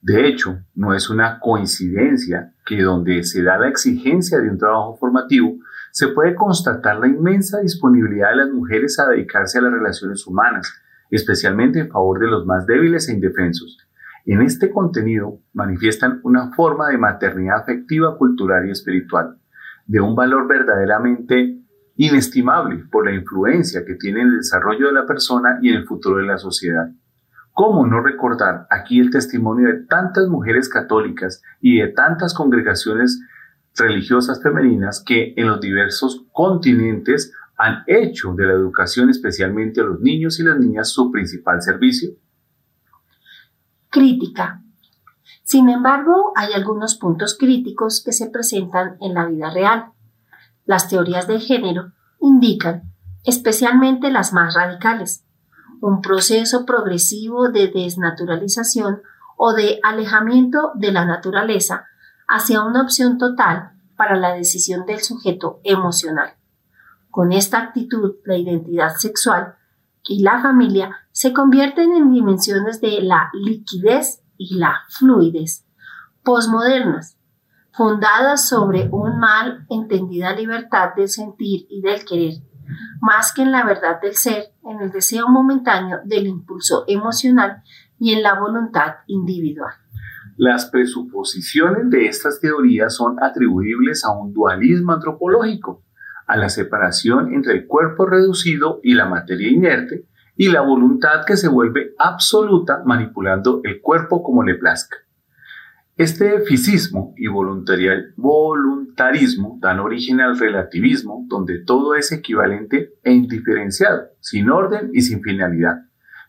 De 0.00 0.28
hecho, 0.28 0.60
no 0.74 0.94
es 0.94 1.10
una 1.10 1.40
coincidencia 1.40 2.52
que 2.64 2.82
donde 2.82 3.24
se 3.24 3.42
da 3.42 3.58
la 3.58 3.68
exigencia 3.68 4.38
de 4.38 4.48
un 4.48 4.58
trabajo 4.58 4.96
formativo, 4.96 5.56
se 5.90 6.08
puede 6.08 6.34
constatar 6.34 6.98
la 6.98 7.08
inmensa 7.08 7.60
disponibilidad 7.60 8.30
de 8.30 8.36
las 8.36 8.50
mujeres 8.50 8.98
a 8.98 9.08
dedicarse 9.08 9.58
a 9.58 9.62
las 9.62 9.72
relaciones 9.72 10.26
humanas, 10.26 10.72
especialmente 11.10 11.80
en 11.80 11.90
favor 11.90 12.20
de 12.20 12.28
los 12.28 12.46
más 12.46 12.66
débiles 12.66 13.08
e 13.08 13.14
indefensos. 13.14 13.78
En 14.24 14.42
este 14.42 14.70
contenido 14.70 15.40
manifiestan 15.54 16.20
una 16.22 16.52
forma 16.52 16.88
de 16.88 16.98
maternidad 16.98 17.60
afectiva, 17.60 18.16
cultural 18.16 18.68
y 18.68 18.70
espiritual, 18.70 19.38
de 19.86 20.00
un 20.00 20.14
valor 20.14 20.46
verdaderamente 20.46 21.57
inestimable 21.98 22.84
por 22.90 23.04
la 23.04 23.14
influencia 23.14 23.84
que 23.84 23.96
tiene 23.96 24.22
en 24.22 24.28
el 24.28 24.36
desarrollo 24.38 24.86
de 24.86 24.92
la 24.92 25.04
persona 25.04 25.58
y 25.60 25.68
en 25.68 25.76
el 25.76 25.84
futuro 25.84 26.18
de 26.18 26.26
la 26.26 26.38
sociedad. 26.38 26.88
¿Cómo 27.52 27.84
no 27.86 28.00
recordar 28.00 28.68
aquí 28.70 29.00
el 29.00 29.10
testimonio 29.10 29.66
de 29.66 29.84
tantas 29.86 30.28
mujeres 30.28 30.68
católicas 30.68 31.42
y 31.60 31.80
de 31.80 31.88
tantas 31.88 32.34
congregaciones 32.34 33.20
religiosas 33.76 34.40
femeninas 34.40 35.02
que 35.04 35.34
en 35.36 35.48
los 35.48 35.60
diversos 35.60 36.24
continentes 36.32 37.32
han 37.56 37.82
hecho 37.88 38.32
de 38.34 38.46
la 38.46 38.52
educación, 38.52 39.10
especialmente 39.10 39.80
a 39.80 39.84
los 39.84 40.00
niños 40.00 40.38
y 40.38 40.44
las 40.44 40.56
niñas, 40.56 40.92
su 40.92 41.10
principal 41.10 41.60
servicio? 41.60 42.10
Crítica. 43.90 44.62
Sin 45.42 45.68
embargo, 45.68 46.32
hay 46.36 46.52
algunos 46.52 46.94
puntos 46.94 47.36
críticos 47.36 48.04
que 48.04 48.12
se 48.12 48.30
presentan 48.30 48.98
en 49.00 49.14
la 49.14 49.26
vida 49.26 49.50
real. 49.50 49.86
Las 50.68 50.86
teorías 50.90 51.26
de 51.26 51.40
género 51.40 51.92
indican, 52.20 52.92
especialmente 53.24 54.10
las 54.10 54.34
más 54.34 54.54
radicales, 54.54 55.24
un 55.80 56.02
proceso 56.02 56.66
progresivo 56.66 57.48
de 57.48 57.68
desnaturalización 57.68 59.00
o 59.38 59.54
de 59.54 59.80
alejamiento 59.82 60.72
de 60.74 60.92
la 60.92 61.06
naturaleza 61.06 61.86
hacia 62.28 62.62
una 62.62 62.82
opción 62.82 63.16
total 63.16 63.70
para 63.96 64.16
la 64.16 64.34
decisión 64.34 64.84
del 64.84 65.00
sujeto 65.00 65.58
emocional. 65.64 66.34
Con 67.10 67.32
esta 67.32 67.60
actitud, 67.60 68.16
la 68.26 68.36
identidad 68.36 68.94
sexual 68.94 69.54
y 70.04 70.22
la 70.22 70.42
familia 70.42 70.90
se 71.12 71.32
convierten 71.32 71.94
en 71.94 72.12
dimensiones 72.12 72.82
de 72.82 73.00
la 73.00 73.30
liquidez 73.32 74.22
y 74.36 74.58
la 74.58 74.82
fluidez 74.90 75.64
posmodernas, 76.22 77.16
fundadas 77.78 78.48
sobre 78.48 78.88
un 78.90 79.20
mal 79.20 79.64
entendida 79.70 80.34
libertad 80.34 80.96
del 80.96 81.08
sentir 81.08 81.64
y 81.70 81.80
del 81.80 82.04
querer, 82.04 82.42
más 83.00 83.32
que 83.32 83.42
en 83.42 83.52
la 83.52 83.64
verdad 83.64 84.00
del 84.02 84.16
ser, 84.16 84.46
en 84.64 84.80
el 84.80 84.90
deseo 84.90 85.28
momentáneo 85.28 85.98
del 86.04 86.26
impulso 86.26 86.82
emocional 86.88 87.62
y 88.00 88.14
en 88.14 88.24
la 88.24 88.34
voluntad 88.34 88.96
individual. 89.06 89.74
Las 90.36 90.66
presuposiciones 90.66 91.88
de 91.88 92.06
estas 92.06 92.40
teorías 92.40 92.96
son 92.96 93.22
atribuibles 93.22 94.04
a 94.04 94.10
un 94.10 94.32
dualismo 94.32 94.94
antropológico, 94.94 95.84
a 96.26 96.36
la 96.36 96.48
separación 96.48 97.32
entre 97.32 97.52
el 97.52 97.66
cuerpo 97.68 98.06
reducido 98.06 98.80
y 98.82 98.94
la 98.94 99.06
materia 99.06 99.48
inerte, 99.48 100.04
y 100.36 100.48
la 100.48 100.62
voluntad 100.62 101.24
que 101.24 101.36
se 101.36 101.46
vuelve 101.46 101.94
absoluta 101.96 102.82
manipulando 102.84 103.60
el 103.62 103.80
cuerpo 103.80 104.24
como 104.24 104.42
le 104.42 104.56
plazca. 104.56 104.96
Este 105.98 106.40
fisismo 106.42 107.12
y 107.16 107.26
voluntarismo 107.26 109.58
dan 109.60 109.80
origen 109.80 110.20
al 110.20 110.38
relativismo, 110.38 111.24
donde 111.26 111.64
todo 111.64 111.96
es 111.96 112.12
equivalente 112.12 112.92
e 113.02 113.12
indiferenciado, 113.12 114.04
sin 114.20 114.48
orden 114.48 114.92
y 114.94 115.00
sin 115.00 115.20
finalidad. 115.22 115.86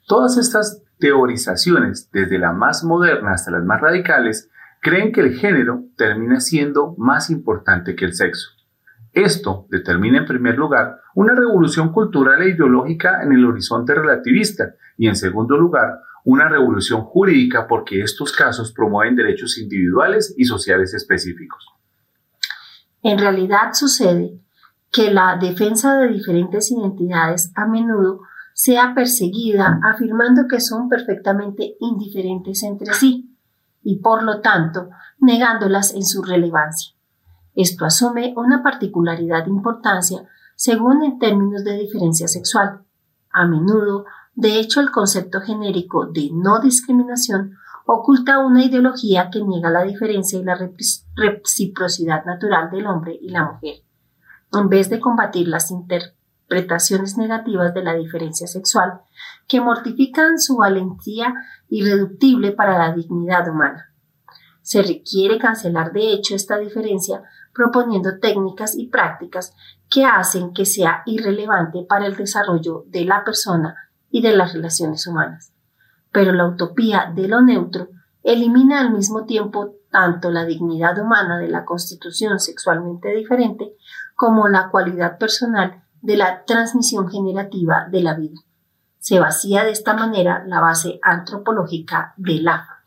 Todas 0.08 0.40
estas 0.40 0.82
teorizaciones, 0.98 2.10
desde 2.12 2.40
la 2.40 2.52
más 2.52 2.84
moderna 2.84 3.34
hasta 3.34 3.52
las 3.52 3.64
más 3.64 3.80
radicales, 3.80 4.50
creen 4.82 5.12
que 5.12 5.22
el 5.22 5.36
género 5.36 5.84
termina 5.96 6.40
siendo 6.40 6.96
más 6.98 7.30
importante 7.30 7.96
que 7.96 8.06
el 8.06 8.16
sexo. 8.16 8.50
Esto 9.14 9.68
determina 9.70 10.18
en 10.18 10.26
primer 10.26 10.58
lugar 10.58 11.00
una 11.14 11.36
revolución 11.36 11.92
cultural 11.92 12.42
e 12.42 12.50
ideológica 12.50 13.22
en 13.22 13.34
el 13.34 13.46
horizonte 13.46 13.94
relativista 13.94 14.74
y 14.98 15.08
en 15.08 15.16
segundo 15.16 15.58
lugar 15.58 16.00
una 16.30 16.48
revolución 16.48 17.02
jurídica 17.02 17.68
porque 17.68 18.02
estos 18.02 18.32
casos 18.32 18.72
promueven 18.72 19.16
derechos 19.16 19.58
individuales 19.58 20.34
y 20.38 20.46
sociales 20.46 20.94
específicos. 20.94 21.66
En 23.02 23.18
realidad 23.18 23.74
sucede 23.74 24.40
que 24.92 25.12
la 25.12 25.38
defensa 25.42 25.98
de 25.98 26.10
diferentes 26.10 26.70
identidades 26.72 27.52
a 27.56 27.66
menudo 27.66 28.22
sea 28.54 28.94
perseguida 28.94 29.80
afirmando 29.84 30.48
que 30.48 30.60
son 30.60 30.88
perfectamente 30.88 31.76
indiferentes 31.80 32.62
entre 32.64 32.94
sí 32.94 33.36
y 33.82 33.98
por 33.98 34.22
lo 34.22 34.42
tanto 34.42 34.90
negándolas 35.20 35.94
en 35.96 36.04
su 36.04 36.22
relevancia. 36.22 36.94
Esto 37.56 37.86
asume 37.86 38.34
una 38.36 38.62
particularidad 38.62 39.46
de 39.46 39.50
importancia 39.50 40.28
según 40.56 41.04
en 41.04 41.18
términos 41.18 41.64
de 41.64 41.78
diferencia 41.78 42.28
sexual. 42.28 42.84
A 43.32 43.48
menudo, 43.48 44.06
de 44.40 44.58
hecho, 44.58 44.80
el 44.80 44.90
concepto 44.90 45.42
genérico 45.42 46.06
de 46.06 46.30
no 46.32 46.62
discriminación 46.62 47.58
oculta 47.86 48.40
una 48.40 48.64
ideología 48.64 49.30
que 49.30 49.44
niega 49.44 49.70
la 49.70 49.84
diferencia 49.84 50.40
y 50.40 50.46
la 50.46 50.58
reciprocidad 51.18 52.24
natural 52.24 52.70
del 52.72 52.88
hombre 52.88 53.20
y 53.22 53.32
la 53.32 53.52
mujer, 53.52 53.84
en 54.54 54.70
vez 54.70 54.90
de 54.90 55.02
combatir 55.02 55.50
las 55.50 55.72
interpretaciones 55.72 57.18
negativas 57.18 57.74
de 57.74 57.84
la 57.84 57.96
diferencia 57.96 58.48
sexual 58.48 59.02
que 59.46 59.60
mortifican 59.60 60.40
su 60.40 60.56
valentía 60.56 61.34
irreductible 61.68 62.54
para 62.54 62.78
la 62.78 62.94
dignidad 62.94 63.50
humana. 63.50 63.94
Se 64.62 64.82
requiere 64.82 65.38
cancelar 65.38 65.92
de 65.92 66.14
hecho 66.14 66.34
esta 66.34 66.58
diferencia 66.58 67.24
proponiendo 67.54 68.20
técnicas 68.20 68.78
y 68.78 68.88
prácticas 68.88 69.54
que 69.90 70.06
hacen 70.06 70.54
que 70.54 70.66
sea 70.66 71.04
irrelevante 71.06 71.84
para 71.84 72.06
el 72.06 72.16
desarrollo 72.16 72.86
de 72.88 73.04
la 73.04 73.26
persona 73.26 73.89
y 74.12 74.22
de 74.22 74.36
las 74.36 74.54
relaciones 74.54 75.06
humanas. 75.08 75.52
Pero 76.12 76.32
la 76.34 76.48
utopía 76.48 77.12
de 77.16 77.28
lo 77.28 77.42
neutro 77.42 77.90
elimina 78.24 78.80
al 78.82 78.92
mismo 78.92 79.26
tiempo 79.26 79.76
tanto 79.92 80.30
la 80.32 80.46
dignidad 80.46 81.00
humana 81.02 81.38
de 81.40 81.48
la 81.50 81.66
constitución 81.66 82.40
sexualmente 82.40 83.10
diferente 83.16 83.74
como 84.16 84.48
la 84.48 84.70
cualidad 84.70 85.18
personal 85.18 85.82
de 86.02 86.18
la 86.18 86.44
transmisión 86.46 87.10
generativa 87.10 87.88
de 87.90 88.02
la 88.04 88.14
vida. 88.16 88.40
Se 89.00 89.20
vacía 89.20 89.64
de 89.64 89.72
esta 89.72 89.94
manera 89.94 90.44
la 90.46 90.60
base 90.60 91.00
antropológica 91.02 92.14
de 92.18 92.42
la 92.42 92.58
familia. 92.66 92.80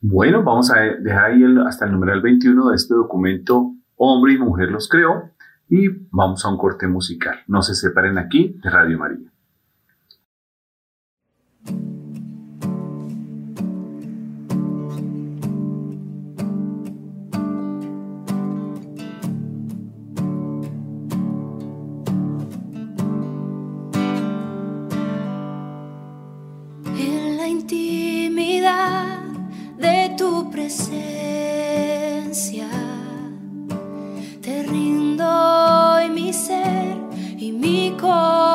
Bueno, 0.00 0.42
vamos 0.42 0.70
a 0.70 0.80
dejar 0.80 1.32
ahí 1.32 1.42
el- 1.42 1.66
hasta 1.66 1.84
el 1.84 1.92
numeral 1.92 2.22
21 2.22 2.70
de 2.70 2.76
este 2.76 2.94
documento 2.94 3.72
Hombre 3.96 4.32
y 4.32 4.38
Mujer 4.38 4.70
los 4.70 4.88
creó 4.88 5.30
y 5.68 5.88
vamos 6.10 6.44
a 6.44 6.48
un 6.48 6.56
corte 6.56 6.86
musical. 6.88 7.40
No 7.46 7.60
se 7.62 7.74
separen 7.74 8.16
aquí 8.18 8.58
de 8.62 8.70
Radio 8.70 8.98
María. 8.98 9.29
Presencia, 30.60 32.28
te 34.42 34.62
rindo 34.64 35.98
mi 36.12 36.32
ser 36.34 36.98
y 37.38 37.50
mi 37.52 37.96
corazón. 37.98 38.49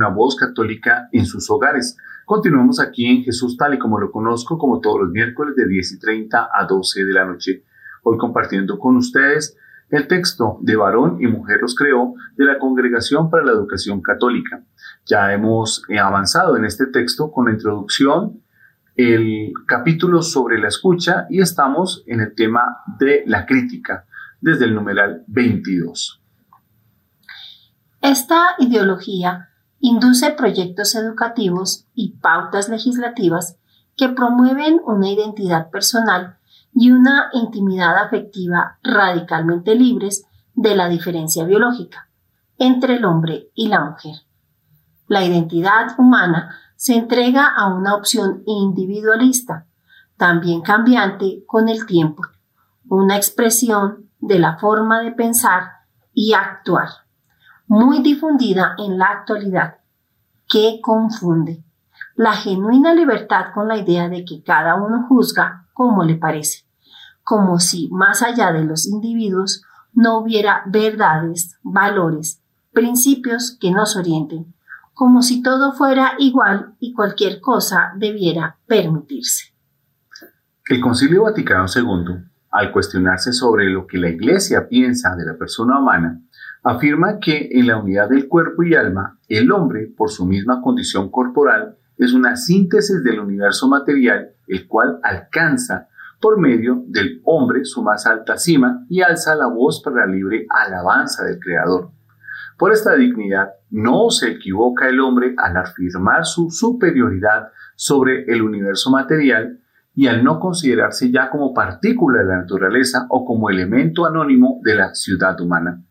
Una 0.00 0.08
voz 0.08 0.34
católica 0.34 1.10
en 1.12 1.26
sus 1.26 1.50
hogares. 1.50 1.96
Continuamos 2.24 2.80
aquí 2.80 3.06
en 3.06 3.22
Jesús 3.22 3.58
tal 3.58 3.74
y 3.74 3.78
como 3.78 4.00
lo 4.00 4.10
conozco, 4.10 4.56
como 4.56 4.80
todos 4.80 5.00
los 5.00 5.10
miércoles 5.10 5.54
de 5.56 5.68
10 5.68 5.92
y 5.92 5.98
30 5.98 6.48
a 6.50 6.64
12 6.64 7.04
de 7.04 7.12
la 7.12 7.26
noche. 7.26 7.64
Hoy 8.02 8.16
compartiendo 8.16 8.78
con 8.78 8.96
ustedes 8.96 9.58
el 9.90 10.08
texto 10.08 10.58
de 10.62 10.74
varón 10.74 11.18
y 11.20 11.26
mujer 11.26 11.58
los 11.60 11.74
creó 11.74 12.14
de 12.36 12.46
la 12.46 12.58
Congregación 12.58 13.28
para 13.28 13.44
la 13.44 13.52
Educación 13.52 14.00
Católica. 14.00 14.62
Ya 15.04 15.34
hemos 15.34 15.82
avanzado 16.02 16.56
en 16.56 16.64
este 16.64 16.86
texto 16.86 17.30
con 17.30 17.46
la 17.46 17.52
introducción, 17.52 18.40
el 18.96 19.52
capítulo 19.66 20.22
sobre 20.22 20.58
la 20.58 20.68
escucha 20.68 21.26
y 21.28 21.42
estamos 21.42 22.04
en 22.06 22.20
el 22.20 22.34
tema 22.34 22.78
de 22.98 23.22
la 23.26 23.44
crítica 23.44 24.06
desde 24.40 24.64
el 24.64 24.74
numeral 24.74 25.24
22. 25.26 26.22
Esta 28.00 28.54
ideología 28.58 29.49
induce 29.80 30.30
proyectos 30.32 30.94
educativos 30.94 31.86
y 31.94 32.12
pautas 32.18 32.68
legislativas 32.68 33.56
que 33.96 34.08
promueven 34.10 34.80
una 34.84 35.10
identidad 35.10 35.70
personal 35.70 36.38
y 36.74 36.90
una 36.92 37.30
intimidad 37.32 37.98
afectiva 37.98 38.78
radicalmente 38.82 39.74
libres 39.74 40.24
de 40.54 40.76
la 40.76 40.88
diferencia 40.88 41.44
biológica 41.44 42.08
entre 42.58 42.96
el 42.96 43.04
hombre 43.06 43.48
y 43.54 43.68
la 43.68 43.80
mujer. 43.80 44.16
La 45.06 45.24
identidad 45.24 45.98
humana 45.98 46.56
se 46.76 46.94
entrega 46.94 47.46
a 47.46 47.68
una 47.74 47.94
opción 47.94 48.42
individualista, 48.46 49.66
también 50.16 50.60
cambiante 50.60 51.42
con 51.46 51.68
el 51.68 51.86
tiempo, 51.86 52.22
una 52.88 53.16
expresión 53.16 54.10
de 54.18 54.38
la 54.38 54.58
forma 54.58 55.00
de 55.00 55.12
pensar 55.12 55.62
y 56.12 56.34
actuar, 56.34 56.88
muy 57.70 58.02
difundida 58.02 58.74
en 58.78 58.98
la 58.98 59.06
actualidad, 59.06 59.76
que 60.48 60.80
confunde 60.82 61.62
la 62.16 62.32
genuina 62.32 62.92
libertad 62.94 63.52
con 63.54 63.68
la 63.68 63.76
idea 63.76 64.08
de 64.08 64.24
que 64.24 64.42
cada 64.42 64.74
uno 64.74 65.06
juzga 65.08 65.68
como 65.72 66.02
le 66.02 66.16
parece, 66.16 66.64
como 67.22 67.60
si 67.60 67.88
más 67.92 68.22
allá 68.22 68.50
de 68.50 68.64
los 68.64 68.88
individuos 68.88 69.62
no 69.92 70.18
hubiera 70.18 70.64
verdades, 70.66 71.58
valores, 71.62 72.42
principios 72.72 73.56
que 73.60 73.70
nos 73.70 73.96
orienten, 73.96 74.52
como 74.92 75.22
si 75.22 75.40
todo 75.40 75.72
fuera 75.72 76.14
igual 76.18 76.74
y 76.80 76.92
cualquier 76.92 77.40
cosa 77.40 77.92
debiera 77.96 78.58
permitirse. 78.66 79.54
El 80.68 80.80
Concilio 80.80 81.22
Vaticano 81.22 81.66
II, 81.72 82.16
al 82.50 82.72
cuestionarse 82.72 83.32
sobre 83.32 83.66
lo 83.66 83.86
que 83.86 83.98
la 83.98 84.08
Iglesia 84.08 84.68
piensa 84.68 85.14
de 85.14 85.24
la 85.24 85.38
persona 85.38 85.78
humana, 85.78 86.20
afirma 86.62 87.18
que 87.18 87.48
en 87.52 87.66
la 87.66 87.78
unidad 87.78 88.08
del 88.08 88.28
cuerpo 88.28 88.62
y 88.62 88.74
alma, 88.74 89.18
el 89.28 89.50
hombre, 89.52 89.92
por 89.96 90.10
su 90.10 90.26
misma 90.26 90.60
condición 90.62 91.10
corporal, 91.10 91.76
es 91.96 92.12
una 92.12 92.36
síntesis 92.36 93.02
del 93.04 93.20
universo 93.20 93.68
material, 93.68 94.30
el 94.46 94.66
cual 94.66 94.98
alcanza 95.02 95.88
por 96.20 96.38
medio 96.38 96.84
del 96.86 97.20
hombre 97.24 97.64
su 97.64 97.82
más 97.82 98.06
alta 98.06 98.36
cima 98.36 98.84
y 98.88 99.00
alza 99.02 99.34
la 99.34 99.46
voz 99.46 99.82
para 99.82 100.06
la 100.06 100.12
libre 100.12 100.46
alabanza 100.48 101.24
del 101.24 101.38
Creador. 101.38 101.90
Por 102.58 102.72
esta 102.72 102.94
dignidad 102.94 103.52
no 103.70 104.10
se 104.10 104.32
equivoca 104.32 104.88
el 104.88 105.00
hombre 105.00 105.34
al 105.38 105.56
afirmar 105.56 106.26
su 106.26 106.50
superioridad 106.50 107.48
sobre 107.74 108.24
el 108.24 108.42
universo 108.42 108.90
material 108.90 109.60
y 109.94 110.08
al 110.08 110.22
no 110.22 110.38
considerarse 110.38 111.10
ya 111.10 111.30
como 111.30 111.54
partícula 111.54 112.20
de 112.20 112.26
la 112.26 112.36
naturaleza 112.36 113.06
o 113.08 113.24
como 113.24 113.48
elemento 113.48 114.06
anónimo 114.06 114.60
de 114.62 114.74
la 114.74 114.94
ciudad 114.94 115.40
humana. 115.40 115.82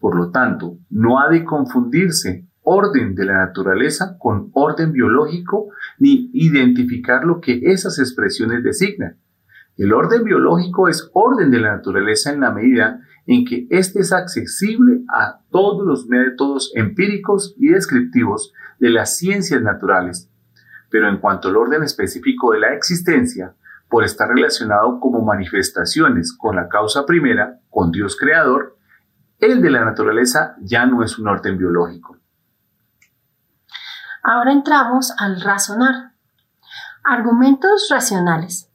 Por 0.00 0.16
lo 0.16 0.30
tanto, 0.30 0.78
no 0.88 1.20
ha 1.20 1.28
de 1.28 1.44
confundirse 1.44 2.46
orden 2.62 3.14
de 3.14 3.26
la 3.26 3.46
naturaleza 3.46 4.16
con 4.18 4.50
orden 4.54 4.92
biológico 4.92 5.68
ni 5.98 6.30
identificar 6.32 7.24
lo 7.24 7.40
que 7.40 7.60
esas 7.64 7.98
expresiones 7.98 8.64
designan. 8.64 9.18
El 9.76 9.92
orden 9.92 10.24
biológico 10.24 10.88
es 10.88 11.10
orden 11.12 11.50
de 11.50 11.60
la 11.60 11.76
naturaleza 11.76 12.32
en 12.32 12.40
la 12.40 12.50
medida 12.50 13.00
en 13.26 13.44
que 13.44 13.66
éste 13.70 14.00
es 14.00 14.12
accesible 14.12 15.02
a 15.14 15.40
todos 15.50 15.86
los 15.86 16.06
métodos 16.06 16.72
empíricos 16.74 17.54
y 17.58 17.68
descriptivos 17.68 18.52
de 18.78 18.90
las 18.90 19.16
ciencias 19.16 19.62
naturales. 19.62 20.30
Pero 20.90 21.08
en 21.08 21.18
cuanto 21.18 21.48
al 21.48 21.56
orden 21.56 21.82
específico 21.82 22.52
de 22.52 22.60
la 22.60 22.74
existencia, 22.74 23.54
por 23.88 24.04
estar 24.04 24.28
relacionado 24.28 25.00
como 25.00 25.24
manifestaciones 25.24 26.32
con 26.36 26.56
la 26.56 26.68
causa 26.68 27.06
primera, 27.06 27.60
con 27.70 27.90
Dios 27.90 28.16
creador, 28.16 28.76
el 29.40 29.62
de 29.62 29.70
la 29.70 29.84
naturaleza 29.84 30.56
ya 30.60 30.86
no 30.86 31.02
es 31.02 31.18
un 31.18 31.28
orden 31.28 31.56
biológico. 31.56 32.16
Ahora 34.22 34.52
entramos 34.52 35.12
al 35.18 35.40
razonar. 35.40 36.12
Argumentos 37.02 37.88
racionales. 37.90 38.68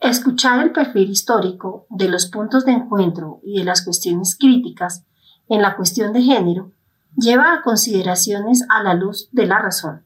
Escuchar 0.00 0.62
el 0.62 0.72
perfil 0.72 1.10
histórico 1.10 1.86
de 1.88 2.08
los 2.08 2.26
puntos 2.26 2.66
de 2.66 2.72
encuentro 2.72 3.40
y 3.42 3.58
de 3.58 3.64
las 3.64 3.82
cuestiones 3.82 4.36
críticas 4.38 5.06
en 5.48 5.62
la 5.62 5.76
cuestión 5.76 6.12
de 6.12 6.22
género 6.22 6.72
lleva 7.16 7.54
a 7.54 7.62
consideraciones 7.62 8.66
a 8.68 8.82
la 8.82 8.92
luz 8.92 9.28
de 9.32 9.46
la 9.46 9.60
razón. 9.60 10.04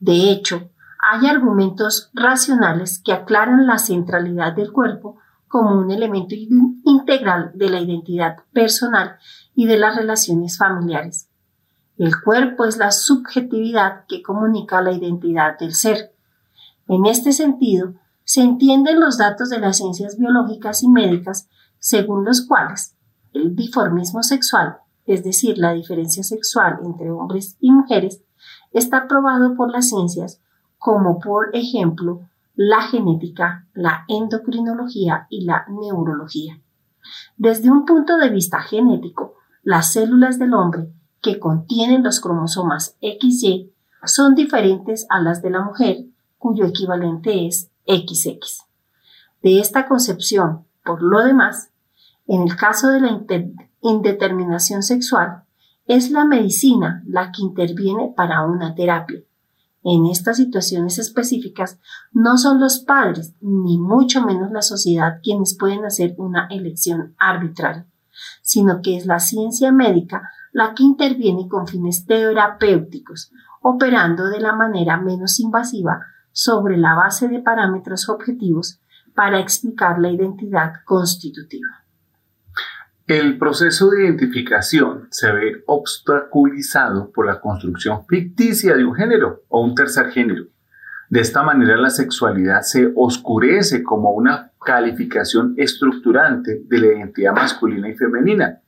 De 0.00 0.30
hecho, 0.30 0.70
hay 0.98 1.28
argumentos 1.28 2.10
racionales 2.12 2.98
que 2.98 3.12
aclaran 3.12 3.66
la 3.66 3.78
centralidad 3.78 4.54
del 4.54 4.72
cuerpo 4.72 5.18
como 5.54 5.78
un 5.78 5.92
elemento 5.92 6.34
integral 6.34 7.52
de 7.54 7.70
la 7.70 7.80
identidad 7.80 8.38
personal 8.52 9.18
y 9.54 9.66
de 9.66 9.78
las 9.78 9.94
relaciones 9.94 10.58
familiares. 10.58 11.28
El 11.96 12.20
cuerpo 12.20 12.64
es 12.64 12.76
la 12.76 12.90
subjetividad 12.90 14.04
que 14.08 14.20
comunica 14.20 14.82
la 14.82 14.90
identidad 14.90 15.56
del 15.56 15.72
ser. 15.72 16.12
En 16.88 17.06
este 17.06 17.30
sentido, 17.30 17.94
se 18.24 18.40
entienden 18.42 18.98
los 18.98 19.16
datos 19.16 19.48
de 19.48 19.60
las 19.60 19.76
ciencias 19.76 20.18
biológicas 20.18 20.82
y 20.82 20.88
médicas 20.88 21.48
según 21.78 22.24
los 22.24 22.44
cuales 22.48 22.96
el 23.32 23.54
diformismo 23.54 24.24
sexual, 24.24 24.78
es 25.06 25.22
decir, 25.22 25.56
la 25.56 25.72
diferencia 25.72 26.24
sexual 26.24 26.80
entre 26.82 27.12
hombres 27.12 27.56
y 27.60 27.70
mujeres, 27.70 28.24
está 28.72 29.06
probado 29.06 29.54
por 29.54 29.70
las 29.70 29.88
ciencias 29.88 30.40
como 30.78 31.20
por 31.20 31.54
ejemplo 31.54 32.28
la 32.54 32.82
genética, 32.82 33.66
la 33.74 34.04
endocrinología 34.08 35.26
y 35.28 35.44
la 35.44 35.66
neurología. 35.68 36.60
Desde 37.36 37.70
un 37.70 37.84
punto 37.84 38.16
de 38.16 38.30
vista 38.30 38.60
genético, 38.60 39.34
las 39.62 39.92
células 39.92 40.38
del 40.38 40.54
hombre 40.54 40.92
que 41.20 41.38
contienen 41.38 42.02
los 42.02 42.20
cromosomas 42.20 42.96
XY 43.00 43.72
son 44.04 44.34
diferentes 44.34 45.06
a 45.08 45.20
las 45.20 45.42
de 45.42 45.50
la 45.50 45.62
mujer, 45.62 46.04
cuyo 46.38 46.66
equivalente 46.66 47.46
es 47.46 47.70
XX. 47.86 48.66
De 49.42 49.60
esta 49.60 49.86
concepción, 49.86 50.66
por 50.84 51.02
lo 51.02 51.24
demás, 51.24 51.70
en 52.26 52.42
el 52.42 52.56
caso 52.56 52.88
de 52.88 53.00
la 53.00 53.20
indeterminación 53.80 54.82
sexual, 54.82 55.44
es 55.86 56.10
la 56.10 56.24
medicina 56.24 57.02
la 57.06 57.32
que 57.32 57.42
interviene 57.42 58.12
para 58.16 58.44
una 58.44 58.74
terapia. 58.74 59.20
En 59.84 60.06
estas 60.06 60.38
situaciones 60.38 60.98
específicas 60.98 61.78
no 62.10 62.38
son 62.38 62.58
los 62.58 62.78
padres, 62.78 63.34
ni 63.42 63.76
mucho 63.76 64.24
menos 64.24 64.50
la 64.50 64.62
sociedad 64.62 65.20
quienes 65.22 65.56
pueden 65.58 65.84
hacer 65.84 66.14
una 66.16 66.46
elección 66.50 67.14
arbitraria, 67.18 67.86
sino 68.40 68.80
que 68.80 68.96
es 68.96 69.04
la 69.04 69.20
ciencia 69.20 69.72
médica 69.72 70.30
la 70.52 70.74
que 70.74 70.84
interviene 70.84 71.48
con 71.48 71.66
fines 71.66 72.06
terapéuticos, 72.06 73.30
operando 73.60 74.28
de 74.28 74.40
la 74.40 74.54
manera 74.54 74.96
menos 74.96 75.38
invasiva 75.38 76.06
sobre 76.32 76.78
la 76.78 76.94
base 76.94 77.28
de 77.28 77.40
parámetros 77.40 78.08
objetivos 78.08 78.80
para 79.14 79.38
explicar 79.38 79.98
la 79.98 80.10
identidad 80.10 80.76
constitutiva. 80.86 81.83
El 83.06 83.38
proceso 83.38 83.90
de 83.90 84.04
identificación 84.04 85.08
se 85.10 85.30
ve 85.30 85.62
obstaculizado 85.66 87.10
por 87.12 87.26
la 87.26 87.40
construcción 87.40 88.06
ficticia 88.06 88.74
de 88.76 88.84
un 88.84 88.94
género 88.94 89.42
o 89.48 89.62
un 89.62 89.74
tercer 89.74 90.10
género. 90.10 90.46
De 91.10 91.20
esta 91.20 91.42
manera 91.42 91.76
la 91.76 91.90
sexualidad 91.90 92.62
se 92.62 92.90
oscurece 92.96 93.82
como 93.82 94.12
una 94.12 94.52
calificación 94.64 95.54
estructurante 95.58 96.62
de 96.64 96.78
la 96.78 96.86
identidad 96.86 97.34
masculina 97.34 97.88
y 97.88 97.94
femenina. 97.94 98.60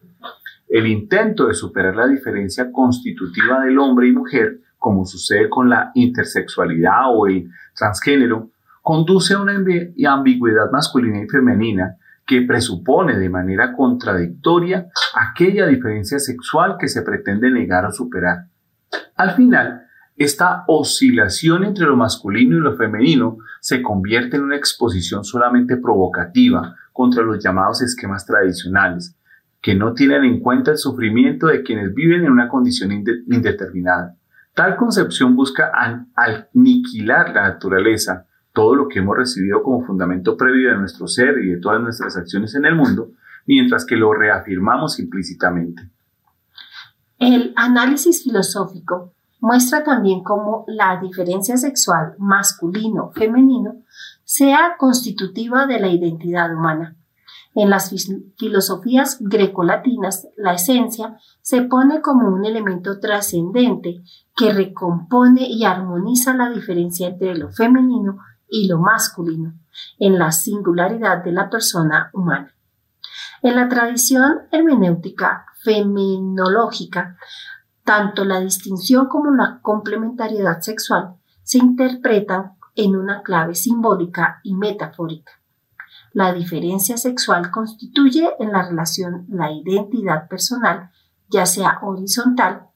El 0.68 0.86
intento 0.86 1.46
de 1.46 1.54
superar 1.54 1.96
la 1.96 2.06
diferencia 2.06 2.70
constitutiva 2.70 3.60
del 3.60 3.78
hombre 3.78 4.08
y 4.08 4.12
mujer 4.12 4.60
como 4.86 5.04
sucede 5.04 5.48
con 5.48 5.68
la 5.68 5.90
intersexualidad 5.94 7.12
o 7.12 7.26
el 7.26 7.50
transgénero, 7.74 8.50
conduce 8.82 9.34
a 9.34 9.40
una 9.40 9.56
ambigüedad 9.56 10.70
masculina 10.70 11.22
y 11.22 11.28
femenina 11.28 11.96
que 12.26 12.42
presupone 12.42 13.16
de 13.16 13.28
manera 13.28 13.72
contradictoria 13.72 14.88
aquella 15.14 15.66
diferencia 15.66 16.18
sexual 16.18 16.76
que 16.78 16.88
se 16.88 17.02
pretende 17.02 17.50
negar 17.50 17.86
o 17.86 17.92
superar. 17.92 18.46
Al 19.14 19.30
final, 19.36 19.86
Esta 20.16 20.64
oscilación 20.66 21.64
entre 21.64 21.84
lo 21.84 21.94
masculino 21.94 22.56
y 22.56 22.60
lo 22.60 22.74
femenino 22.74 23.36
se 23.60 23.82
convierte 23.82 24.36
en 24.36 24.44
una 24.44 24.56
exposición 24.56 25.24
solamente 25.24 25.76
provocativa 25.76 26.74
contra 26.94 27.22
los 27.22 27.44
llamados 27.44 27.82
esquemas 27.82 28.24
tradicionales, 28.24 29.14
que 29.60 29.74
no 29.74 29.92
tienen 29.92 30.24
en 30.24 30.40
cuenta 30.40 30.70
el 30.70 30.78
sufrimiento 30.78 31.48
de 31.48 31.62
quienes 31.62 31.92
viven 31.92 32.24
en 32.24 32.32
una 32.32 32.48
condición 32.48 32.92
indeterminada. 32.92 34.16
Tal 34.54 34.76
concepción 34.76 35.36
busca 35.36 35.70
aniquilar 36.14 37.34
la 37.34 37.48
naturaleza, 37.48 38.25
todo 38.56 38.74
lo 38.74 38.88
que 38.88 39.00
hemos 39.00 39.18
recibido 39.18 39.62
como 39.62 39.84
fundamento 39.84 40.34
previo 40.34 40.70
de 40.70 40.78
nuestro 40.78 41.06
ser 41.06 41.36
y 41.44 41.50
de 41.50 41.60
todas 41.60 41.78
nuestras 41.78 42.16
acciones 42.16 42.54
en 42.54 42.64
el 42.64 42.74
mundo, 42.74 43.10
mientras 43.44 43.84
que 43.84 43.96
lo 43.96 44.14
reafirmamos 44.14 44.98
implícitamente. 44.98 45.90
El 47.18 47.52
análisis 47.54 48.24
filosófico 48.24 49.12
muestra 49.40 49.84
también 49.84 50.24
cómo 50.24 50.64
la 50.68 50.98
diferencia 50.98 51.58
sexual 51.58 52.14
masculino-femenino 52.16 53.82
sea 54.24 54.76
constitutiva 54.78 55.66
de 55.66 55.78
la 55.78 55.88
identidad 55.88 56.50
humana. 56.54 56.96
En 57.54 57.68
las 57.68 57.90
filosofías 58.38 59.18
grecolatinas, 59.20 60.28
la 60.38 60.54
esencia 60.54 61.18
se 61.42 61.60
pone 61.60 62.00
como 62.00 62.28
un 62.28 62.46
elemento 62.46 63.00
trascendente 63.00 64.02
que 64.34 64.54
recompone 64.54 65.46
y 65.46 65.64
armoniza 65.64 66.34
la 66.34 66.48
diferencia 66.48 67.08
entre 67.08 67.36
lo 67.36 67.50
femenino 67.50 68.18
y 68.48 68.68
lo 68.68 68.78
masculino 68.78 69.54
en 69.98 70.18
la 70.18 70.32
singularidad 70.32 71.22
de 71.24 71.32
la 71.32 71.50
persona 71.50 72.10
humana. 72.12 72.54
En 73.42 73.56
la 73.56 73.68
tradición 73.68 74.42
hermenéutica 74.50 75.46
feminológica, 75.62 77.16
tanto 77.84 78.24
la 78.24 78.40
distinción 78.40 79.06
como 79.06 79.30
la 79.30 79.60
complementariedad 79.62 80.60
sexual 80.60 81.14
se 81.42 81.58
interpretan 81.58 82.56
en 82.74 82.96
una 82.96 83.22
clave 83.22 83.54
simbólica 83.54 84.40
y 84.42 84.54
metafórica. 84.54 85.32
La 86.12 86.32
diferencia 86.32 86.96
sexual 86.96 87.50
constituye 87.50 88.30
en 88.38 88.52
la 88.52 88.66
relación 88.66 89.26
la 89.28 89.50
identidad 89.52 90.28
personal, 90.28 90.90
ya 91.28 91.46
sea 91.46 91.78
horizontal, 91.82 92.68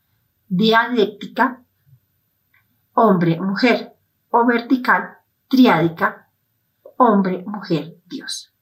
dialéctica, 0.49 1.63
hombre-mujer, 2.93 3.97
o 4.31 4.47
vertical, 4.47 5.20
triádica, 5.51 6.29
hombre-mujer-dios. 6.97 8.55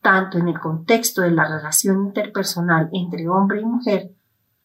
Tanto 0.00 0.38
en 0.38 0.48
el 0.48 0.58
contexto 0.58 1.22
de 1.22 1.30
la 1.30 1.44
relación 1.44 2.06
interpersonal 2.06 2.88
entre 2.92 3.28
hombre 3.28 3.60
y 3.60 3.64
mujer, 3.64 4.10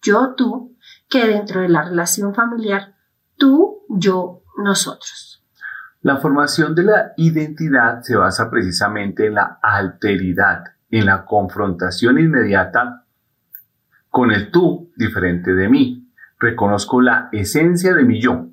yo-tú, 0.01 0.75
que 1.09 1.27
dentro 1.27 1.61
de 1.61 1.69
la 1.69 1.83
relación 1.83 2.33
familiar, 2.33 2.95
tú, 3.35 3.83
yo, 3.89 4.41
nosotros. 4.57 5.43
La 6.01 6.17
formación 6.17 6.73
de 6.73 6.83
la 6.83 7.13
identidad 7.17 8.01
se 8.01 8.15
basa 8.15 8.49
precisamente 8.49 9.27
en 9.27 9.35
la 9.35 9.59
alteridad, 9.61 10.63
en 10.89 11.05
la 11.05 11.25
confrontación 11.25 12.17
inmediata 12.17 13.03
con 14.09 14.31
el 14.31 14.49
tú 14.51 14.91
diferente 14.95 15.53
de 15.53 15.67
mí. 15.67 16.09
Reconozco 16.39 17.01
la 17.01 17.29
esencia 17.33 17.93
de 17.93 18.05
mi 18.05 18.21
yo. 18.21 18.47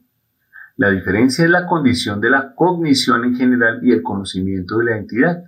La 0.77 0.91
diferencia 0.91 1.45
es 1.45 1.51
la 1.53 1.67
condición 1.67 2.21
de 2.21 2.31
la 2.31 2.53
cognición 2.57 3.25
en 3.25 3.37
general 3.37 3.79
y 3.83 3.93
el 3.93 4.03
conocimiento 4.03 4.79
de 4.79 4.85
la 4.87 4.91
identidad. 4.97 5.45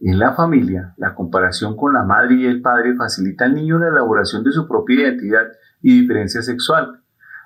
En 0.00 0.18
la 0.18 0.34
familia, 0.34 0.92
la 0.98 1.14
comparación 1.14 1.78
con 1.78 1.94
la 1.94 2.02
madre 2.02 2.34
y 2.34 2.44
el 2.44 2.60
padre 2.60 2.94
facilita 2.94 3.46
al 3.46 3.54
niño 3.54 3.78
la 3.78 3.88
elaboración 3.88 4.44
de 4.44 4.52
su 4.52 4.68
propia 4.68 5.08
identidad 5.08 5.46
y 5.80 6.02
diferencia 6.02 6.42
sexual. 6.42 7.00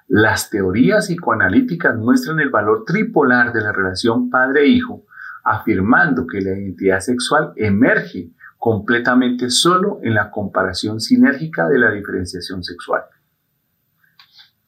Las 0.09 0.51
teorías 0.51 1.07
psicoanalíticas 1.07 1.97
muestran 1.97 2.41
el 2.41 2.51
valor 2.51 2.83
tripolar 2.85 3.53
de 3.53 3.61
la 3.61 3.71
relación 3.71 4.29
padre-hijo, 4.29 5.05
afirmando 5.45 6.27
que 6.27 6.41
la 6.41 6.59
identidad 6.59 6.99
sexual 6.99 7.53
emerge 7.55 8.33
completamente 8.59 9.51
solo 9.51 10.01
en 10.03 10.15
la 10.15 10.33
comparación 10.33 11.01
sinérgica 11.01 11.69
de 11.69 11.79
la 11.79 11.93
diferenciación 11.93 12.65
sexual. 12.65 13.03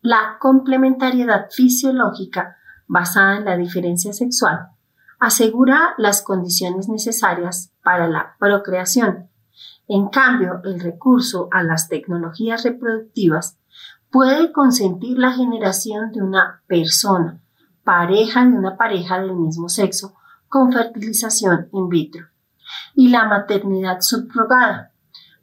La 0.05 0.37
complementariedad 0.41 1.47
fisiológica 1.49 2.57
basada 2.89 3.37
en 3.37 3.45
la 3.45 3.57
diferencia 3.57 4.13
sexual 4.13 4.71
asegura 5.21 5.95
las 5.97 6.23
condiciones 6.23 6.89
necesarias 6.89 7.73
para 7.85 8.09
la 8.09 8.35
procreación. 8.41 9.31
En 9.87 10.09
cambio, 10.09 10.61
el 10.65 10.81
recurso 10.81 11.49
a 11.53 11.63
las 11.63 11.89
tecnologías 11.89 12.65
reproductivas 12.65 13.59
puede 14.11 14.51
consentir 14.51 15.19
la 15.19 15.33
generación 15.33 16.11
de 16.11 16.23
una 16.23 16.63
persona, 16.67 17.41
pareja 17.85 18.45
de 18.45 18.59
una 18.59 18.77
pareja 18.77 19.21
del 19.21 19.37
mismo 19.37 19.69
sexo, 19.69 20.17
con 20.49 20.73
fertilización 20.73 21.69
in 21.73 21.89
vitro, 21.89 22.27
y 22.97 23.09
la 23.09 23.27
maternidad 23.27 24.01
subrogada. 24.01 24.92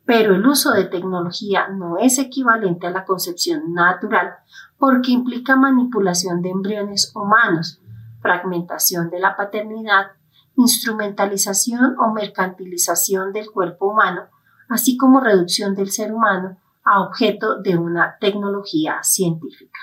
Pero 0.09 0.33
el 0.33 0.43
uso 0.47 0.71
de 0.71 0.85
tecnología 0.85 1.67
no 1.67 1.99
es 1.99 2.17
equivalente 2.17 2.87
a 2.87 2.89
la 2.89 3.05
concepción 3.05 3.75
natural 3.75 4.37
porque 4.79 5.11
implica 5.11 5.55
manipulación 5.55 6.41
de 6.41 6.49
embriones 6.49 7.11
humanos, 7.13 7.79
fragmentación 8.19 9.11
de 9.11 9.19
la 9.19 9.37
paternidad, 9.37 10.07
instrumentalización 10.55 11.95
o 11.99 12.11
mercantilización 12.11 13.33
del 13.33 13.51
cuerpo 13.51 13.91
humano, 13.91 14.23
así 14.67 14.97
como 14.97 15.19
reducción 15.19 15.75
del 15.75 15.91
ser 15.91 16.11
humano 16.11 16.57
a 16.83 17.03
objeto 17.03 17.61
de 17.61 17.77
una 17.77 18.17
tecnología 18.19 19.03
científica. 19.03 19.77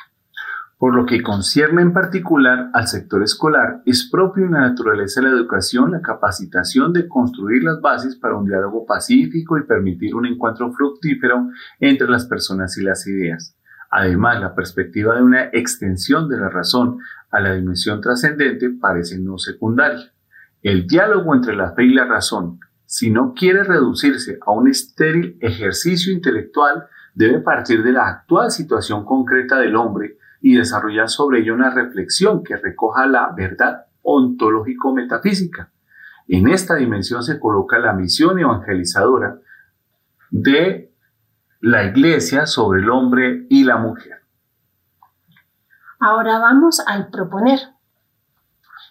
Por 0.78 0.94
lo 0.94 1.06
que 1.06 1.22
concierne 1.22 1.80
en 1.80 1.94
particular 1.94 2.68
al 2.74 2.86
sector 2.86 3.22
escolar, 3.22 3.80
es 3.86 4.10
propio 4.10 4.44
en 4.44 4.52
la 4.52 4.60
naturaleza 4.60 5.22
de 5.22 5.28
la 5.28 5.32
educación 5.32 5.90
la 5.90 6.02
capacitación 6.02 6.92
de 6.92 7.08
construir 7.08 7.64
las 7.64 7.80
bases 7.80 8.16
para 8.16 8.36
un 8.36 8.44
diálogo 8.44 8.84
pacífico 8.84 9.56
y 9.56 9.64
permitir 9.64 10.14
un 10.14 10.26
encuentro 10.26 10.70
fructífero 10.72 11.48
entre 11.80 12.08
las 12.08 12.26
personas 12.26 12.76
y 12.76 12.82
las 12.82 13.06
ideas. 13.06 13.56
Además, 13.90 14.38
la 14.38 14.54
perspectiva 14.54 15.16
de 15.16 15.22
una 15.22 15.44
extensión 15.44 16.28
de 16.28 16.36
la 16.38 16.50
razón 16.50 16.98
a 17.30 17.40
la 17.40 17.54
dimensión 17.54 18.02
trascendente 18.02 18.68
parece 18.68 19.18
no 19.18 19.38
secundaria. 19.38 20.12
El 20.62 20.86
diálogo 20.86 21.34
entre 21.34 21.56
la 21.56 21.72
fe 21.72 21.84
y 21.84 21.94
la 21.94 22.04
razón, 22.04 22.60
si 22.84 23.10
no 23.10 23.32
quiere 23.32 23.64
reducirse 23.64 24.38
a 24.44 24.52
un 24.52 24.68
estéril 24.68 25.38
ejercicio 25.40 26.12
intelectual, 26.12 26.84
debe 27.14 27.40
partir 27.40 27.82
de 27.82 27.92
la 27.92 28.06
actual 28.06 28.50
situación 28.50 29.06
concreta 29.06 29.58
del 29.58 29.74
hombre 29.74 30.15
y 30.40 30.54
desarrollar 30.54 31.08
sobre 31.08 31.40
ello 31.40 31.54
una 31.54 31.70
reflexión 31.70 32.42
que 32.42 32.56
recoja 32.56 33.06
la 33.06 33.32
verdad 33.36 33.86
ontológico-metafísica. 34.02 35.70
En 36.28 36.48
esta 36.48 36.74
dimensión 36.74 37.22
se 37.22 37.38
coloca 37.38 37.78
la 37.78 37.92
misión 37.92 38.38
evangelizadora 38.38 39.38
de 40.30 40.92
la 41.60 41.84
iglesia 41.84 42.46
sobre 42.46 42.80
el 42.80 42.90
hombre 42.90 43.46
y 43.48 43.64
la 43.64 43.76
mujer. 43.76 44.22
Ahora 45.98 46.38
vamos 46.38 46.80
al 46.86 47.08
proponer. 47.08 47.60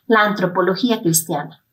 La 0.07 0.21
antropología 0.21 1.01
cristiana. 1.01 1.63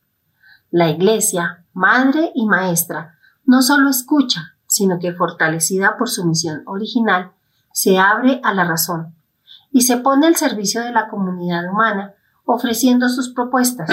La 0.71 0.89
iglesia, 0.89 1.65
madre 1.75 2.33
y 2.35 2.47
maestra, 2.47 3.19
no 3.45 3.63
solo 3.63 3.91
escucha, 3.91 4.57
sino 4.67 4.99
que 4.99 5.13
fortalecida 5.13 5.99
por 5.99 6.09
su 6.09 6.25
misión 6.25 6.63
original, 6.67 7.33
se 7.73 7.99
abre 7.99 8.41
a 8.43 8.55
la 8.55 8.65
razón 8.65 9.15
y 9.73 9.83
se 9.83 9.97
pone 9.97 10.27
al 10.27 10.37
servicio 10.37 10.83
de 10.83 10.93
la 10.93 11.09
comunidad 11.09 11.69
humana, 11.71 12.15
ofreciendo 12.45 13.09
sus 13.09 13.33
propuestas. 13.33 13.91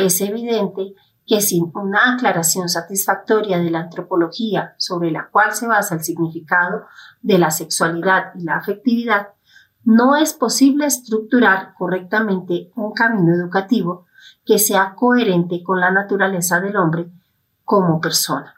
Es 0.00 0.20
evidente 0.20 0.94
que 1.26 1.40
sin 1.40 1.70
una 1.74 2.14
aclaración 2.14 2.68
satisfactoria 2.68 3.58
de 3.58 3.70
la 3.70 3.80
antropología 3.80 4.74
sobre 4.78 5.10
la 5.10 5.28
cual 5.30 5.54
se 5.54 5.66
basa 5.66 5.94
el 5.94 6.02
significado 6.04 6.86
de 7.22 7.38
la 7.38 7.50
sexualidad 7.50 8.32
y 8.34 8.44
la 8.44 8.56
afectividad, 8.56 9.28
no 9.84 10.16
es 10.16 10.34
posible 10.34 10.86
estructurar 10.86 11.74
correctamente 11.78 12.72
un 12.74 12.92
camino 12.92 13.32
educativo 13.34 14.06
que 14.44 14.58
sea 14.58 14.94
coherente 14.96 15.62
con 15.62 15.80
la 15.80 15.90
naturaleza 15.90 16.60
del 16.60 16.76
hombre 16.76 17.10
como 17.64 18.00
persona. 18.00 18.55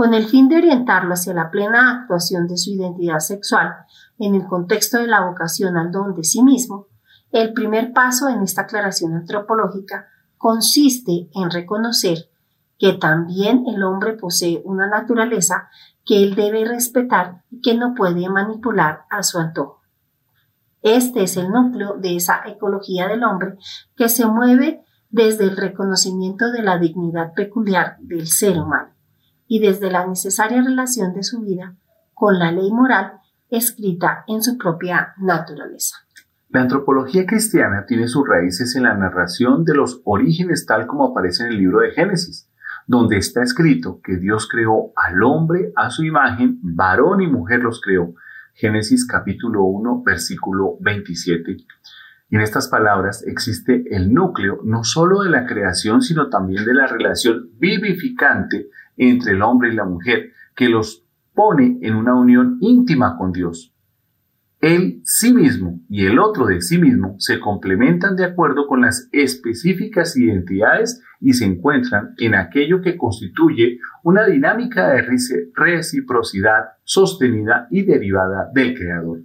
Con 0.00 0.14
el 0.14 0.28
fin 0.28 0.48
de 0.48 0.56
orientarlo 0.56 1.12
hacia 1.12 1.34
la 1.34 1.50
plena 1.50 2.00
actuación 2.00 2.48
de 2.48 2.56
su 2.56 2.70
identidad 2.70 3.18
sexual 3.18 3.84
en 4.18 4.34
el 4.34 4.46
contexto 4.46 4.96
de 4.96 5.06
la 5.06 5.26
vocación 5.26 5.76
al 5.76 5.92
don 5.92 6.14
de 6.14 6.24
sí 6.24 6.42
mismo, 6.42 6.86
el 7.32 7.52
primer 7.52 7.92
paso 7.92 8.30
en 8.30 8.40
esta 8.40 8.62
aclaración 8.62 9.12
antropológica 9.12 10.06
consiste 10.38 11.28
en 11.34 11.50
reconocer 11.50 12.30
que 12.78 12.94
también 12.94 13.66
el 13.66 13.82
hombre 13.82 14.14
posee 14.14 14.62
una 14.64 14.86
naturaleza 14.86 15.68
que 16.06 16.22
él 16.22 16.34
debe 16.34 16.64
respetar 16.64 17.44
y 17.50 17.60
que 17.60 17.74
no 17.74 17.92
puede 17.94 18.26
manipular 18.30 19.00
a 19.10 19.22
su 19.22 19.36
antojo. 19.36 19.82
Este 20.80 21.24
es 21.24 21.36
el 21.36 21.50
núcleo 21.50 21.98
de 21.98 22.16
esa 22.16 22.40
ecología 22.46 23.06
del 23.06 23.22
hombre 23.22 23.58
que 23.96 24.08
se 24.08 24.24
mueve 24.24 24.82
desde 25.10 25.44
el 25.44 25.58
reconocimiento 25.58 26.50
de 26.52 26.62
la 26.62 26.78
dignidad 26.78 27.34
peculiar 27.34 27.98
del 27.98 28.28
ser 28.28 28.58
humano 28.58 28.94
y 29.50 29.58
desde 29.58 29.90
la 29.90 30.06
necesaria 30.06 30.62
relación 30.62 31.12
de 31.12 31.24
su 31.24 31.40
vida 31.40 31.74
con 32.14 32.38
la 32.38 32.52
ley 32.52 32.70
moral 32.70 33.14
escrita 33.50 34.22
en 34.28 34.44
su 34.44 34.56
propia 34.56 35.12
naturaleza. 35.18 35.96
La 36.50 36.60
antropología 36.60 37.26
cristiana 37.26 37.84
tiene 37.84 38.06
sus 38.06 38.28
raíces 38.28 38.76
en 38.76 38.84
la 38.84 38.94
narración 38.94 39.64
de 39.64 39.74
los 39.74 40.02
orígenes 40.04 40.66
tal 40.66 40.86
como 40.86 41.06
aparece 41.06 41.42
en 41.42 41.48
el 41.48 41.58
libro 41.58 41.80
de 41.80 41.90
Génesis, 41.90 42.48
donde 42.86 43.16
está 43.16 43.42
escrito 43.42 44.00
que 44.04 44.18
Dios 44.18 44.48
creó 44.48 44.92
al 44.94 45.20
hombre 45.24 45.72
a 45.74 45.90
su 45.90 46.04
imagen, 46.04 46.60
varón 46.62 47.20
y 47.20 47.26
mujer 47.26 47.58
los 47.58 47.80
creó. 47.80 48.14
Génesis 48.54 49.04
capítulo 49.04 49.64
1, 49.64 50.04
versículo 50.04 50.76
27. 50.78 51.56
En 52.30 52.40
estas 52.40 52.68
palabras 52.68 53.24
existe 53.26 53.82
el 53.90 54.14
núcleo 54.14 54.60
no 54.62 54.84
solo 54.84 55.22
de 55.22 55.30
la 55.30 55.44
creación, 55.44 56.02
sino 56.02 56.28
también 56.28 56.64
de 56.64 56.74
la 56.74 56.86
relación 56.86 57.50
vivificante 57.58 58.68
entre 59.00 59.32
el 59.32 59.42
hombre 59.42 59.72
y 59.72 59.76
la 59.76 59.84
mujer, 59.84 60.32
que 60.54 60.68
los 60.68 61.04
pone 61.34 61.78
en 61.82 61.96
una 61.96 62.14
unión 62.14 62.58
íntima 62.60 63.16
con 63.16 63.32
Dios. 63.32 63.74
Él 64.60 65.00
sí 65.04 65.32
mismo 65.32 65.80
y 65.88 66.04
el 66.04 66.18
otro 66.18 66.44
de 66.44 66.60
sí 66.60 66.76
mismo 66.76 67.14
se 67.18 67.40
complementan 67.40 68.14
de 68.14 68.26
acuerdo 68.26 68.66
con 68.66 68.82
las 68.82 69.08
específicas 69.10 70.18
identidades 70.18 71.02
y 71.18 71.32
se 71.32 71.46
encuentran 71.46 72.14
en 72.18 72.34
aquello 72.34 72.82
que 72.82 72.98
constituye 72.98 73.78
una 74.04 74.26
dinámica 74.26 74.90
de 74.90 75.06
reciprocidad 75.54 76.64
sostenida 76.84 77.68
y 77.70 77.84
derivada 77.84 78.50
del 78.52 78.74
Creador. 78.74 79.20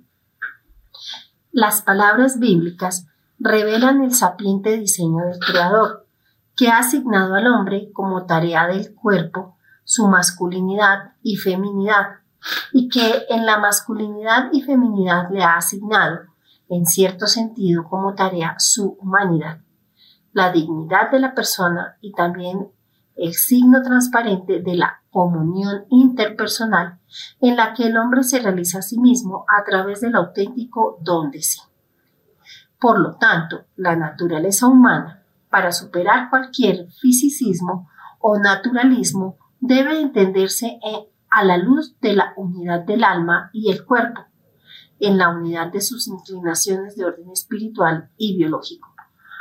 Las 1.51 1.81
palabras 1.81 2.39
bíblicas 2.39 3.07
revelan 3.37 4.03
el 4.03 4.13
sapiente 4.13 4.77
diseño 4.77 5.25
del 5.25 5.39
Creador, 5.39 6.05
que 6.55 6.69
ha 6.69 6.79
asignado 6.79 7.35
al 7.35 7.47
hombre 7.47 7.89
como 7.91 8.25
tarea 8.25 8.67
del 8.67 8.93
cuerpo 8.93 9.54
su 9.85 10.07
masculinidad 10.07 11.13
y 11.23 11.37
feminidad 11.37 12.17
y 12.73 12.89
que 12.89 13.25
en 13.29 13.45
la 13.45 13.57
masculinidad 13.57 14.49
y 14.51 14.61
feminidad 14.61 15.29
le 15.31 15.43
ha 15.43 15.55
asignado, 15.55 16.19
en 16.67 16.85
cierto 16.85 17.27
sentido, 17.27 17.87
como 17.87 18.15
tarea 18.15 18.55
su 18.59 18.97
humanidad, 18.99 19.59
la 20.33 20.51
dignidad 20.51 21.11
de 21.11 21.19
la 21.19 21.33
persona 21.33 21.95
y 22.01 22.11
también 22.11 22.67
el 23.15 23.33
signo 23.33 23.81
transparente 23.81 24.61
de 24.61 24.75
la 24.75 25.01
comunión 25.09 25.85
interpersonal 25.89 26.99
en 27.39 27.55
la 27.55 27.73
que 27.73 27.87
el 27.87 27.97
hombre 27.97 28.23
se 28.23 28.39
realiza 28.39 28.79
a 28.79 28.81
sí 28.81 28.99
mismo 28.99 29.45
a 29.47 29.63
través 29.63 30.01
del 30.01 30.15
auténtico 30.15 30.97
don 31.01 31.31
de 31.31 31.41
sí. 31.41 31.61
Por 32.79 32.99
lo 32.99 33.15
tanto, 33.15 33.65
la 33.77 33.95
naturaleza 33.95 34.67
humana, 34.67 35.23
para 35.49 35.71
superar 35.71 36.29
cualquier 36.29 36.89
fisicismo 36.99 37.89
o 38.19 38.37
naturalismo, 38.37 39.37
debe 39.67 39.99
entenderse 39.99 40.79
en 40.83 41.15
a 41.35 41.43
la 41.43 41.57
luz 41.57 41.99
de 41.99 42.13
la 42.13 42.33
unidad 42.37 42.85
del 42.85 43.03
alma 43.03 43.49
y 43.51 43.69
el 43.69 43.83
cuerpo, 43.83 44.21
en 44.99 45.17
la 45.17 45.27
unidad 45.27 45.69
de 45.69 45.81
sus 45.81 46.07
inclinaciones 46.07 46.95
de 46.95 47.03
orden 47.03 47.29
espiritual 47.29 48.09
y 48.15 48.37
biológico, 48.37 48.95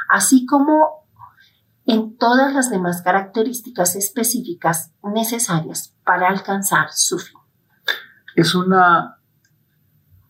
así 0.08 0.44
como 0.44 1.06
en 1.86 2.16
todas 2.16 2.52
las 2.52 2.68
demás 2.68 3.00
características 3.02 3.94
específicas 3.94 4.92
necesarias 5.04 5.94
para 6.04 6.28
alcanzar 6.28 6.88
su 6.90 7.20
fin. 7.20 7.38
Es 8.34 8.56
una 8.56 9.18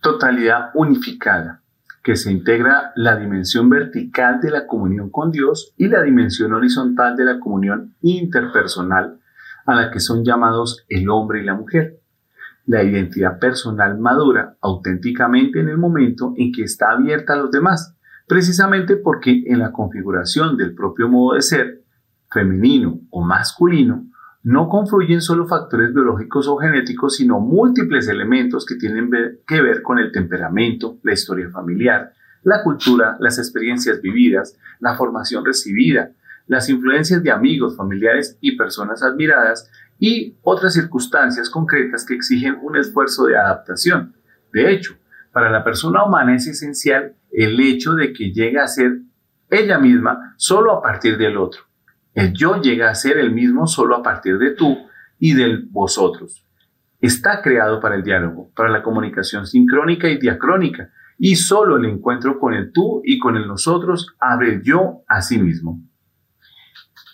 totalidad 0.03 0.71
unificada 0.75 1.63
que 2.03 2.17
se 2.17 2.31
integra 2.31 2.93
la 2.95 3.17
dimensión 3.17 3.71
vertical 3.71 4.39
de 4.43 4.51
la 4.51 4.67
comunión 4.67 5.09
con 5.09 5.31
Dios 5.31 5.73
y 5.79 5.89
la 5.89 6.03
dimensión 6.03 6.53
horizontal 6.53 7.17
de 7.17 7.25
la 7.25 7.41
comunión 7.41 7.97
interpersonal 8.03 9.21
a 9.67 9.75
la 9.75 9.91
que 9.91 10.01
son 10.01 10.25
llamados 10.25 10.85
el 10.89 11.09
hombre 11.09 11.43
y 11.43 11.45
la 11.45 11.55
mujer. 11.55 12.01
La 12.67 12.83
identidad 12.83 13.39
personal 13.39 13.99
madura 13.99 14.57
auténticamente 14.61 15.61
en 15.61 15.69
el 15.69 15.79
momento 15.79 16.33
en 16.37 16.53
que 16.53 16.63
está 16.63 16.93
abierta 16.93 17.35
a 17.35 17.37
los 17.37 17.51
demás, 17.51 17.95
precisamente 18.27 18.97
porque 18.97 19.45
en 19.47 19.59
la 19.59 19.73
configuración 19.73 20.57
del 20.57 20.75
propio 20.75 21.09
modo 21.09 21.35
de 21.35 21.43
ser, 21.43 21.83
femenino 22.31 23.01
o 23.11 23.23
masculino, 23.23 24.07
no 24.43 24.69
confluyen 24.69 25.23
solo 25.23 25.47
factores 25.47 25.95
biológicos 25.95 26.47
o 26.49 26.57
genéticos, 26.57 27.17
sino 27.17 27.41
múltiples 27.41 28.09
elementos 28.09 28.67
que 28.67 28.75
tienen 28.75 29.11
que 29.47 29.63
ver 29.63 29.83
con 29.83 29.99
el 29.99 30.13
temperamento, 30.13 30.99
la 31.03 31.15
historia 31.15 31.49
familiar, 31.51 32.13
la 32.43 32.63
cultura, 32.63 33.17
las 33.21 33.39
experiencias 33.39 34.03
vividas, 34.03 34.59
la 34.81 34.97
formación 34.97 35.47
recibida, 35.47 36.11
las 36.47 36.69
influencias 36.69 37.23
de 37.23 37.31
amigos, 37.31 37.77
familiares 37.77 38.37
y 38.41 38.57
personas 38.57 39.03
admiradas 39.03 39.71
y 39.99 40.37
otras 40.43 40.75
circunstancias 40.75 41.49
concretas 41.49 42.05
que 42.05 42.15
exigen 42.15 42.59
un 42.63 42.77
esfuerzo 42.77 43.27
de 43.27 43.37
adaptación. 43.37 44.15
De 44.53 44.73
hecho, 44.73 44.97
para 45.33 45.51
la 45.51 45.65
persona 45.65 46.05
humana 46.05 46.37
es 46.37 46.47
esencial 46.47 47.15
el 47.33 47.59
hecho 47.61 47.95
de 47.95 48.13
que 48.13 48.33
llegue 48.33 48.59
a 48.59 48.67
ser 48.67 49.01
ella 49.51 49.79
misma 49.79 50.35
solo 50.37 50.73
a 50.73 50.83
partir 50.83 51.17
del 51.17 51.37
otro. 51.37 51.63
El 52.15 52.33
yo 52.33 52.61
llega 52.61 52.91
a 52.91 52.95
ser 52.95 53.19
el 53.19 53.33
mismo 53.33 53.67
solo 53.67 53.97
a 53.97 54.03
partir 54.03 54.39
de 54.39 54.53
tú 54.53 54.77
y 55.19 55.35
del 55.35 55.67
vosotros. 55.71 56.45
Está 57.01 57.43
creado 57.43 57.81
para 57.81 57.97
el 57.97 58.05
diálogo, 58.05 58.51
para 58.55 58.71
la 58.71 58.83
comunicación 58.83 59.47
sincrónica 59.47 60.09
y 60.09 60.19
diacrónica, 60.19 60.91
y 61.19 61.37
solo 61.37 61.77
el 61.77 61.85
encuentro 61.87 62.39
con 62.39 62.55
el 62.55 62.73
tú 62.73 63.03
y 63.05 63.19
con 63.19 63.37
el 63.37 63.47
nosotros 63.47 64.15
abre 64.19 64.55
el 64.55 64.63
yo 64.63 65.03
a 65.09 65.23
sí 65.23 65.39
mismo 65.39 65.81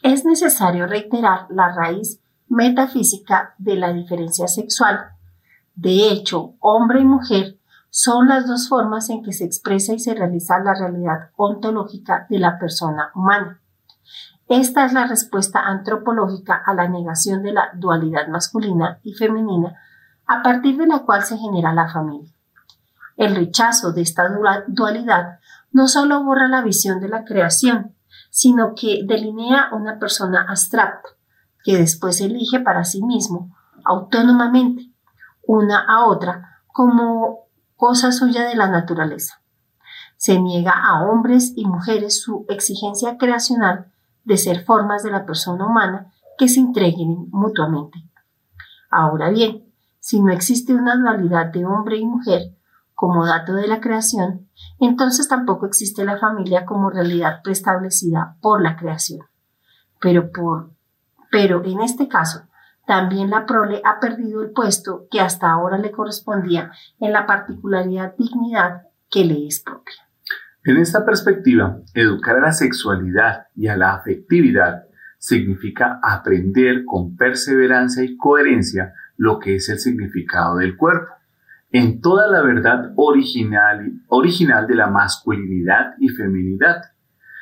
es 0.03 0.25
necesario 0.25 0.87
reiterar 0.87 1.47
la 1.51 1.73
raíz 1.73 2.21
metafísica 2.49 3.55
de 3.59 3.77
la 3.77 3.93
diferencia 3.93 4.49
sexual. 4.49 5.11
De 5.75 6.11
hecho, 6.11 6.55
hombre 6.61 7.01
y 7.01 7.05
mujer 7.05 7.59
son 7.91 8.29
las 8.29 8.47
dos 8.47 8.69
formas 8.69 9.11
en 9.11 9.23
que 9.23 9.33
se 9.33 9.45
expresa 9.45 9.93
y 9.93 9.99
se 9.99 10.15
realiza 10.15 10.59
la 10.61 10.75
realidad 10.75 11.31
ontológica 11.37 12.27
de 12.31 12.39
la 12.39 12.59
persona 12.59 13.11
humana. 13.15 13.61
Esta 14.49 14.85
es 14.85 14.93
la 14.93 15.07
respuesta 15.07 15.61
antropológica 15.61 16.61
a 16.65 16.75
la 16.75 16.89
negación 16.89 17.43
de 17.43 17.53
la 17.53 17.71
dualidad 17.75 18.27
masculina 18.29 18.99
y 19.03 19.15
femenina, 19.15 19.77
a 20.27 20.43
partir 20.43 20.77
de 20.77 20.87
la 20.87 21.01
cual 21.01 21.25
se 21.25 21.37
genera 21.37 21.73
la 21.73 21.89
familia. 21.89 22.33
El 23.17 23.37
rechazo 23.37 23.93
de 23.93 24.03
esta 24.03 24.29
dualidad 24.67 25.39
no 25.73 25.87
solo 25.87 26.25
borra 26.25 26.49
la 26.49 26.63
visión 26.63 27.01
de 27.01 27.09
la 27.09 27.25
creación, 27.25 27.95
sino 28.31 28.75
que 28.75 29.03
delinea 29.05 29.71
una 29.73 29.99
persona 29.99 30.47
abstracta, 30.49 31.11
que 31.63 31.77
después 31.77 32.21
elige 32.21 32.61
para 32.61 32.85
sí 32.85 33.03
mismo, 33.03 33.55
autónomamente, 33.85 34.91
una 35.47 35.85
a 35.87 36.07
otra, 36.07 36.63
como 36.69 37.41
cosa 37.77 38.13
suya 38.13 38.45
de 38.49 38.55
la 38.55 38.69
naturaleza. 38.69 39.43
Se 40.17 40.39
niega 40.39 40.73
a 40.73 41.03
hombres 41.03 41.53
y 41.57 41.67
mujeres 41.67 42.23
su 42.23 42.47
exigencia 42.49 43.19
creacional 43.19 43.91
de 44.25 44.37
ser 44.37 44.65
formas 44.65 45.03
de 45.03 45.11
la 45.11 45.27
persona 45.27 45.67
humana 45.67 46.13
que 46.39 46.49
se 46.49 46.61
entreguen 46.61 47.29
mutuamente. 47.31 47.99
Ahora 48.91 49.31
bien, 49.31 49.65
si 49.99 50.21
no 50.21 50.31
existe 50.33 50.75
una 50.75 50.97
dualidad 50.97 51.47
de 51.47 51.65
hombre 51.65 51.99
y 51.99 52.07
mujer 52.07 52.57
como 53.01 53.25
dato 53.25 53.55
de 53.55 53.67
la 53.67 53.81
creación, 53.81 54.51
entonces 54.79 55.27
tampoco 55.27 55.65
existe 55.65 56.05
la 56.05 56.19
familia 56.19 56.67
como 56.67 56.91
realidad 56.91 57.41
preestablecida 57.43 58.37
por 58.43 58.61
la 58.61 58.77
creación. 58.77 59.21
Pero, 60.03 60.31
por, 60.31 60.73
pero 61.31 61.65
en 61.65 61.81
este 61.81 62.09
caso, 62.09 62.43
también 62.87 63.31
la 63.31 63.47
prole 63.47 63.81
ha 63.87 64.01
perdido 64.01 64.43
el 64.43 64.51
puesto 64.51 65.07
que 65.11 65.19
hasta 65.19 65.51
ahora 65.51 65.79
le 65.79 65.93
correspondía 65.93 66.73
en 66.99 67.15
la 67.15 67.25
particularidad 67.25 68.15
dignidad 68.19 68.83
que 69.11 69.25
le 69.25 69.47
es 69.47 69.61
propia. 69.61 69.95
En 70.65 70.77
esta 70.77 71.03
perspectiva, 71.07 71.79
educar 71.95 72.37
a 72.37 72.41
la 72.41 72.53
sexualidad 72.53 73.47
y 73.57 73.69
a 73.69 73.79
la 73.79 73.95
afectividad 73.95 74.83
significa 75.17 76.01
aprender 76.03 76.85
con 76.85 77.17
perseverancia 77.17 78.05
y 78.05 78.19
coherencia 78.19 78.93
lo 79.17 79.39
que 79.39 79.57
es 79.57 79.71
el 79.71 79.79
significado 79.79 80.59
del 80.59 80.77
cuerpo 80.77 81.15
en 81.73 82.01
toda 82.01 82.27
la 82.27 82.43
verdad 82.43 82.93
original, 82.97 84.67
de 84.67 84.75
la 84.75 84.89
masculinidad 84.89 85.95
y 85.99 86.09
feminidad. 86.09 86.83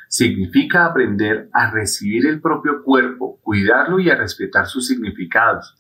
Significa 0.09 0.87
aprender 0.87 1.49
a 1.53 1.71
recibir 1.71 2.27
el 2.27 2.41
propio 2.41 2.83
cuerpo, 2.83 3.41
cuidarlo 3.43 3.99
y 4.01 4.11
a 4.11 4.17
respetar 4.17 4.67
sus 4.67 4.87
significados. 4.87 5.75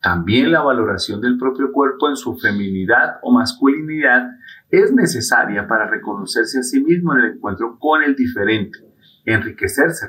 También 0.00 0.52
la 0.52 0.62
valoración 0.62 1.20
del 1.20 1.38
propio 1.38 1.72
cuerpo 1.72 2.08
en 2.08 2.16
su 2.16 2.36
feminidad 2.36 3.18
o 3.22 3.32
masculinidad 3.32 4.30
es 4.70 4.92
necesaria 4.92 5.66
para 5.66 5.88
reconocerse 5.88 6.60
a 6.60 6.62
sí 6.62 6.80
mismo 6.80 7.14
en 7.14 7.20
el 7.20 7.32
encuentro 7.32 7.78
con 7.80 8.02
el 8.04 8.14
diferente, 8.14 8.78
enriquecerse 9.24 10.06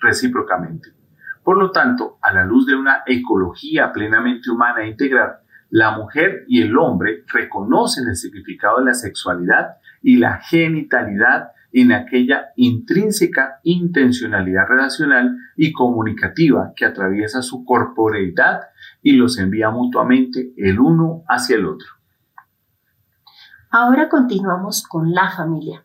recíprocamente. 0.00 0.94
Por 1.44 1.58
lo 1.58 1.70
tanto, 1.72 2.18
a 2.22 2.32
la 2.32 2.44
luz 2.44 2.66
de 2.66 2.74
una 2.74 3.02
ecología 3.06 3.92
plenamente 3.92 4.50
humana 4.50 4.82
e 4.82 4.88
integral, 4.88 5.38
la 5.70 5.96
mujer 5.96 6.44
y 6.48 6.62
el 6.62 6.76
hombre 6.78 7.24
reconocen 7.26 8.08
el 8.08 8.16
significado 8.16 8.78
de 8.78 8.86
la 8.86 8.94
sexualidad 8.94 9.76
y 10.02 10.16
la 10.16 10.38
genitalidad 10.38 11.50
en 11.72 11.92
aquella 11.92 12.48
intrínseca 12.56 13.60
intencionalidad 13.62 14.66
relacional 14.66 15.36
y 15.56 15.72
comunicativa 15.72 16.72
que 16.74 16.86
atraviesa 16.86 17.42
su 17.42 17.64
corporeidad 17.64 18.60
y 19.02 19.12
los 19.12 19.38
envía 19.38 19.70
mutuamente 19.70 20.52
el 20.56 20.80
uno 20.80 21.24
hacia 21.28 21.56
el 21.56 21.66
otro. 21.66 21.88
Ahora 23.70 24.08
continuamos 24.08 24.82
con 24.82 25.12
la 25.12 25.30
familia. 25.30 25.84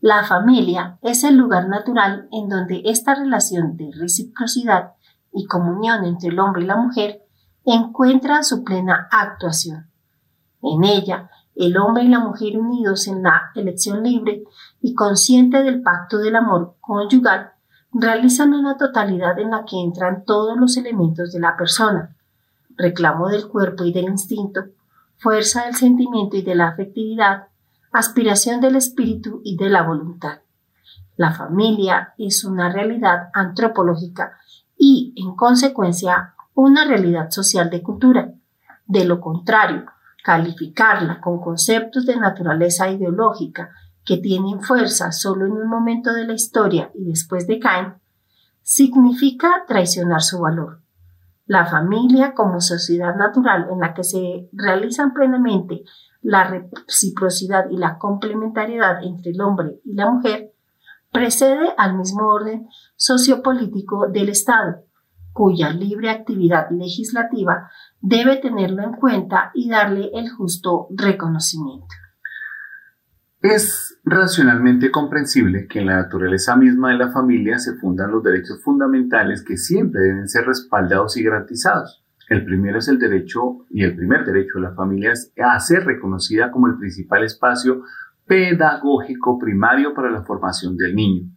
La 0.00 0.24
familia 0.24 0.98
es 1.02 1.22
el 1.24 1.36
lugar 1.36 1.68
natural 1.68 2.26
en 2.32 2.48
donde 2.48 2.82
esta 2.86 3.14
relación 3.14 3.76
de 3.76 3.90
reciprocidad 3.94 4.94
y 5.32 5.46
comunión 5.46 6.04
entre 6.04 6.30
el 6.30 6.38
hombre 6.40 6.64
y 6.64 6.66
la 6.66 6.76
mujer 6.76 7.20
encuentra 7.64 8.42
su 8.42 8.64
plena 8.64 9.08
actuación. 9.10 9.86
En 10.62 10.84
ella, 10.84 11.30
el 11.54 11.76
hombre 11.76 12.04
y 12.04 12.08
la 12.08 12.20
mujer 12.20 12.58
unidos 12.58 13.06
en 13.06 13.22
la 13.22 13.50
elección 13.54 14.02
libre 14.02 14.44
y 14.80 14.94
consciente 14.94 15.62
del 15.62 15.82
pacto 15.82 16.18
del 16.18 16.36
amor 16.36 16.76
conyugal 16.80 17.52
realizan 17.92 18.54
una 18.54 18.76
totalidad 18.76 19.38
en 19.38 19.50
la 19.50 19.64
que 19.64 19.76
entran 19.80 20.24
todos 20.24 20.56
los 20.56 20.76
elementos 20.76 21.32
de 21.32 21.40
la 21.40 21.56
persona, 21.56 22.16
reclamo 22.76 23.28
del 23.28 23.48
cuerpo 23.48 23.84
y 23.84 23.92
del 23.92 24.04
instinto, 24.04 24.66
fuerza 25.18 25.64
del 25.64 25.74
sentimiento 25.74 26.36
y 26.36 26.42
de 26.42 26.54
la 26.54 26.68
afectividad, 26.68 27.48
aspiración 27.92 28.60
del 28.60 28.76
espíritu 28.76 29.40
y 29.44 29.56
de 29.56 29.68
la 29.68 29.82
voluntad. 29.82 30.40
La 31.16 31.32
familia 31.32 32.14
es 32.16 32.44
una 32.44 32.72
realidad 32.72 33.28
antropológica 33.34 34.38
y, 34.78 35.12
en 35.16 35.34
consecuencia, 35.36 36.34
una 36.54 36.84
realidad 36.84 37.30
social 37.30 37.70
de 37.70 37.82
cultura. 37.82 38.32
De 38.86 39.04
lo 39.04 39.20
contrario, 39.20 39.84
calificarla 40.22 41.20
con 41.20 41.40
conceptos 41.40 42.06
de 42.06 42.16
naturaleza 42.16 42.90
ideológica 42.90 43.70
que 44.04 44.18
tienen 44.18 44.60
fuerza 44.60 45.12
solo 45.12 45.46
en 45.46 45.52
un 45.52 45.68
momento 45.68 46.12
de 46.12 46.26
la 46.26 46.34
historia 46.34 46.90
y 46.94 47.04
después 47.04 47.46
decaen, 47.46 47.94
significa 48.62 49.64
traicionar 49.66 50.22
su 50.22 50.40
valor. 50.40 50.80
La 51.46 51.66
familia 51.66 52.34
como 52.34 52.60
sociedad 52.60 53.16
natural 53.16 53.68
en 53.70 53.80
la 53.80 53.94
que 53.94 54.04
se 54.04 54.48
realizan 54.52 55.12
plenamente 55.12 55.82
la 56.22 56.44
reciprocidad 56.44 57.68
y 57.70 57.76
la 57.76 57.98
complementariedad 57.98 59.02
entre 59.02 59.32
el 59.32 59.40
hombre 59.40 59.80
y 59.84 59.94
la 59.94 60.10
mujer 60.10 60.52
precede 61.10 61.74
al 61.76 61.96
mismo 61.96 62.26
orden 62.26 62.68
sociopolítico 62.96 64.08
del 64.08 64.28
Estado, 64.28 64.84
cuya 65.32 65.70
libre 65.70 66.10
actividad 66.10 66.70
legislativa 66.70 67.70
debe 68.00 68.36
tenerlo 68.36 68.82
en 68.82 68.92
cuenta 68.92 69.50
y 69.54 69.68
darle 69.68 70.10
el 70.14 70.30
justo 70.30 70.88
reconocimiento. 70.90 71.86
Es 73.42 73.98
racionalmente 74.04 74.90
comprensible 74.90 75.66
que 75.66 75.80
en 75.80 75.86
la 75.86 76.02
naturaleza 76.02 76.56
misma 76.56 76.90
de 76.90 76.98
la 76.98 77.10
familia 77.10 77.58
se 77.58 77.74
fundan 77.76 78.10
los 78.10 78.22
derechos 78.22 78.62
fundamentales 78.62 79.42
que 79.42 79.56
siempre 79.56 80.02
deben 80.02 80.28
ser 80.28 80.44
respaldados 80.44 81.16
y 81.16 81.22
garantizados. 81.22 82.04
El 82.28 82.44
primero 82.44 82.78
es 82.78 82.88
el 82.88 82.98
derecho, 82.98 83.66
y 83.70 83.82
el 83.82 83.96
primer 83.96 84.24
derecho 84.24 84.58
de 84.58 84.60
la 84.60 84.74
familia 84.74 85.12
es 85.12 85.32
a 85.42 85.58
ser 85.58 85.84
reconocida 85.84 86.50
como 86.50 86.66
el 86.66 86.76
principal 86.76 87.24
espacio 87.24 87.82
pedagógico 88.26 89.38
primario 89.38 89.94
para 89.94 90.10
la 90.10 90.22
formación 90.22 90.76
del 90.76 90.94
niño. 90.94 91.30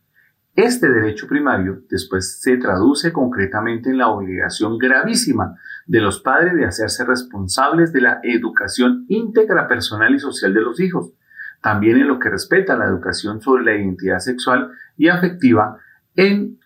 Este 0.55 0.87
derecho 0.87 1.27
primario 1.27 1.81
después 1.89 2.39
se 2.39 2.57
traduce 2.57 3.11
concretamente 3.11 3.89
en 3.89 3.97
la 3.97 4.09
obligación 4.09 4.77
gravísima 4.77 5.55
de 5.87 5.99
los 5.99 6.19
padres 6.19 6.55
de 6.55 6.65
hacerse 6.65 7.03
responsables 7.05 7.91
de 7.91 8.01
la 8.01 8.19
educación 8.21 9.05
íntegra 9.07 9.67
personal 9.67 10.13
y 10.13 10.19
social 10.19 10.53
de 10.53 10.61
los 10.61 10.79
hijos, 10.79 11.11
también 11.59 11.97
en 11.97 12.07
lo 12.07 12.19
que 12.19 12.29
respecta 12.29 12.73
a 12.73 12.77
la 12.77 12.85
educación 12.85 13.41
sobre 13.41 13.63
la 13.63 13.73
identidad 13.73 14.19
sexual 14.19 14.69
y 14.95 15.07
afectiva 15.07 15.77
en 16.15 16.59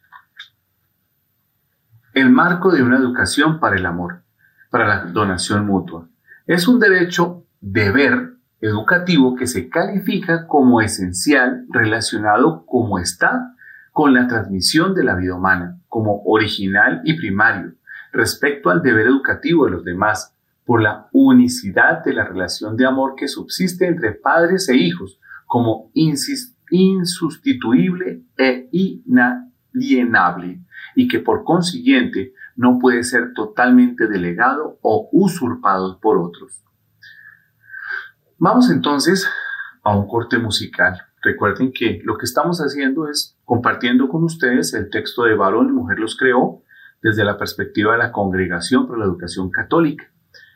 el 2.13 2.29
marco 2.29 2.73
de 2.73 2.83
una 2.83 2.97
educación 2.97 3.61
para 3.61 3.77
el 3.77 3.85
amor, 3.85 4.21
para 4.69 4.85
la 4.85 5.05
donación 5.05 5.65
mutua. 5.65 6.09
Es 6.45 6.67
un 6.67 6.79
derecho 6.79 7.45
deber 7.61 8.33
educativo 8.59 9.35
que 9.35 9.47
se 9.47 9.69
califica 9.69 10.45
como 10.45 10.81
esencial 10.81 11.65
relacionado 11.69 12.65
como 12.65 12.99
está 12.99 13.53
con 13.97 14.13
la 14.13 14.27
transmisión 14.27 14.93
de 14.93 15.03
la 15.03 15.15
vida 15.15 15.33
humana 15.33 15.81
como 15.87 16.21
original 16.25 17.01
y 17.03 17.17
primario 17.17 17.73
respecto 18.13 18.69
al 18.69 18.83
deber 18.83 19.07
educativo 19.07 19.65
de 19.65 19.71
los 19.71 19.83
demás 19.83 20.37
por 20.65 20.83
la 20.83 21.07
unicidad 21.13 22.03
de 22.05 22.13
la 22.13 22.23
relación 22.23 22.77
de 22.77 22.85
amor 22.85 23.15
que 23.17 23.27
subsiste 23.27 23.87
entre 23.87 24.11
padres 24.11 24.69
e 24.69 24.77
hijos 24.77 25.19
como 25.47 25.91
insustituible 26.69 28.21
e 28.37 28.69
inalienable 28.71 30.59
y 30.95 31.07
que 31.07 31.17
por 31.17 31.43
consiguiente 31.43 32.33
no 32.55 32.77
puede 32.77 33.01
ser 33.01 33.33
totalmente 33.33 34.07
delegado 34.07 34.77
o 34.83 35.09
usurpado 35.11 35.99
por 35.99 36.19
otros. 36.19 36.63
Vamos 38.37 38.69
entonces 38.69 39.27
a 39.81 39.97
un 39.97 40.07
corte 40.07 40.37
musical 40.37 41.06
Recuerden 41.21 41.71
que 41.71 42.01
lo 42.03 42.17
que 42.17 42.25
estamos 42.25 42.59
haciendo 42.59 43.09
es 43.09 43.37
compartiendo 43.43 44.07
con 44.07 44.23
ustedes 44.23 44.73
el 44.73 44.89
texto 44.89 45.23
de 45.23 45.35
Varón 45.35 45.69
y 45.69 45.71
Mujer 45.71 45.99
los 45.99 46.17
creó 46.17 46.61
desde 47.01 47.23
la 47.23 47.37
perspectiva 47.37 47.93
de 47.93 47.99
la 47.99 48.11
Congregación 48.11 48.87
para 48.87 48.99
la 48.99 49.05
Educación 49.05 49.49
Católica 49.49 50.11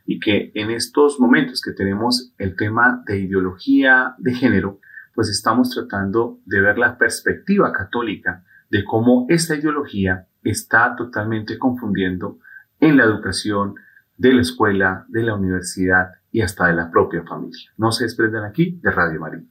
y 0.05 0.19
que 0.19 0.51
en 0.55 0.71
estos 0.71 1.19
momentos 1.19 1.61
que 1.61 1.71
tenemos 1.71 2.33
el 2.37 2.55
tema 2.55 3.03
de 3.05 3.19
ideología 3.19 4.15
de 4.17 4.33
género, 4.33 4.79
pues 5.13 5.29
estamos 5.29 5.69
tratando 5.69 6.39
de 6.45 6.61
ver 6.61 6.77
la 6.77 6.97
perspectiva 6.97 7.71
católica 7.71 8.43
de 8.69 8.83
cómo 8.83 9.25
esta 9.29 9.55
ideología 9.55 10.27
está 10.43 10.95
totalmente 10.95 11.57
confundiendo 11.57 12.39
en 12.79 12.97
la 12.97 13.03
educación 13.03 13.75
de 14.17 14.33
la 14.33 14.41
escuela, 14.41 15.05
de 15.09 15.23
la 15.23 15.35
universidad 15.35 16.11
y 16.31 16.41
hasta 16.41 16.67
de 16.67 16.73
la 16.73 16.89
propia 16.89 17.23
familia. 17.23 17.71
No 17.77 17.91
se 17.91 18.05
desprendan 18.05 18.45
aquí 18.45 18.79
de 18.81 18.91
Radio 18.91 19.19
María. 19.19 19.43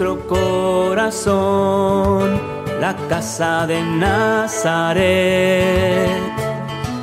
Nuestro 0.00 0.26
corazón, 0.26 2.40
la 2.80 2.96
casa 3.10 3.66
de 3.66 3.82
Nazaret. 3.82 5.04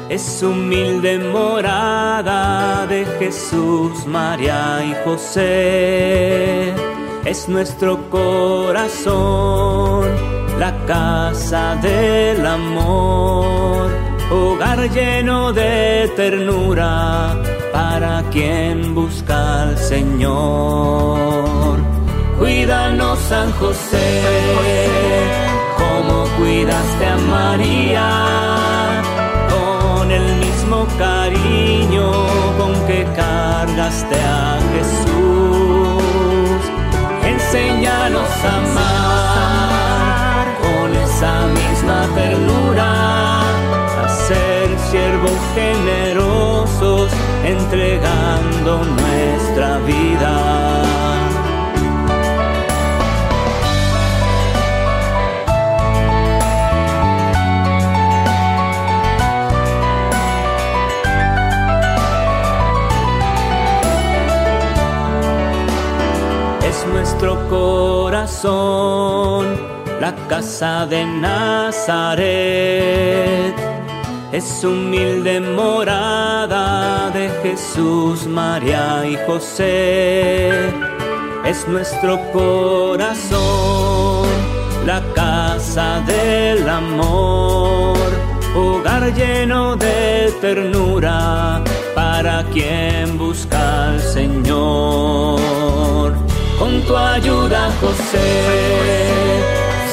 Es 0.10 0.42
humilde 0.42 1.20
morada 1.20 2.88
de 2.88 3.06
Jesús, 3.20 4.08
María 4.08 4.84
y 4.84 4.96
José. 5.04 6.74
Es 7.24 7.48
nuestro 7.48 8.10
corazón, 8.10 10.08
la 10.60 10.76
casa 10.88 11.76
del 11.76 12.44
amor, 12.48 13.92
hogar 14.32 14.90
lleno 14.90 15.54
de 15.54 16.12
ternura 16.16 17.40
para 17.72 18.24
quien 18.32 18.96
busca 18.96 19.62
al 19.62 19.78
Señor. 19.78 21.38
Cuídanos 22.38 23.18
San 23.30 23.52
José, 23.54 24.22
como 25.76 26.26
cuidaste 26.38 27.06
a 27.08 27.18
María, 27.18 28.10
con 29.50 30.12
el 30.12 30.36
mismo 30.36 30.88
cariño 31.00 32.12
con 32.60 32.74
que 32.86 33.06
cargaste 33.16 34.16
a 34.22 34.60
Jesús. 34.74 36.04
Enséñanos 37.26 38.30
a 38.44 38.58
amar 38.58 40.46
con 40.62 40.96
esa 40.96 41.48
misma 41.48 42.08
ternura, 42.14 43.42
a 44.04 44.10
ser 44.28 44.80
siervos 44.92 45.40
generosos, 45.56 47.12
entregando 47.44 48.84
nuestra 48.84 49.80
vida. 49.80 50.77
Nuestro 67.20 67.50
corazón, 67.50 69.48
la 70.00 70.14
casa 70.28 70.86
de 70.86 71.04
Nazaret. 71.04 72.28
Es 74.32 74.64
humilde 74.64 75.40
morada 75.40 77.10
de 77.10 77.30
Jesús, 77.42 78.28
María 78.28 79.04
y 79.04 79.18
José. 79.26 80.70
Es 81.44 81.68
nuestro 81.68 82.20
corazón, 82.32 84.28
la 84.86 85.02
casa 85.16 86.04
del 86.06 86.70
amor, 86.70 87.98
hogar 88.56 89.12
lleno 89.16 89.76
de 89.76 90.32
ternura 90.40 91.64
para 91.96 92.44
quien 92.54 93.18
busca 93.18 93.88
al 93.88 94.00
Señor. 94.02 95.08
Con 96.58 96.82
tu 96.84 96.96
ayuda, 96.96 97.72
José, 97.82 99.42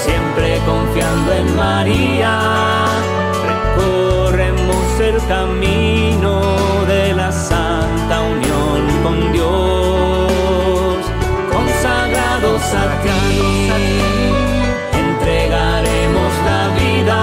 siempre 0.05 0.59
confiando 0.67 1.33
en 1.33 1.57
María, 1.57 2.41
recorremos 3.47 5.01
el 5.01 5.17
camino 5.27 6.41
de 6.87 7.15
la 7.15 7.31
santa 7.31 8.23
unión 8.23 9.03
con 9.03 9.33
Dios, 9.33 10.99
consagrados 11.53 12.63
a 12.75 13.03
ti, 13.03 13.71
entregaremos 14.93 16.33
la 16.49 16.69
vida, 16.81 17.21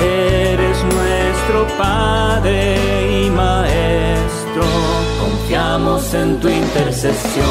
eres 0.00 0.84
nuestro 0.84 1.66
Padre 1.76 3.24
y 3.24 3.30
Maestro, 3.30 4.64
en 6.12 6.40
tu 6.40 6.48
intercesión. 6.48 7.44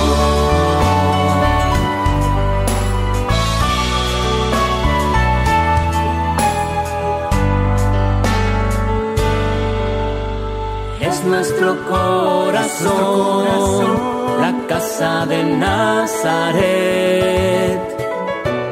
Es 11.00 11.24
nuestro 11.24 11.78
corazón, 11.88 13.46
la 14.42 14.54
casa 14.68 15.26
de 15.26 15.44
Nazaret. 15.44 16.60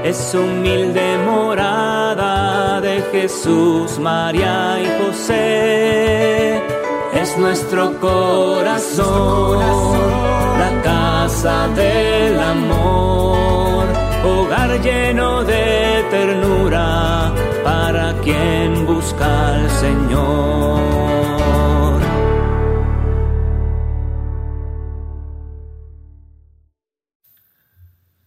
Es 0.03 0.36
humilde 0.36 1.18
morada 1.26 2.82
de 2.82 3.02
Jesús, 3.11 3.98
María 3.99 4.80
y 4.82 4.88
José. 5.02 6.74
Es 7.36 7.41
nuestro 7.41 7.99
corazón, 7.99 9.60
la 10.57 10.82
casa 10.82 11.68
del 11.76 12.40
amor, 12.40 13.86
hogar 14.24 14.82
lleno 14.82 15.44
de 15.44 16.06
ternura 16.10 17.34
para 17.62 18.14
quien 18.22 18.86
busca 18.86 19.56
al 19.56 19.70
Señor. 19.70 20.80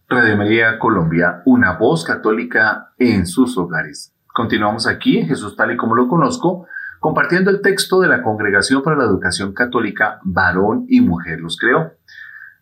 Radio 0.07 0.37
María 0.37 0.77
Colombia, 0.77 1.41
una 1.45 1.79
voz 1.79 2.03
católica 2.03 2.93
en 2.99 3.25
sus 3.25 3.57
hogares. 3.57 4.13
Continuamos 4.31 4.85
aquí 4.85 5.17
en 5.17 5.27
Jesús 5.27 5.55
tal 5.55 5.71
y 5.71 5.77
como 5.77 5.95
lo 5.95 6.07
conozco, 6.07 6.67
compartiendo 6.99 7.49
el 7.49 7.61
texto 7.61 8.01
de 8.01 8.07
la 8.07 8.21
Congregación 8.21 8.83
para 8.83 8.97
la 8.97 9.05
Educación 9.05 9.53
Católica, 9.53 10.19
varón 10.23 10.85
y 10.89 11.01
mujer 11.01 11.39
los 11.39 11.57
creó. 11.57 11.93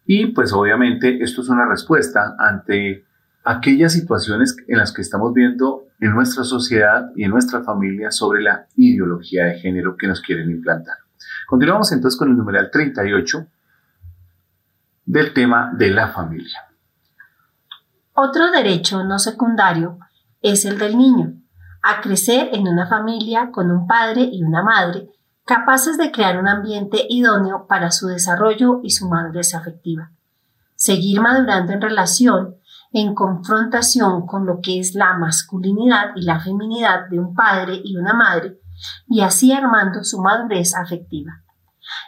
Y 0.05 0.27
pues 0.27 0.53
obviamente 0.53 1.21
esto 1.21 1.41
es 1.41 1.49
una 1.49 1.67
respuesta 1.67 2.35
ante 2.39 3.05
aquellas 3.43 3.93
situaciones 3.93 4.55
en 4.67 4.77
las 4.77 4.91
que 4.91 5.01
estamos 5.01 5.33
viendo 5.33 5.85
en 5.99 6.11
nuestra 6.11 6.43
sociedad 6.43 7.11
y 7.15 7.23
en 7.23 7.31
nuestra 7.31 7.63
familia 7.63 8.11
sobre 8.11 8.41
la 8.41 8.67
ideología 8.75 9.45
de 9.45 9.59
género 9.59 9.95
que 9.97 10.07
nos 10.07 10.21
quieren 10.21 10.49
implantar. 10.49 10.97
Continuamos 11.47 11.91
entonces 11.91 12.17
con 12.17 12.29
el 12.29 12.37
numeral 12.37 12.69
38 12.71 13.47
del 15.05 15.33
tema 15.33 15.71
de 15.77 15.89
la 15.91 16.09
familia. 16.09 16.59
Otro 18.13 18.51
derecho 18.51 19.03
no 19.03 19.17
secundario 19.17 19.99
es 20.41 20.65
el 20.65 20.77
del 20.77 20.97
niño, 20.97 21.36
a 21.89 22.01
crecer 22.01 22.49
en 22.53 22.67
una 22.67 22.87
familia 22.87 23.49
con 23.51 23.71
un 23.71 23.87
padre 23.87 24.29
y 24.31 24.43
una 24.43 24.61
madre 24.61 25.09
capaces 25.45 25.97
de 25.97 26.11
crear 26.11 26.37
un 26.37 26.47
ambiente 26.47 27.05
idóneo 27.09 27.65
para 27.67 27.89
su 27.89 28.07
desarrollo 28.07 28.81
y 28.83 28.89
su 28.89 29.07
madurez 29.07 29.55
afectiva. 29.55 30.11
Seguir 30.75 31.21
madurando 31.21 31.71
en 31.71 31.81
relación, 31.81 32.57
en 32.91 33.15
confrontación 33.15 34.27
con 34.27 34.45
lo 34.45 34.59
que 34.61 34.79
es 34.79 34.93
la 34.93 35.17
masculinidad 35.17 36.11
y 36.15 36.23
la 36.23 36.41
feminidad 36.41 37.07
de 37.09 37.19
un 37.19 37.33
padre 37.33 37.79
y 37.81 37.95
una 37.95 38.13
madre, 38.13 38.59
y 39.07 39.21
así 39.21 39.53
armando 39.53 40.03
su 40.03 40.21
madurez 40.21 40.75
afectiva. 40.75 41.41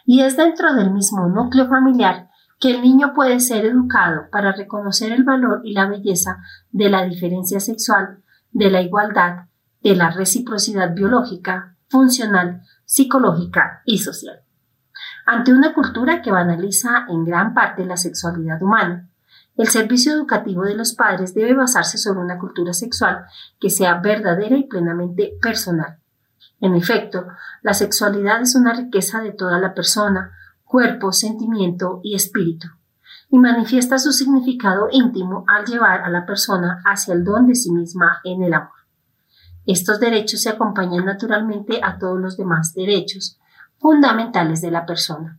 Y 0.05 0.21
es 0.21 0.35
dentro 0.35 0.73
del 0.73 0.91
mismo 0.91 1.27
núcleo 1.27 1.69
familiar 1.69 2.29
que 2.59 2.71
el 2.71 2.81
niño 2.81 3.13
puede 3.13 3.39
ser 3.39 3.65
educado 3.65 4.23
para 4.29 4.51
reconocer 4.51 5.13
el 5.13 5.23
valor 5.23 5.61
y 5.63 5.71
la 5.71 5.87
belleza 5.87 6.39
de 6.71 6.89
la 6.89 7.05
diferencia 7.05 7.61
sexual, 7.61 8.21
de 8.51 8.69
la 8.69 8.81
igualdad, 8.81 9.48
de 9.81 9.95
la 9.95 10.11
reciprocidad 10.11 10.93
biológica, 10.93 11.75
funcional, 11.87 12.61
psicológica 12.85 13.81
y 13.85 13.99
social. 13.99 14.41
Ante 15.25 15.53
una 15.53 15.73
cultura 15.73 16.21
que 16.21 16.31
banaliza 16.31 17.05
en 17.07 17.23
gran 17.23 17.53
parte 17.53 17.85
la 17.85 17.97
sexualidad 17.97 18.61
humana, 18.61 19.09
el 19.55 19.67
servicio 19.67 20.13
educativo 20.13 20.63
de 20.63 20.75
los 20.75 20.93
padres 20.93 21.33
debe 21.33 21.53
basarse 21.53 21.97
sobre 21.97 22.21
una 22.21 22.39
cultura 22.39 22.73
sexual 22.73 23.25
que 23.59 23.69
sea 23.69 23.99
verdadera 23.99 24.55
y 24.57 24.63
plenamente 24.63 25.33
personal. 25.41 25.99
En 26.61 26.75
efecto, 26.75 27.27
la 27.61 27.73
sexualidad 27.73 28.41
es 28.41 28.55
una 28.55 28.73
riqueza 28.73 29.21
de 29.21 29.33
toda 29.33 29.59
la 29.59 29.73
persona, 29.73 30.31
cuerpo, 30.63 31.11
sentimiento 31.11 31.99
y 32.03 32.15
espíritu, 32.15 32.67
y 33.29 33.37
manifiesta 33.37 33.99
su 33.99 34.13
significado 34.13 34.87
íntimo 34.91 35.43
al 35.47 35.65
llevar 35.65 36.01
a 36.01 36.09
la 36.09 36.25
persona 36.25 36.81
hacia 36.85 37.13
el 37.13 37.23
don 37.23 37.47
de 37.47 37.55
sí 37.55 37.71
misma 37.71 38.19
en 38.23 38.43
el 38.43 38.53
amor. 38.53 38.78
Estos 39.71 39.99
derechos 39.99 40.41
se 40.41 40.49
acompañan 40.49 41.05
naturalmente 41.05 41.79
a 41.83 41.99
todos 41.99 42.19
los 42.19 42.37
demás 42.37 42.73
derechos 42.73 43.37
fundamentales 43.77 44.61
de 44.61 44.71
la 44.71 44.87
persona, 44.87 45.37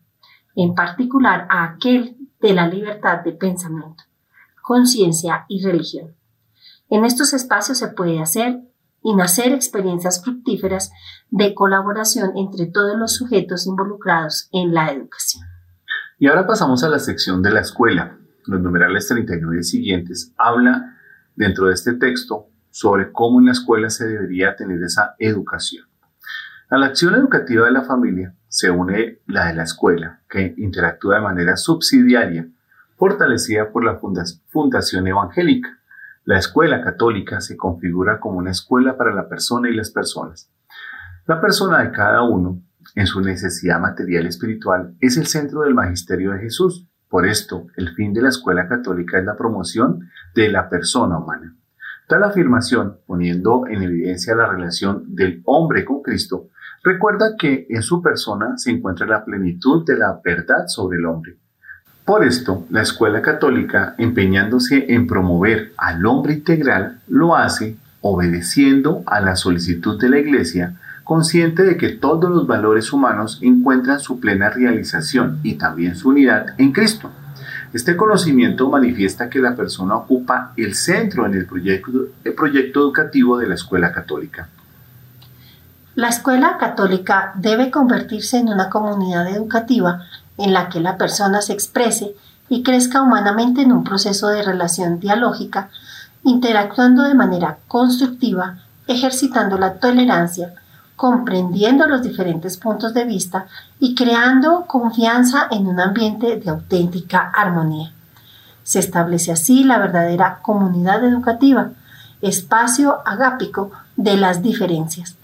en 0.54 0.76
particular 0.76 1.48
a 1.50 1.64
aquel 1.64 2.16
de 2.40 2.54
la 2.54 2.68
libertad 2.68 3.24
de 3.24 3.32
pensamiento, 3.32 4.04
conciencia 4.62 5.46
y 5.48 5.64
religión. 5.64 6.14
En 6.90 7.04
estos 7.04 7.32
espacios 7.32 7.78
se 7.78 7.88
puede 7.88 8.20
hacer 8.20 8.60
y 9.02 9.16
nacer 9.16 9.52
experiencias 9.52 10.22
fructíferas 10.22 10.92
de 11.30 11.52
colaboración 11.52 12.30
entre 12.36 12.66
todos 12.66 12.96
los 12.96 13.16
sujetos 13.16 13.66
involucrados 13.66 14.48
en 14.52 14.72
la 14.72 14.92
educación. 14.92 15.44
Y 16.20 16.28
ahora 16.28 16.46
pasamos 16.46 16.84
a 16.84 16.88
la 16.88 17.00
sección 17.00 17.42
de 17.42 17.50
la 17.50 17.62
escuela. 17.62 18.16
Los 18.46 18.60
numerales 18.60 19.08
39 19.08 19.64
siguientes 19.64 20.32
habla 20.38 20.96
dentro 21.34 21.66
de 21.66 21.74
este 21.74 21.94
texto 21.94 22.49
sobre 22.70 23.12
cómo 23.12 23.40
en 23.40 23.46
la 23.46 23.52
escuela 23.52 23.90
se 23.90 24.06
debería 24.06 24.56
tener 24.56 24.82
esa 24.82 25.14
educación. 25.18 25.86
A 26.68 26.78
la 26.78 26.86
acción 26.86 27.14
educativa 27.14 27.66
de 27.66 27.72
la 27.72 27.82
familia 27.82 28.34
se 28.48 28.70
une 28.70 29.20
la 29.26 29.46
de 29.46 29.54
la 29.54 29.64
escuela, 29.64 30.20
que 30.28 30.54
interactúa 30.56 31.16
de 31.16 31.22
manera 31.22 31.56
subsidiaria, 31.56 32.46
fortalecida 32.96 33.70
por 33.72 33.84
la 33.84 34.00
Fundación 34.48 35.06
Evangélica 35.06 35.80
la 36.24 36.38
escuela 36.38 36.82
católica 36.82 37.40
se 37.40 37.56
configura 37.56 38.20
como 38.20 38.38
una 38.38 38.50
escuela 38.50 38.96
para 38.96 39.14
la 39.14 39.28
persona 39.28 39.70
y 39.70 39.74
las 39.74 39.90
personas. 39.90 40.48
La 41.26 41.40
persona 41.40 41.82
de 41.82 41.90
cada 41.92 42.22
uno, 42.22 42.62
en 42.94 43.06
su 43.06 43.20
necesidad 43.20 43.80
material 43.80 44.26
y 44.26 44.28
espiritual, 44.28 44.94
es 45.00 45.16
el 45.16 45.26
centro 45.26 45.62
del 45.62 45.74
magisterio 45.74 46.32
de 46.32 46.40
Jesús. 46.40 46.86
Por 47.08 47.26
esto, 47.26 47.66
el 47.76 47.94
fin 47.94 48.12
de 48.12 48.22
la 48.22 48.28
escuela 48.28 48.68
católica 48.68 49.18
es 49.18 49.24
la 49.24 49.36
promoción 49.36 50.08
de 50.34 50.50
la 50.50 50.68
persona 50.68 51.18
humana. 51.18 51.56
Tal 52.10 52.24
afirmación, 52.24 52.98
poniendo 53.06 53.66
en 53.66 53.82
evidencia 53.82 54.34
la 54.34 54.46
relación 54.46 55.14
del 55.14 55.40
hombre 55.46 55.86
con 55.86 56.02
Cristo, 56.02 56.48
recuerda 56.84 57.36
que 57.38 57.66
en 57.70 57.82
su 57.82 58.02
persona 58.02 58.58
se 58.58 58.70
encuentra 58.70 59.06
la 59.06 59.24
plenitud 59.24 59.86
de 59.86 59.96
la 59.96 60.20
verdad 60.22 60.66
sobre 60.66 60.98
el 60.98 61.06
hombre 61.06 61.38
por 62.10 62.24
esto, 62.24 62.66
la 62.70 62.82
escuela 62.82 63.22
católica, 63.22 63.94
empeñándose 63.96 64.86
en 64.92 65.06
promover 65.06 65.72
al 65.76 66.04
hombre 66.06 66.32
integral, 66.32 66.98
lo 67.06 67.36
hace 67.36 67.76
obedeciendo 68.00 69.04
a 69.06 69.20
la 69.20 69.36
solicitud 69.36 69.96
de 70.00 70.08
la 70.08 70.18
Iglesia, 70.18 70.74
consciente 71.04 71.62
de 71.62 71.76
que 71.76 71.90
todos 71.90 72.28
los 72.28 72.48
valores 72.48 72.92
humanos 72.92 73.38
encuentran 73.42 74.00
su 74.00 74.18
plena 74.18 74.50
realización 74.50 75.38
y 75.44 75.54
también 75.54 75.94
su 75.94 76.08
unidad 76.08 76.46
en 76.58 76.72
Cristo. 76.72 77.12
Este 77.72 77.96
conocimiento 77.96 78.68
manifiesta 78.68 79.30
que 79.30 79.38
la 79.38 79.54
persona 79.54 79.94
ocupa 79.94 80.52
el 80.56 80.74
centro 80.74 81.24
en 81.24 81.34
el 81.34 81.46
proyecto, 81.46 82.80
educativo 82.80 83.38
de 83.38 83.46
la 83.46 83.54
escuela 83.54 83.92
católica. 83.92 84.48
La 85.94 86.08
escuela 86.08 86.56
católica 86.58 87.32
debe 87.36 87.70
convertirse 87.70 88.38
en 88.38 88.48
una 88.48 88.70
comunidad 88.70 89.28
educativa 89.28 90.06
en 90.36 90.52
la 90.52 90.68
que 90.68 90.80
la 90.80 90.96
persona 90.96 91.42
se 91.42 91.52
exprese 91.52 92.16
y 92.48 92.64
crezca 92.64 93.02
humanamente 93.02 93.62
en 93.62 93.70
un 93.70 93.84
proceso 93.84 94.28
de 94.28 94.42
relación 94.42 94.98
dialógica, 94.98 95.70
interactuando 96.24 97.04
de 97.04 97.14
manera 97.14 97.58
constructiva, 97.68 98.58
ejercitando 98.88 99.58
la 99.58 99.74
tolerancia, 99.74 100.54
comprendiendo 101.00 101.86
los 101.86 102.02
diferentes 102.02 102.58
puntos 102.58 102.92
de 102.92 103.06
vista 103.06 103.46
y 103.78 103.94
creando 103.94 104.66
confianza 104.66 105.48
en 105.50 105.66
un 105.66 105.80
ambiente 105.80 106.36
de 106.36 106.50
auténtica 106.50 107.32
armonía. 107.34 107.90
Se 108.64 108.80
establece 108.80 109.32
así 109.32 109.64
la 109.64 109.78
verdadera 109.78 110.40
comunidad 110.42 111.02
educativa, 111.02 111.70
espacio 112.20 112.98
agápico 113.06 113.70
de 113.96 114.18
las 114.18 114.42
diferencias. 114.42 115.16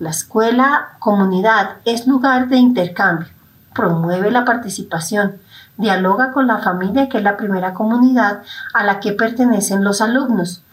La 0.00 0.10
escuela 0.10 0.96
comunidad 0.98 1.76
es 1.84 2.08
lugar 2.08 2.48
de 2.48 2.56
intercambio, 2.56 3.28
promueve 3.72 4.32
la 4.32 4.44
participación, 4.44 5.36
Dialoga 5.76 6.32
con 6.32 6.48
la 6.48 6.58
familia, 6.58 7.08
que 7.08 7.18
es 7.18 7.22
la 7.22 7.36
primera 7.36 7.72
comunidad 7.72 8.42
a 8.74 8.82
la 8.82 8.98
que 8.98 9.12
pertenecen 9.12 9.84
los 9.84 10.00
alumnos, 10.00 10.64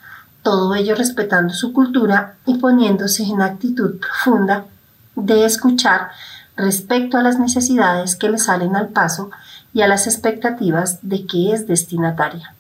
todo 0.47 0.75
ello 0.75 0.95
respetando 0.95 1.53
su 1.53 1.73
cultura 1.73 2.35
y 2.45 2.53
poniéndose 2.55 3.23
en 3.23 3.41
actitud 3.41 3.99
profunda 3.99 4.63
de 5.13 5.43
escuchar 5.43 6.11
respecto 6.55 7.17
a 7.17 7.21
las 7.21 7.37
necesidades 7.37 8.15
que 8.15 8.29
le 8.29 8.37
salen 8.37 8.77
al 8.77 8.87
paso 8.87 9.29
y 9.73 9.81
a 9.81 9.89
las 9.89 10.07
expectativas 10.07 10.99
de 11.01 11.25
que 11.25 11.51
es 11.51 11.67
destinataria. 11.67 12.53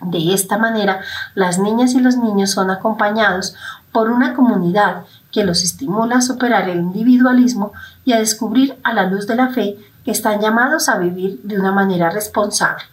De 0.00 0.32
esta 0.32 0.56
manera, 0.56 1.02
las 1.34 1.58
niñas 1.58 1.92
y 1.92 2.00
los 2.00 2.16
niños 2.16 2.52
son 2.52 2.70
acompañados 2.70 3.54
por 3.92 4.08
una 4.08 4.32
comunidad 4.32 5.04
que 5.30 5.44
los 5.44 5.64
estimula 5.64 6.16
a 6.16 6.22
superar 6.22 6.66
el 6.70 6.78
individualismo 6.78 7.74
y 8.06 8.14
a 8.14 8.20
descubrir 8.20 8.78
a 8.84 8.94
la 8.94 9.04
luz 9.04 9.26
de 9.26 9.36
la 9.36 9.50
fe 9.50 9.76
que 10.02 10.12
están 10.12 10.40
llamados 10.40 10.88
a 10.88 10.96
vivir 10.96 11.42
de 11.42 11.60
una 11.60 11.72
manera 11.72 12.08
responsable, 12.08 12.84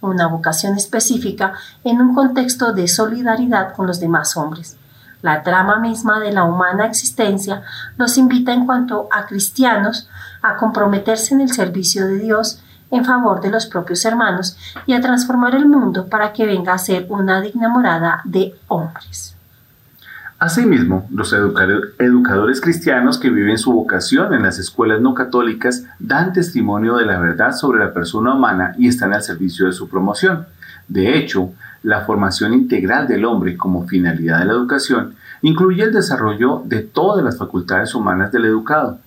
una 0.00 0.26
vocación 0.26 0.76
específica 0.76 1.54
en 1.84 2.00
un 2.00 2.14
contexto 2.14 2.72
de 2.72 2.88
solidaridad 2.88 3.74
con 3.74 3.86
los 3.86 4.00
demás 4.00 4.36
hombres. 4.36 4.76
La 5.22 5.42
trama 5.42 5.78
misma 5.80 6.20
de 6.20 6.32
la 6.32 6.44
humana 6.44 6.86
existencia 6.86 7.62
los 7.96 8.16
invita 8.18 8.52
en 8.52 8.66
cuanto 8.66 9.08
a 9.10 9.26
cristianos 9.26 10.08
a 10.42 10.56
comprometerse 10.56 11.34
en 11.34 11.40
el 11.40 11.52
servicio 11.52 12.06
de 12.06 12.18
Dios 12.18 12.62
en 12.90 13.04
favor 13.04 13.40
de 13.40 13.50
los 13.50 13.66
propios 13.66 14.04
hermanos 14.04 14.56
y 14.86 14.94
a 14.94 15.00
transformar 15.00 15.54
el 15.54 15.66
mundo 15.66 16.08
para 16.08 16.32
que 16.32 16.46
venga 16.46 16.72
a 16.72 16.78
ser 16.78 17.06
una 17.08 17.40
digna 17.40 17.68
morada 17.68 18.22
de 18.24 18.54
hombres. 18.68 19.37
Asimismo, 20.40 21.08
los 21.10 21.32
educadores 21.32 22.60
cristianos 22.60 23.18
que 23.18 23.28
viven 23.28 23.58
su 23.58 23.72
vocación 23.72 24.32
en 24.34 24.44
las 24.44 24.60
escuelas 24.60 25.00
no 25.00 25.12
católicas 25.12 25.84
dan 25.98 26.32
testimonio 26.32 26.94
de 26.94 27.06
la 27.06 27.18
verdad 27.18 27.52
sobre 27.52 27.80
la 27.80 27.92
persona 27.92 28.34
humana 28.34 28.72
y 28.78 28.86
están 28.86 29.12
al 29.12 29.24
servicio 29.24 29.66
de 29.66 29.72
su 29.72 29.88
promoción. 29.88 30.46
De 30.86 31.18
hecho, 31.18 31.50
la 31.82 32.02
formación 32.02 32.54
integral 32.54 33.08
del 33.08 33.24
hombre 33.24 33.56
como 33.56 33.88
finalidad 33.88 34.38
de 34.38 34.44
la 34.44 34.52
educación 34.52 35.16
incluye 35.42 35.82
el 35.82 35.92
desarrollo 35.92 36.62
de 36.64 36.82
todas 36.82 37.24
las 37.24 37.36
facultades 37.36 37.92
humanas 37.96 38.30
del 38.30 38.44
educado, 38.44 39.00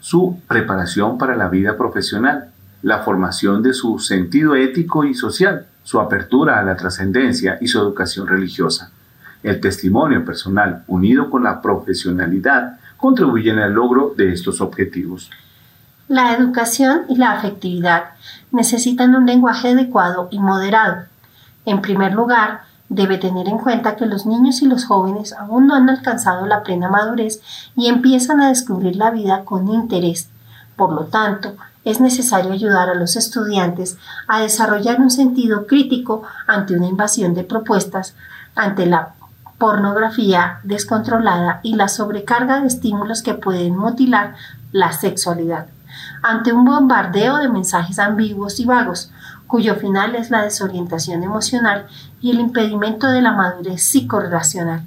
su 0.00 0.38
preparación 0.46 1.16
para 1.16 1.34
la 1.34 1.48
vida 1.48 1.78
profesional, 1.78 2.50
la 2.82 2.98
formación 2.98 3.62
de 3.62 3.72
su 3.72 3.98
sentido 3.98 4.54
ético 4.54 5.04
y 5.04 5.14
social, 5.14 5.64
su 5.82 5.98
apertura 5.98 6.58
a 6.58 6.62
la 6.62 6.76
trascendencia 6.76 7.56
y 7.62 7.68
su 7.68 7.78
educación 7.78 8.26
religiosa. 8.26 8.90
El 9.44 9.60
testimonio 9.60 10.24
personal 10.24 10.84
unido 10.88 11.28
con 11.28 11.44
la 11.44 11.60
profesionalidad 11.60 12.78
contribuyen 12.96 13.58
al 13.58 13.74
logro 13.74 14.14
de 14.16 14.32
estos 14.32 14.62
objetivos. 14.62 15.30
La 16.08 16.34
educación 16.34 17.02
y 17.10 17.16
la 17.16 17.32
afectividad 17.32 18.04
necesitan 18.52 19.14
un 19.14 19.26
lenguaje 19.26 19.68
adecuado 19.68 20.28
y 20.30 20.38
moderado. 20.38 21.04
En 21.66 21.82
primer 21.82 22.14
lugar, 22.14 22.62
debe 22.88 23.18
tener 23.18 23.46
en 23.48 23.58
cuenta 23.58 23.96
que 23.96 24.06
los 24.06 24.24
niños 24.24 24.62
y 24.62 24.66
los 24.66 24.86
jóvenes 24.86 25.34
aún 25.34 25.66
no 25.66 25.74
han 25.74 25.90
alcanzado 25.90 26.46
la 26.46 26.62
plena 26.62 26.88
madurez 26.88 27.42
y 27.76 27.88
empiezan 27.88 28.40
a 28.40 28.48
descubrir 28.48 28.96
la 28.96 29.10
vida 29.10 29.44
con 29.44 29.68
interés. 29.68 30.30
Por 30.74 30.90
lo 30.90 31.04
tanto, 31.04 31.54
es 31.84 32.00
necesario 32.00 32.52
ayudar 32.52 32.88
a 32.88 32.94
los 32.94 33.14
estudiantes 33.16 33.98
a 34.26 34.40
desarrollar 34.40 35.02
un 35.02 35.10
sentido 35.10 35.66
crítico 35.66 36.22
ante 36.46 36.74
una 36.74 36.86
invasión 36.86 37.34
de 37.34 37.44
propuestas, 37.44 38.14
ante 38.54 38.86
la 38.86 39.13
pornografía 39.58 40.60
descontrolada 40.62 41.60
y 41.62 41.74
la 41.76 41.88
sobrecarga 41.88 42.60
de 42.60 42.66
estímulos 42.66 43.22
que 43.22 43.34
pueden 43.34 43.76
mutilar 43.76 44.34
la 44.72 44.92
sexualidad, 44.92 45.66
ante 46.22 46.52
un 46.52 46.64
bombardeo 46.64 47.38
de 47.38 47.48
mensajes 47.48 47.98
ambiguos 47.98 48.58
y 48.60 48.64
vagos, 48.64 49.10
cuyo 49.46 49.76
final 49.76 50.16
es 50.16 50.30
la 50.30 50.42
desorientación 50.42 51.22
emocional 51.22 51.86
y 52.20 52.30
el 52.32 52.40
impedimento 52.40 53.08
de 53.08 53.22
la 53.22 53.32
madurez 53.32 53.82
psicorrelacional. 53.82 54.82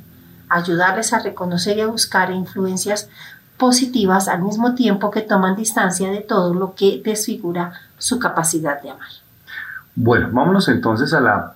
Ayudarles 0.50 1.14
a 1.14 1.20
reconocer 1.20 1.78
y 1.78 1.82
a 1.82 1.88
buscar 1.88 2.32
influencias 2.32 3.10
positivas 3.58 4.28
al 4.28 4.44
mismo 4.44 4.76
tiempo 4.76 5.12
que 5.12 5.22
toman 5.22 5.56
distancia 5.56 6.10
de 6.10 6.22
todo 6.22 6.54
lo 6.54 6.76
que 6.76 7.02
desfigura 7.04 7.74
su 7.98 8.20
capacidad 8.20 8.82
de 8.82 8.92
amar. 8.92 9.10
Bueno, 9.96 10.30
vámonos 10.32 10.68
entonces 10.70 11.14
a 11.14 11.20
la 11.20 11.56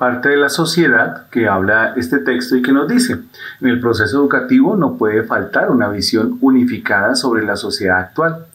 parte 0.00 0.30
de 0.30 0.38
la 0.38 0.48
sociedad 0.48 1.26
que 1.28 1.46
habla 1.46 1.92
este 1.94 2.20
texto 2.20 2.56
y 2.56 2.62
que 2.62 2.72
nos 2.72 2.88
dice, 2.88 3.18
en 3.60 3.68
el 3.68 3.80
proceso 3.80 4.16
educativo 4.16 4.74
no 4.74 4.96
puede 4.96 5.24
faltar 5.24 5.70
una 5.70 5.90
visión 5.90 6.38
unificada 6.40 7.14
sobre 7.14 7.44
la 7.44 7.54
sociedad 7.54 7.98
actual. 7.98 8.46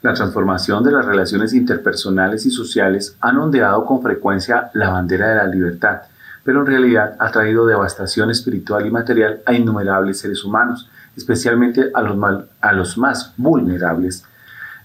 La 0.00 0.14
transformación 0.14 0.82
de 0.82 0.92
las 0.92 1.04
relaciones 1.04 1.52
interpersonales 1.52 2.46
y 2.46 2.50
sociales 2.50 3.18
han 3.20 3.36
ondeado 3.36 3.84
con 3.84 4.00
frecuencia 4.00 4.70
la 4.72 4.88
bandera 4.88 5.28
de 5.28 5.34
la 5.34 5.46
libertad, 5.46 6.04
pero 6.42 6.60
en 6.60 6.66
realidad 6.68 7.16
ha 7.18 7.30
traído 7.30 7.66
devastación 7.66 8.30
espiritual 8.30 8.86
y 8.86 8.90
material 8.90 9.42
a 9.44 9.52
innumerables 9.52 10.20
seres 10.20 10.42
humanos, 10.42 10.88
especialmente 11.14 11.90
a 11.92 12.00
los, 12.00 12.16
a 12.62 12.72
los 12.72 12.96
más 12.96 13.34
vulnerables. 13.36 14.24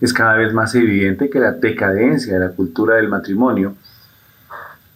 Es 0.02 0.12
cada 0.12 0.34
vez 0.34 0.54
más 0.54 0.76
evidente 0.76 1.30
que 1.30 1.40
la 1.40 1.54
decadencia 1.54 2.34
de 2.34 2.46
la 2.46 2.52
cultura 2.52 2.96
del 2.96 3.08
matrimonio 3.08 3.78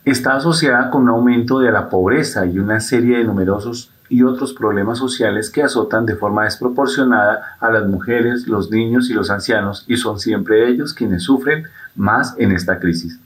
está 0.06 0.36
asociada 0.36 0.90
con 0.90 1.04
un 1.04 1.10
aumento 1.10 1.60
de 1.60 1.72
la 1.72 1.90
pobreza 1.90 2.46
y 2.46 2.60
una 2.60 2.80
serie 2.80 3.18
de 3.18 3.24
numerosos 3.24 3.92
y 4.10 4.24
otros 4.24 4.54
problemas 4.54 5.00
sociales 5.00 5.50
que 5.50 5.64
azotan 5.64 6.06
de 6.06 6.16
forma 6.16 6.44
desproporcionada 6.44 7.58
a 7.60 7.72
las 7.72 7.88
mujeres, 7.88 8.48
los 8.48 8.70
niños 8.70 9.10
y 9.10 9.14
los 9.14 9.30
ancianos 9.30 9.86
y 9.88 9.98
son 9.98 10.20
siempre 10.20 10.70
ellos 10.70 10.94
quienes 10.94 11.24
sufren 11.24 11.68
más 11.96 12.36
en 12.38 12.52
esta 12.52 12.80
crisis. 12.80 13.20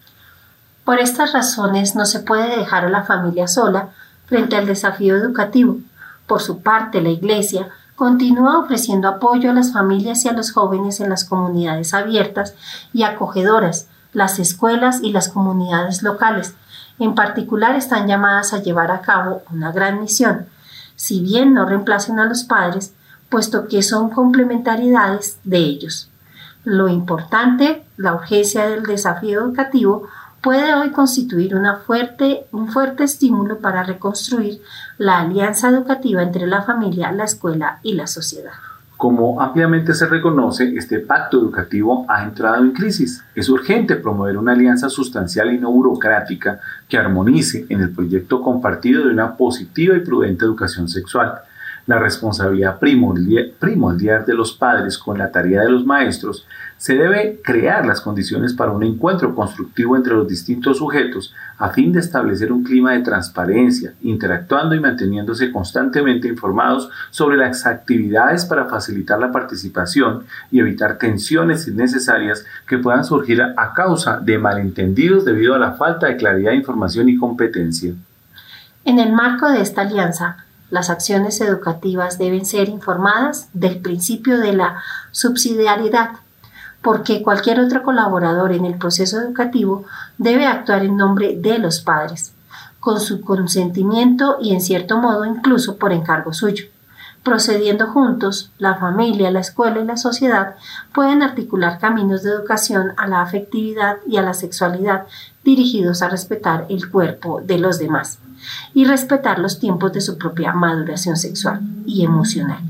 Por 0.86 1.00
estas 1.00 1.34
razones 1.34 1.96
no 1.96 2.06
se 2.06 2.20
puede 2.20 2.58
dejar 2.58 2.86
a 2.86 2.90
la 2.90 3.04
familia 3.04 3.48
sola 3.48 3.90
frente 4.28 4.56
al 4.56 4.66
desafío 4.66 5.18
educativo. 5.18 5.80
Por 6.28 6.42
su 6.42 6.62
parte, 6.62 7.02
la 7.02 7.10
Iglesia 7.10 7.68
continúa 7.96 8.60
ofreciendo 8.60 9.08
apoyo 9.08 9.50
a 9.50 9.54
las 9.54 9.74
familias 9.74 10.24
y 10.24 10.30
a 10.30 10.34
los 10.34 10.52
jóvenes 10.52 11.02
en 11.02 11.10
las 11.10 11.26
comunidades 11.26 11.94
abiertas 11.94 12.54
y 12.94 13.04
acogedoras, 13.04 13.88
las 14.14 14.40
escuelas 14.40 15.00
y 15.02 15.12
las 15.12 15.30
comunidades 15.30 16.04
locales. 16.04 16.56
En 17.00 17.16
particular 17.16 17.76
están 17.76 18.08
llamadas 18.08 18.54
a 18.54 18.62
llevar 18.62 18.92
a 18.92 19.02
cabo 19.02 19.44
una 19.52 19.72
gran 19.72 20.02
misión, 20.02 20.48
si 20.96 21.22
bien 21.22 21.54
no 21.54 21.66
reemplacen 21.66 22.20
a 22.20 22.26
los 22.26 22.44
padres, 22.44 22.94
puesto 23.30 23.68
que 23.68 23.84
son 23.84 24.10
complementariedades 24.10 25.40
de 25.44 25.58
ellos. 25.58 26.10
Lo 26.64 26.88
importante, 26.88 27.86
la 27.98 28.14
urgencia 28.14 28.68
del 28.68 28.84
desafío 28.84 29.42
educativo, 29.42 30.08
puede 30.42 30.74
hoy 30.74 30.92
constituir 30.92 31.56
una 31.56 31.78
fuerte, 31.78 32.48
un 32.52 32.70
fuerte 32.70 33.04
estímulo 33.04 33.60
para 33.60 33.84
reconstruir 33.84 34.62
la 34.98 35.20
alianza 35.20 35.70
educativa 35.70 36.24
entre 36.24 36.48
la 36.48 36.64
familia, 36.64 37.12
la 37.12 37.26
escuela 37.26 37.80
y 37.84 37.94
la 37.94 38.08
sociedad. 38.08 38.54
Como 38.98 39.40
ampliamente 39.40 39.94
se 39.94 40.08
reconoce, 40.08 40.76
este 40.76 41.00
pacto 41.00 41.38
educativo 41.38 42.08
ha 42.10 42.24
entrado 42.24 42.64
en 42.64 42.72
crisis. 42.72 43.24
Es 43.36 43.48
urgente 43.48 43.96
promover 43.96 44.38
una 44.38 44.54
alianza 44.54 44.90
sustancial 44.90 45.54
y 45.54 45.60
no 45.60 45.72
burocrática 45.72 46.60
que 46.90 46.98
armonice 46.98 47.68
en 47.70 47.82
el 47.82 47.92
proyecto 47.92 48.42
compartido 48.42 49.06
de 49.06 49.14
una 49.14 49.38
positiva 49.38 49.96
y 49.96 50.00
prudente 50.00 50.46
educación 50.46 50.90
sexual 50.90 51.42
la 51.88 51.98
responsabilidad 52.00 52.80
primordial 52.80 54.26
de 54.26 54.34
los 54.34 54.54
padres 54.54 54.98
con 54.98 55.18
la 55.18 55.32
tarea 55.32 55.62
de 55.62 55.72
los 55.72 55.86
maestros, 55.86 56.46
se 56.78 56.96
debe 56.96 57.40
crear 57.44 57.86
las 57.88 58.02
condiciones 58.02 58.54
para 58.54 58.72
un 58.72 58.84
encuentro 58.84 59.34
constructivo 59.34 59.96
entre 59.96 60.14
los 60.14 60.28
distintos 60.28 60.78
sujetos 60.78 61.34
a 61.58 61.70
fin 61.70 61.92
de 61.92 62.00
establecer 62.00 62.52
un 62.52 62.64
clima 62.64 62.92
de 62.92 63.00
transparencia, 63.00 63.94
interactuando 64.02 64.76
y 64.76 64.80
manteniéndose 64.80 65.52
constantemente 65.52 66.28
informados 66.28 66.90
sobre 67.10 67.38
las 67.38 67.66
actividades 67.66 68.46
para 68.46 68.66
facilitar 68.66 69.18
la 69.18 69.32
participación 69.32 70.26
y 70.52 70.60
evitar 70.60 71.00
tensiones 71.00 71.68
innecesarias 71.68 72.46
que 72.68 72.78
puedan 72.78 73.06
surgir 73.06 73.42
a 73.42 73.74
causa 73.74 74.20
de 74.20 74.38
malentendidos 74.38 75.26
debido 75.26 75.56
a 75.56 75.60
la 75.60 75.72
falta 75.72 76.08
de 76.08 76.18
claridad 76.18 76.52
de 76.52 76.58
información 76.58 77.10
y 77.10 77.18
competencia. 77.18 77.94
En 78.86 79.00
el 79.00 79.12
marco 79.14 79.50
de 79.50 79.62
esta 79.62 79.82
alianza, 79.82 80.46
las 80.70 80.90
acciones 80.90 81.40
educativas 81.42 82.18
deben 82.18 82.46
ser 82.46 82.70
informadas 82.70 83.50
del 83.54 83.80
principio 83.80 84.38
de 84.40 84.54
la 84.54 84.82
subsidiariedad, 85.12 86.12
porque 86.82 87.24
cualquier 87.24 87.60
otro 87.60 87.84
colaborador 87.84 88.52
en 88.52 88.66
el 88.66 88.78
proceso 88.78 89.20
educativo 89.20 89.86
debe 90.18 90.46
actuar 90.46 90.84
en 90.84 90.98
nombre 90.98 91.38
de 91.38 91.58
los 91.60 91.80
padres, 91.80 92.34
con 92.80 93.00
su 93.00 93.22
consentimiento 93.22 94.38
y 94.42 94.54
en 94.54 94.62
cierto 94.62 94.98
modo 94.98 95.26
incluso 95.26 95.78
por 95.78 95.94
encargo 95.94 96.34
suyo. 96.34 96.66
Procediendo 97.24 97.88
juntos, 97.88 98.52
la 98.58 98.76
familia, 98.76 99.32
la 99.32 99.42
escuela 99.42 99.80
y 99.80 99.86
la 99.86 99.98
sociedad 99.98 100.56
pueden 100.94 101.24
articular 101.24 101.80
caminos 101.80 102.24
de 102.24 102.32
educación 102.32 102.94
a 102.96 103.08
la 103.08 103.22
afectividad 103.22 103.98
y 104.08 104.18
a 104.18 104.22
la 104.22 104.34
sexualidad 104.34 105.08
dirigidos 105.44 106.02
a 106.02 106.10
respetar 106.10 106.66
el 106.70 106.90
cuerpo 106.90 107.42
de 107.42 107.58
los 107.58 107.80
demás 107.80 108.20
y 108.74 108.86
respetar 108.86 109.40
los 109.40 109.60
tiempos 109.60 109.94
de 109.94 110.02
su 110.02 110.18
propia 110.18 110.54
maduración 110.54 111.18
sexual 111.18 111.62
y 111.86 112.04
emocional. 112.04 112.62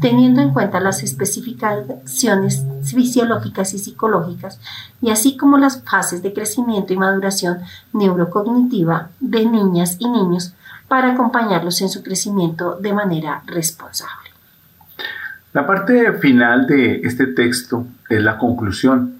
teniendo 0.00 0.40
en 0.40 0.52
cuenta 0.52 0.80
las 0.80 1.02
especificaciones 1.02 2.64
fisiológicas 2.82 3.74
y 3.74 3.78
psicológicas, 3.78 4.60
y 5.00 5.10
así 5.10 5.36
como 5.36 5.58
las 5.58 5.82
fases 5.82 6.22
de 6.22 6.32
crecimiento 6.32 6.92
y 6.92 6.96
maduración 6.96 7.58
neurocognitiva 7.92 9.10
de 9.20 9.44
niñas 9.44 9.96
y 9.98 10.08
niños 10.08 10.54
para 10.88 11.12
acompañarlos 11.12 11.80
en 11.80 11.88
su 11.88 12.02
crecimiento 12.02 12.78
de 12.80 12.92
manera 12.92 13.42
responsable. 13.46 14.30
La 15.52 15.66
parte 15.66 16.12
final 16.14 16.66
de 16.66 17.00
este 17.04 17.26
texto 17.26 17.86
es 18.08 18.22
la 18.22 18.38
conclusión. 18.38 19.18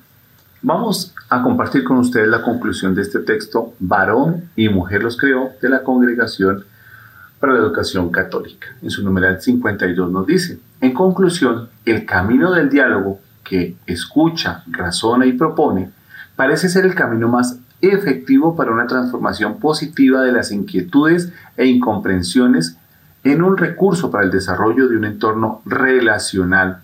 Vamos 0.63 1.15
a 1.31 1.43
compartir 1.43 1.85
con 1.85 1.99
ustedes 1.99 2.29
la 2.29 2.43
conclusión 2.43 2.95
de 2.95 3.03
este 3.03 3.21
texto, 3.21 3.75
varón 3.79 4.51
y 4.57 4.69
mujer 4.69 5.03
los 5.03 5.17
creó, 5.17 5.51
de 5.61 5.69
la 5.69 5.83
congregación 5.83 6.65
para 7.39 7.53
la 7.53 7.61
educación 7.61 8.11
católica. 8.11 8.69
En 8.83 8.91
su 8.91 9.05
numeral 9.05 9.41
52 9.41 10.11
nos 10.11 10.27
dice, 10.27 10.59
en 10.81 10.93
conclusión, 10.95 11.69
el 11.85 12.07
camino 12.07 12.53
del 12.53 12.71
diálogo 12.71 13.21
que 13.45 13.77
escucha, 13.87 14.63
razona 14.67 15.27
y 15.27 15.33
propone 15.33 15.91
parece 16.37 16.69
ser 16.69 16.87
el 16.87 16.95
camino 16.95 17.29
más 17.29 17.59
efectivo 17.81 18.57
para 18.57 18.73
una 18.73 18.87
transformación 18.87 19.59
positiva 19.59 20.23
de 20.23 20.33
las 20.33 20.51
inquietudes 20.51 21.33
e 21.57 21.67
incomprensiones 21.67 22.77
en 23.25 23.43
un 23.43 23.57
recurso 23.57 24.11
para 24.11 24.25
el 24.25 24.31
desarrollo 24.31 24.89
de 24.89 24.97
un 24.97 25.05
entorno 25.05 25.63
relacional 25.65 26.83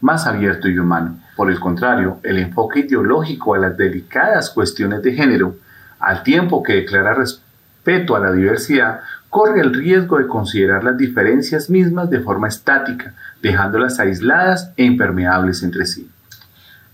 más 0.00 0.26
abierto 0.26 0.68
y 0.68 0.78
humano. 0.78 1.18
Por 1.40 1.50
el 1.50 1.58
contrario, 1.58 2.18
el 2.22 2.36
enfoque 2.36 2.80
ideológico 2.80 3.54
a 3.54 3.58
las 3.58 3.74
delicadas 3.74 4.50
cuestiones 4.50 5.02
de 5.02 5.14
género, 5.14 5.56
al 5.98 6.22
tiempo 6.22 6.62
que 6.62 6.74
declara 6.74 7.14
respeto 7.14 8.14
a 8.14 8.20
la 8.20 8.30
diversidad, 8.30 9.00
corre 9.30 9.62
el 9.62 9.72
riesgo 9.72 10.18
de 10.18 10.26
considerar 10.26 10.84
las 10.84 10.98
diferencias 10.98 11.70
mismas 11.70 12.10
de 12.10 12.20
forma 12.20 12.46
estática, 12.46 13.14
dejándolas 13.40 13.98
aisladas 14.00 14.70
e 14.76 14.84
impermeables 14.84 15.62
entre 15.62 15.86
sí. 15.86 16.10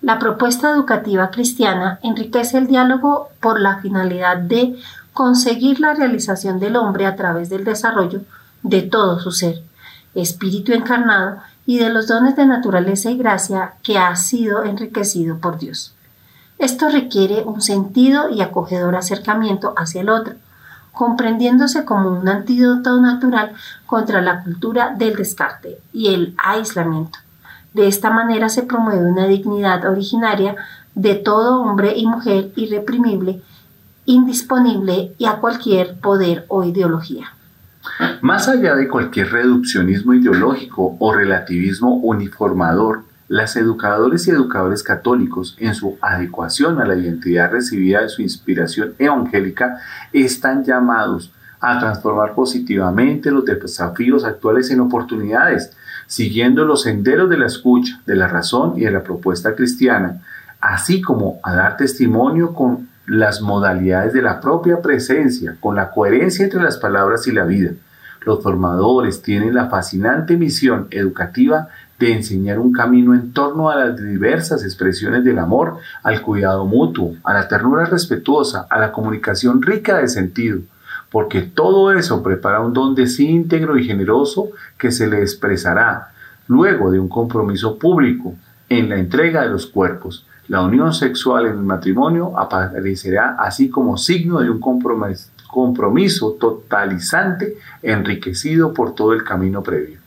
La 0.00 0.20
propuesta 0.20 0.70
educativa 0.70 1.32
cristiana 1.32 1.98
enriquece 2.04 2.56
el 2.56 2.68
diálogo 2.68 3.30
por 3.40 3.58
la 3.58 3.78
finalidad 3.78 4.36
de 4.36 4.76
conseguir 5.12 5.80
la 5.80 5.94
realización 5.94 6.60
del 6.60 6.76
hombre 6.76 7.06
a 7.06 7.16
través 7.16 7.48
del 7.48 7.64
desarrollo 7.64 8.20
de 8.62 8.82
todo 8.82 9.18
su 9.18 9.32
ser, 9.32 9.56
espíritu 10.14 10.72
encarnado 10.72 11.38
y 11.66 11.78
de 11.78 11.90
los 11.90 12.06
dones 12.06 12.36
de 12.36 12.46
naturaleza 12.46 13.10
y 13.10 13.18
gracia 13.18 13.74
que 13.82 13.98
ha 13.98 14.14
sido 14.16 14.64
enriquecido 14.64 15.38
por 15.38 15.58
Dios. 15.58 15.94
Esto 16.58 16.88
requiere 16.88 17.42
un 17.42 17.60
sentido 17.60 18.30
y 18.30 18.40
acogedor 18.40 18.96
acercamiento 18.96 19.74
hacia 19.76 20.00
el 20.00 20.08
otro, 20.08 20.36
comprendiéndose 20.92 21.84
como 21.84 22.08
un 22.10 22.28
antídoto 22.28 22.98
natural 23.00 23.52
contra 23.84 24.22
la 24.22 24.42
cultura 24.42 24.94
del 24.96 25.16
descarte 25.16 25.78
y 25.92 26.14
el 26.14 26.34
aislamiento. 26.42 27.18
De 27.74 27.88
esta 27.88 28.08
manera 28.08 28.48
se 28.48 28.62
promueve 28.62 29.10
una 29.10 29.26
dignidad 29.26 29.84
originaria 29.84 30.56
de 30.94 31.14
todo 31.14 31.60
hombre 31.60 31.92
y 31.94 32.06
mujer 32.06 32.50
irreprimible, 32.56 33.42
indisponible 34.06 35.14
y 35.18 35.26
a 35.26 35.36
cualquier 35.40 35.98
poder 36.00 36.46
o 36.48 36.64
ideología. 36.64 37.35
Más 38.20 38.48
allá 38.48 38.74
de 38.74 38.88
cualquier 38.88 39.30
reduccionismo 39.30 40.14
ideológico 40.14 40.96
o 40.98 41.14
relativismo 41.14 41.96
uniformador, 41.96 43.04
las 43.28 43.56
educadores 43.56 44.26
y 44.26 44.30
educadores 44.30 44.82
católicos, 44.82 45.56
en 45.58 45.74
su 45.74 45.98
adecuación 46.00 46.80
a 46.80 46.84
la 46.84 46.96
identidad 46.96 47.50
recibida 47.50 48.02
de 48.02 48.08
su 48.08 48.22
inspiración 48.22 48.94
evangélica, 48.98 49.78
están 50.12 50.64
llamados 50.64 51.32
a 51.60 51.78
transformar 51.78 52.34
positivamente 52.34 53.30
los 53.30 53.44
desafíos 53.44 54.24
actuales 54.24 54.70
en 54.70 54.80
oportunidades, 54.80 55.76
siguiendo 56.06 56.64
los 56.64 56.82
senderos 56.82 57.28
de 57.28 57.38
la 57.38 57.46
escucha, 57.46 58.00
de 58.06 58.14
la 58.14 58.28
razón 58.28 58.74
y 58.76 58.84
de 58.84 58.92
la 58.92 59.02
propuesta 59.02 59.54
cristiana, 59.54 60.22
así 60.60 61.00
como 61.00 61.40
a 61.42 61.54
dar 61.54 61.76
testimonio 61.76 62.54
con 62.54 62.85
las 63.06 63.40
modalidades 63.40 64.12
de 64.12 64.22
la 64.22 64.40
propia 64.40 64.82
presencia, 64.82 65.56
con 65.60 65.76
la 65.76 65.90
coherencia 65.90 66.44
entre 66.44 66.62
las 66.62 66.76
palabras 66.76 67.26
y 67.26 67.32
la 67.32 67.44
vida. 67.44 67.72
Los 68.24 68.42
formadores 68.42 69.22
tienen 69.22 69.54
la 69.54 69.68
fascinante 69.68 70.36
misión 70.36 70.88
educativa 70.90 71.68
de 71.98 72.12
enseñar 72.12 72.58
un 72.58 72.72
camino 72.72 73.14
en 73.14 73.32
torno 73.32 73.70
a 73.70 73.76
las 73.76 73.96
diversas 73.96 74.64
expresiones 74.64 75.24
del 75.24 75.38
amor, 75.38 75.78
al 76.02 76.20
cuidado 76.20 76.66
mutuo, 76.66 77.14
a 77.22 77.32
la 77.32 77.48
ternura 77.48 77.86
respetuosa, 77.86 78.66
a 78.68 78.78
la 78.78 78.92
comunicación 78.92 79.62
rica 79.62 79.98
de 79.98 80.08
sentido, 80.08 80.58
porque 81.10 81.42
todo 81.42 81.92
eso 81.92 82.22
prepara 82.22 82.60
un 82.60 82.72
don 82.72 82.94
de 82.94 83.08
íntegro 83.18 83.78
y 83.78 83.84
generoso 83.84 84.50
que 84.76 84.90
se 84.90 85.06
le 85.06 85.20
expresará 85.20 86.08
luego 86.48 86.90
de 86.90 86.98
un 86.98 87.08
compromiso 87.08 87.78
público 87.78 88.34
en 88.68 88.88
la 88.88 88.96
entrega 88.96 89.42
de 89.42 89.50
los 89.50 89.66
cuerpos. 89.66 90.26
La 90.48 90.62
unión 90.62 90.94
sexual 90.94 91.46
en 91.46 91.52
el 91.52 91.64
matrimonio 91.64 92.38
aparecerá 92.38 93.36
así 93.38 93.68
como 93.68 93.96
signo 93.98 94.38
de 94.40 94.50
un 94.50 94.60
compromiso 94.60 96.36
totalizante 96.38 97.56
enriquecido 97.82 98.72
por 98.72 98.94
todo 98.94 99.12
el 99.12 99.24
camino 99.24 99.62
previo. 99.62 99.98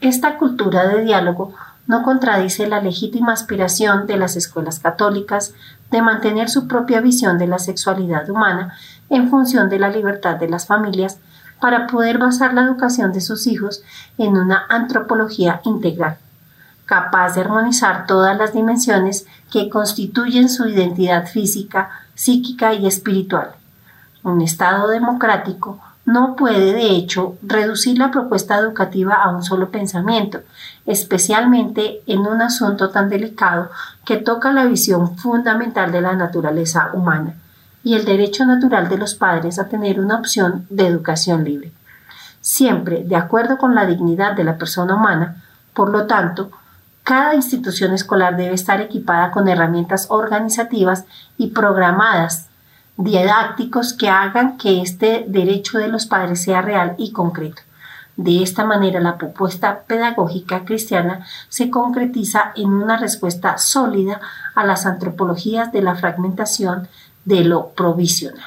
Esta 0.00 0.36
cultura 0.36 0.88
de 0.88 1.04
diálogo 1.04 1.54
no 1.86 2.02
contradice 2.02 2.66
la 2.66 2.80
legítima 2.80 3.32
aspiración 3.32 4.06
de 4.06 4.16
las 4.16 4.36
escuelas 4.36 4.80
católicas 4.80 5.54
de 5.90 6.02
mantener 6.02 6.48
su 6.48 6.66
propia 6.66 7.00
visión 7.00 7.38
de 7.38 7.46
la 7.46 7.58
sexualidad 7.58 8.28
humana 8.28 8.74
en 9.10 9.28
función 9.28 9.68
de 9.68 9.78
la 9.78 9.90
libertad 9.90 10.36
de 10.36 10.48
las 10.48 10.66
familias 10.66 11.18
para 11.60 11.86
poder 11.86 12.18
basar 12.18 12.54
la 12.54 12.62
educación 12.62 13.12
de 13.12 13.20
sus 13.20 13.46
hijos 13.46 13.82
en 14.18 14.36
una 14.36 14.64
antropología 14.68 15.60
integral, 15.64 16.16
capaz 16.86 17.34
de 17.34 17.42
armonizar 17.42 18.06
todas 18.06 18.36
las 18.36 18.52
dimensiones 18.52 19.26
que 19.50 19.68
constituyen 19.68 20.48
su 20.48 20.68
identidad 20.68 21.26
física, 21.26 21.90
psíquica 22.14 22.74
y 22.74 22.86
espiritual. 22.86 23.52
Un 24.22 24.42
Estado 24.42 24.88
democrático 24.88 25.80
no 26.06 26.36
puede, 26.36 26.74
de 26.74 26.90
hecho, 26.90 27.36
reducir 27.42 27.98
la 27.98 28.10
propuesta 28.10 28.58
educativa 28.58 29.14
a 29.14 29.30
un 29.30 29.42
solo 29.42 29.70
pensamiento, 29.70 30.40
especialmente 30.84 32.02
en 32.06 32.20
un 32.20 32.42
asunto 32.42 32.90
tan 32.90 33.08
delicado 33.08 33.70
que 34.04 34.18
toca 34.18 34.52
la 34.52 34.66
visión 34.66 35.16
fundamental 35.16 35.92
de 35.92 36.02
la 36.02 36.14
naturaleza 36.14 36.90
humana 36.92 37.36
y 37.82 37.94
el 37.94 38.04
derecho 38.04 38.44
natural 38.44 38.88
de 38.88 38.98
los 38.98 39.14
padres 39.14 39.58
a 39.58 39.68
tener 39.68 39.98
una 39.98 40.16
opción 40.16 40.66
de 40.68 40.86
educación 40.86 41.44
libre. 41.44 41.72
Siempre 42.40 43.04
de 43.04 43.16
acuerdo 43.16 43.56
con 43.56 43.74
la 43.74 43.86
dignidad 43.86 44.34
de 44.34 44.44
la 44.44 44.58
persona 44.58 44.94
humana, 44.94 45.36
por 45.72 45.88
lo 45.88 46.06
tanto, 46.06 46.50
cada 47.04 47.34
institución 47.34 47.92
escolar 47.92 48.36
debe 48.36 48.54
estar 48.54 48.80
equipada 48.80 49.30
con 49.30 49.46
herramientas 49.46 50.06
organizativas 50.08 51.04
y 51.36 51.48
programadas 51.48 52.48
didácticos 52.96 53.92
que 53.92 54.08
hagan 54.08 54.56
que 54.56 54.80
este 54.80 55.26
derecho 55.28 55.78
de 55.78 55.88
los 55.88 56.06
padres 56.06 56.42
sea 56.42 56.62
real 56.62 56.94
y 56.96 57.12
concreto. 57.12 57.60
De 58.16 58.42
esta 58.42 58.64
manera, 58.64 59.00
la 59.00 59.18
propuesta 59.18 59.80
pedagógica 59.86 60.64
cristiana 60.64 61.26
se 61.48 61.68
concretiza 61.68 62.52
en 62.56 62.70
una 62.70 62.96
respuesta 62.96 63.58
sólida 63.58 64.20
a 64.54 64.64
las 64.64 64.86
antropologías 64.86 65.72
de 65.72 65.82
la 65.82 65.96
fragmentación 65.96 66.88
de 67.24 67.44
lo 67.44 67.70
provisional. 67.70 68.44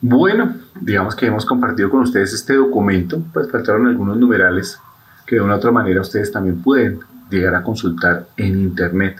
Bueno, 0.00 0.54
digamos 0.80 1.14
que 1.14 1.26
hemos 1.26 1.44
compartido 1.44 1.90
con 1.90 2.02
ustedes 2.02 2.32
este 2.32 2.54
documento, 2.54 3.20
pues 3.34 3.50
faltaron 3.50 3.86
algunos 3.86 4.16
numerales 4.16 4.78
que 5.32 5.36
de 5.36 5.42
una 5.42 5.56
otra 5.56 5.70
manera 5.70 6.02
ustedes 6.02 6.30
también 6.30 6.60
pueden 6.60 7.00
llegar 7.30 7.54
a 7.54 7.62
consultar 7.62 8.26
en 8.36 8.60
internet. 8.60 9.16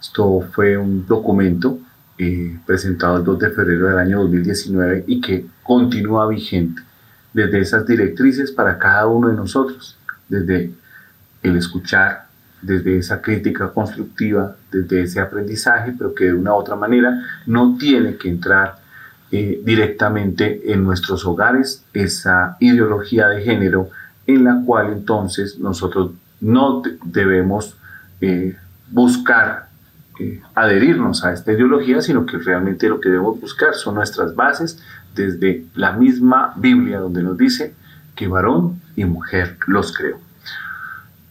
Esto 0.00 0.48
fue 0.52 0.76
un 0.76 1.04
documento 1.04 1.80
eh, 2.16 2.56
presentado 2.64 3.16
el 3.16 3.24
2 3.24 3.38
de 3.40 3.50
febrero 3.50 3.88
del 3.88 3.98
año 3.98 4.20
2019 4.20 5.02
y 5.08 5.20
que 5.20 5.46
continúa 5.64 6.28
vigente 6.28 6.80
desde 7.32 7.58
esas 7.58 7.84
directrices 7.84 8.52
para 8.52 8.78
cada 8.78 9.08
uno 9.08 9.30
de 9.30 9.34
nosotros, 9.34 9.98
desde 10.28 10.70
el 11.42 11.56
escuchar, 11.56 12.28
desde 12.62 12.96
esa 12.96 13.20
crítica 13.20 13.70
constructiva, 13.70 14.54
desde 14.70 15.02
ese 15.02 15.18
aprendizaje, 15.18 15.92
pero 15.98 16.14
que 16.14 16.26
de 16.26 16.34
una 16.34 16.52
u 16.52 16.54
otra 16.54 16.76
manera 16.76 17.20
no 17.46 17.76
tiene 17.76 18.14
que 18.14 18.28
entrar 18.28 18.78
eh, 19.32 19.60
directamente 19.64 20.72
en 20.72 20.84
nuestros 20.84 21.26
hogares 21.26 21.84
esa 21.92 22.56
ideología 22.60 23.26
de 23.26 23.42
género 23.42 23.90
en 24.28 24.44
la 24.44 24.62
cual 24.64 24.92
entonces 24.92 25.58
nosotros 25.58 26.12
no 26.40 26.82
debemos 27.02 27.76
eh, 28.20 28.56
buscar 28.90 29.68
adherirnos 30.54 31.24
a 31.24 31.32
esta 31.32 31.52
ideología, 31.52 32.00
sino 32.00 32.26
que 32.26 32.38
realmente 32.38 32.88
lo 32.88 33.00
que 33.00 33.08
debemos 33.08 33.40
buscar 33.40 33.74
son 33.74 33.94
nuestras 33.94 34.34
bases 34.34 34.82
desde 35.14 35.64
la 35.74 35.92
misma 35.92 36.52
Biblia 36.56 37.00
donde 37.00 37.22
nos 37.22 37.36
dice 37.36 37.74
que 38.14 38.28
varón 38.28 38.80
y 38.96 39.04
mujer 39.04 39.56
los 39.66 39.96
creó. 39.96 40.18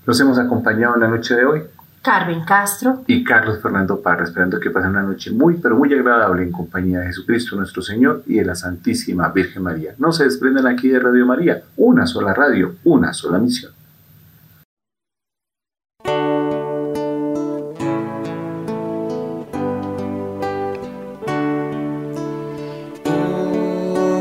Los 0.06 0.20
hemos 0.22 0.40
acompañado 0.40 0.96
en 0.96 1.02
la 1.02 1.08
noche 1.10 1.36
de 1.36 1.46
hoy. 1.46 1.64
Carmen 2.02 2.44
Castro 2.46 3.04
y 3.08 3.24
Carlos 3.24 3.62
Fernando 3.62 4.02
Parra, 4.02 4.24
esperando 4.24 4.60
que 4.60 4.70
pasen 4.70 4.92
una 4.92 5.02
noche 5.02 5.32
muy, 5.32 5.56
pero 5.56 5.76
muy 5.76 5.94
agradable 5.94 6.44
en 6.44 6.52
compañía 6.52 7.00
de 7.00 7.08
Jesucristo 7.08 7.56
nuestro 7.56 7.82
Señor 7.82 8.24
y 8.26 8.36
de 8.36 8.46
la 8.46 8.56
Santísima 8.56 9.30
Virgen 9.30 9.64
María. 9.64 9.94
No 9.98 10.12
se 10.12 10.24
desprendan 10.24 10.68
aquí 10.68 10.90
de 10.90 11.00
Radio 11.00 11.26
María, 11.26 11.64
una 11.76 12.06
sola 12.08 12.34
radio, 12.34 12.76
una 12.86 13.14
sola 13.14 13.40
misión. 13.40 13.74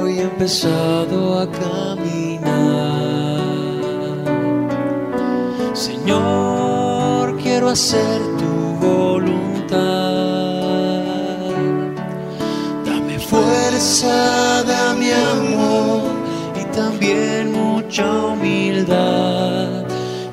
Hoy 0.02 0.18
he 0.18 0.22
empezado 0.22 1.40
a 1.40 1.50
caminar. 1.50 2.16
Señor, 5.72 6.45
quiero 7.66 7.72
hacer 7.72 8.20
tu 8.38 8.86
voluntad. 8.86 9.76
Dame 12.84 13.18
fuerza, 13.18 14.62
dame 14.62 15.12
amor 15.14 16.02
y 16.60 16.64
también 16.76 17.52
mucha 17.52 18.06
humildad. 18.26 19.84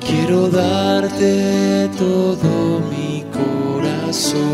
Quiero 0.06 0.48
darte 0.48 1.90
todo 1.98 2.80
mi 2.92 3.24
corazón. 3.32 4.44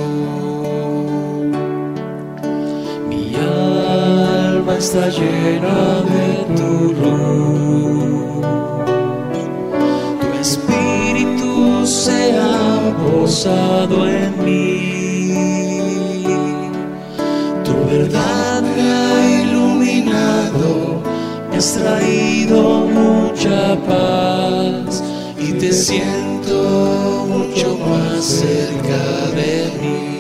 Mi 3.11 3.35
alma 3.37 4.75
está 4.79 5.09
llena 5.09 6.03
de 6.15 6.29
tu 6.57 6.73
luz. 7.01 8.41
Tu 10.21 10.29
espíritu 10.41 11.87
se 11.87 12.21
posado 12.93 14.09
en 14.09 14.45
mí. 14.45 16.21
Tu 17.65 17.75
verdad 17.91 18.63
me 18.63 18.83
ha 18.83 19.43
iluminado, 19.43 21.03
me 21.51 21.57
has 21.57 21.75
traído 21.75 22.87
mucha 22.87 23.77
paz 23.87 25.03
y 25.39 25.53
te 25.53 25.73
siento 25.73 27.27
mucho 27.29 27.79
más 27.87 28.25
cerca 28.25 29.01
de 29.35 29.71
mí. 29.81 30.20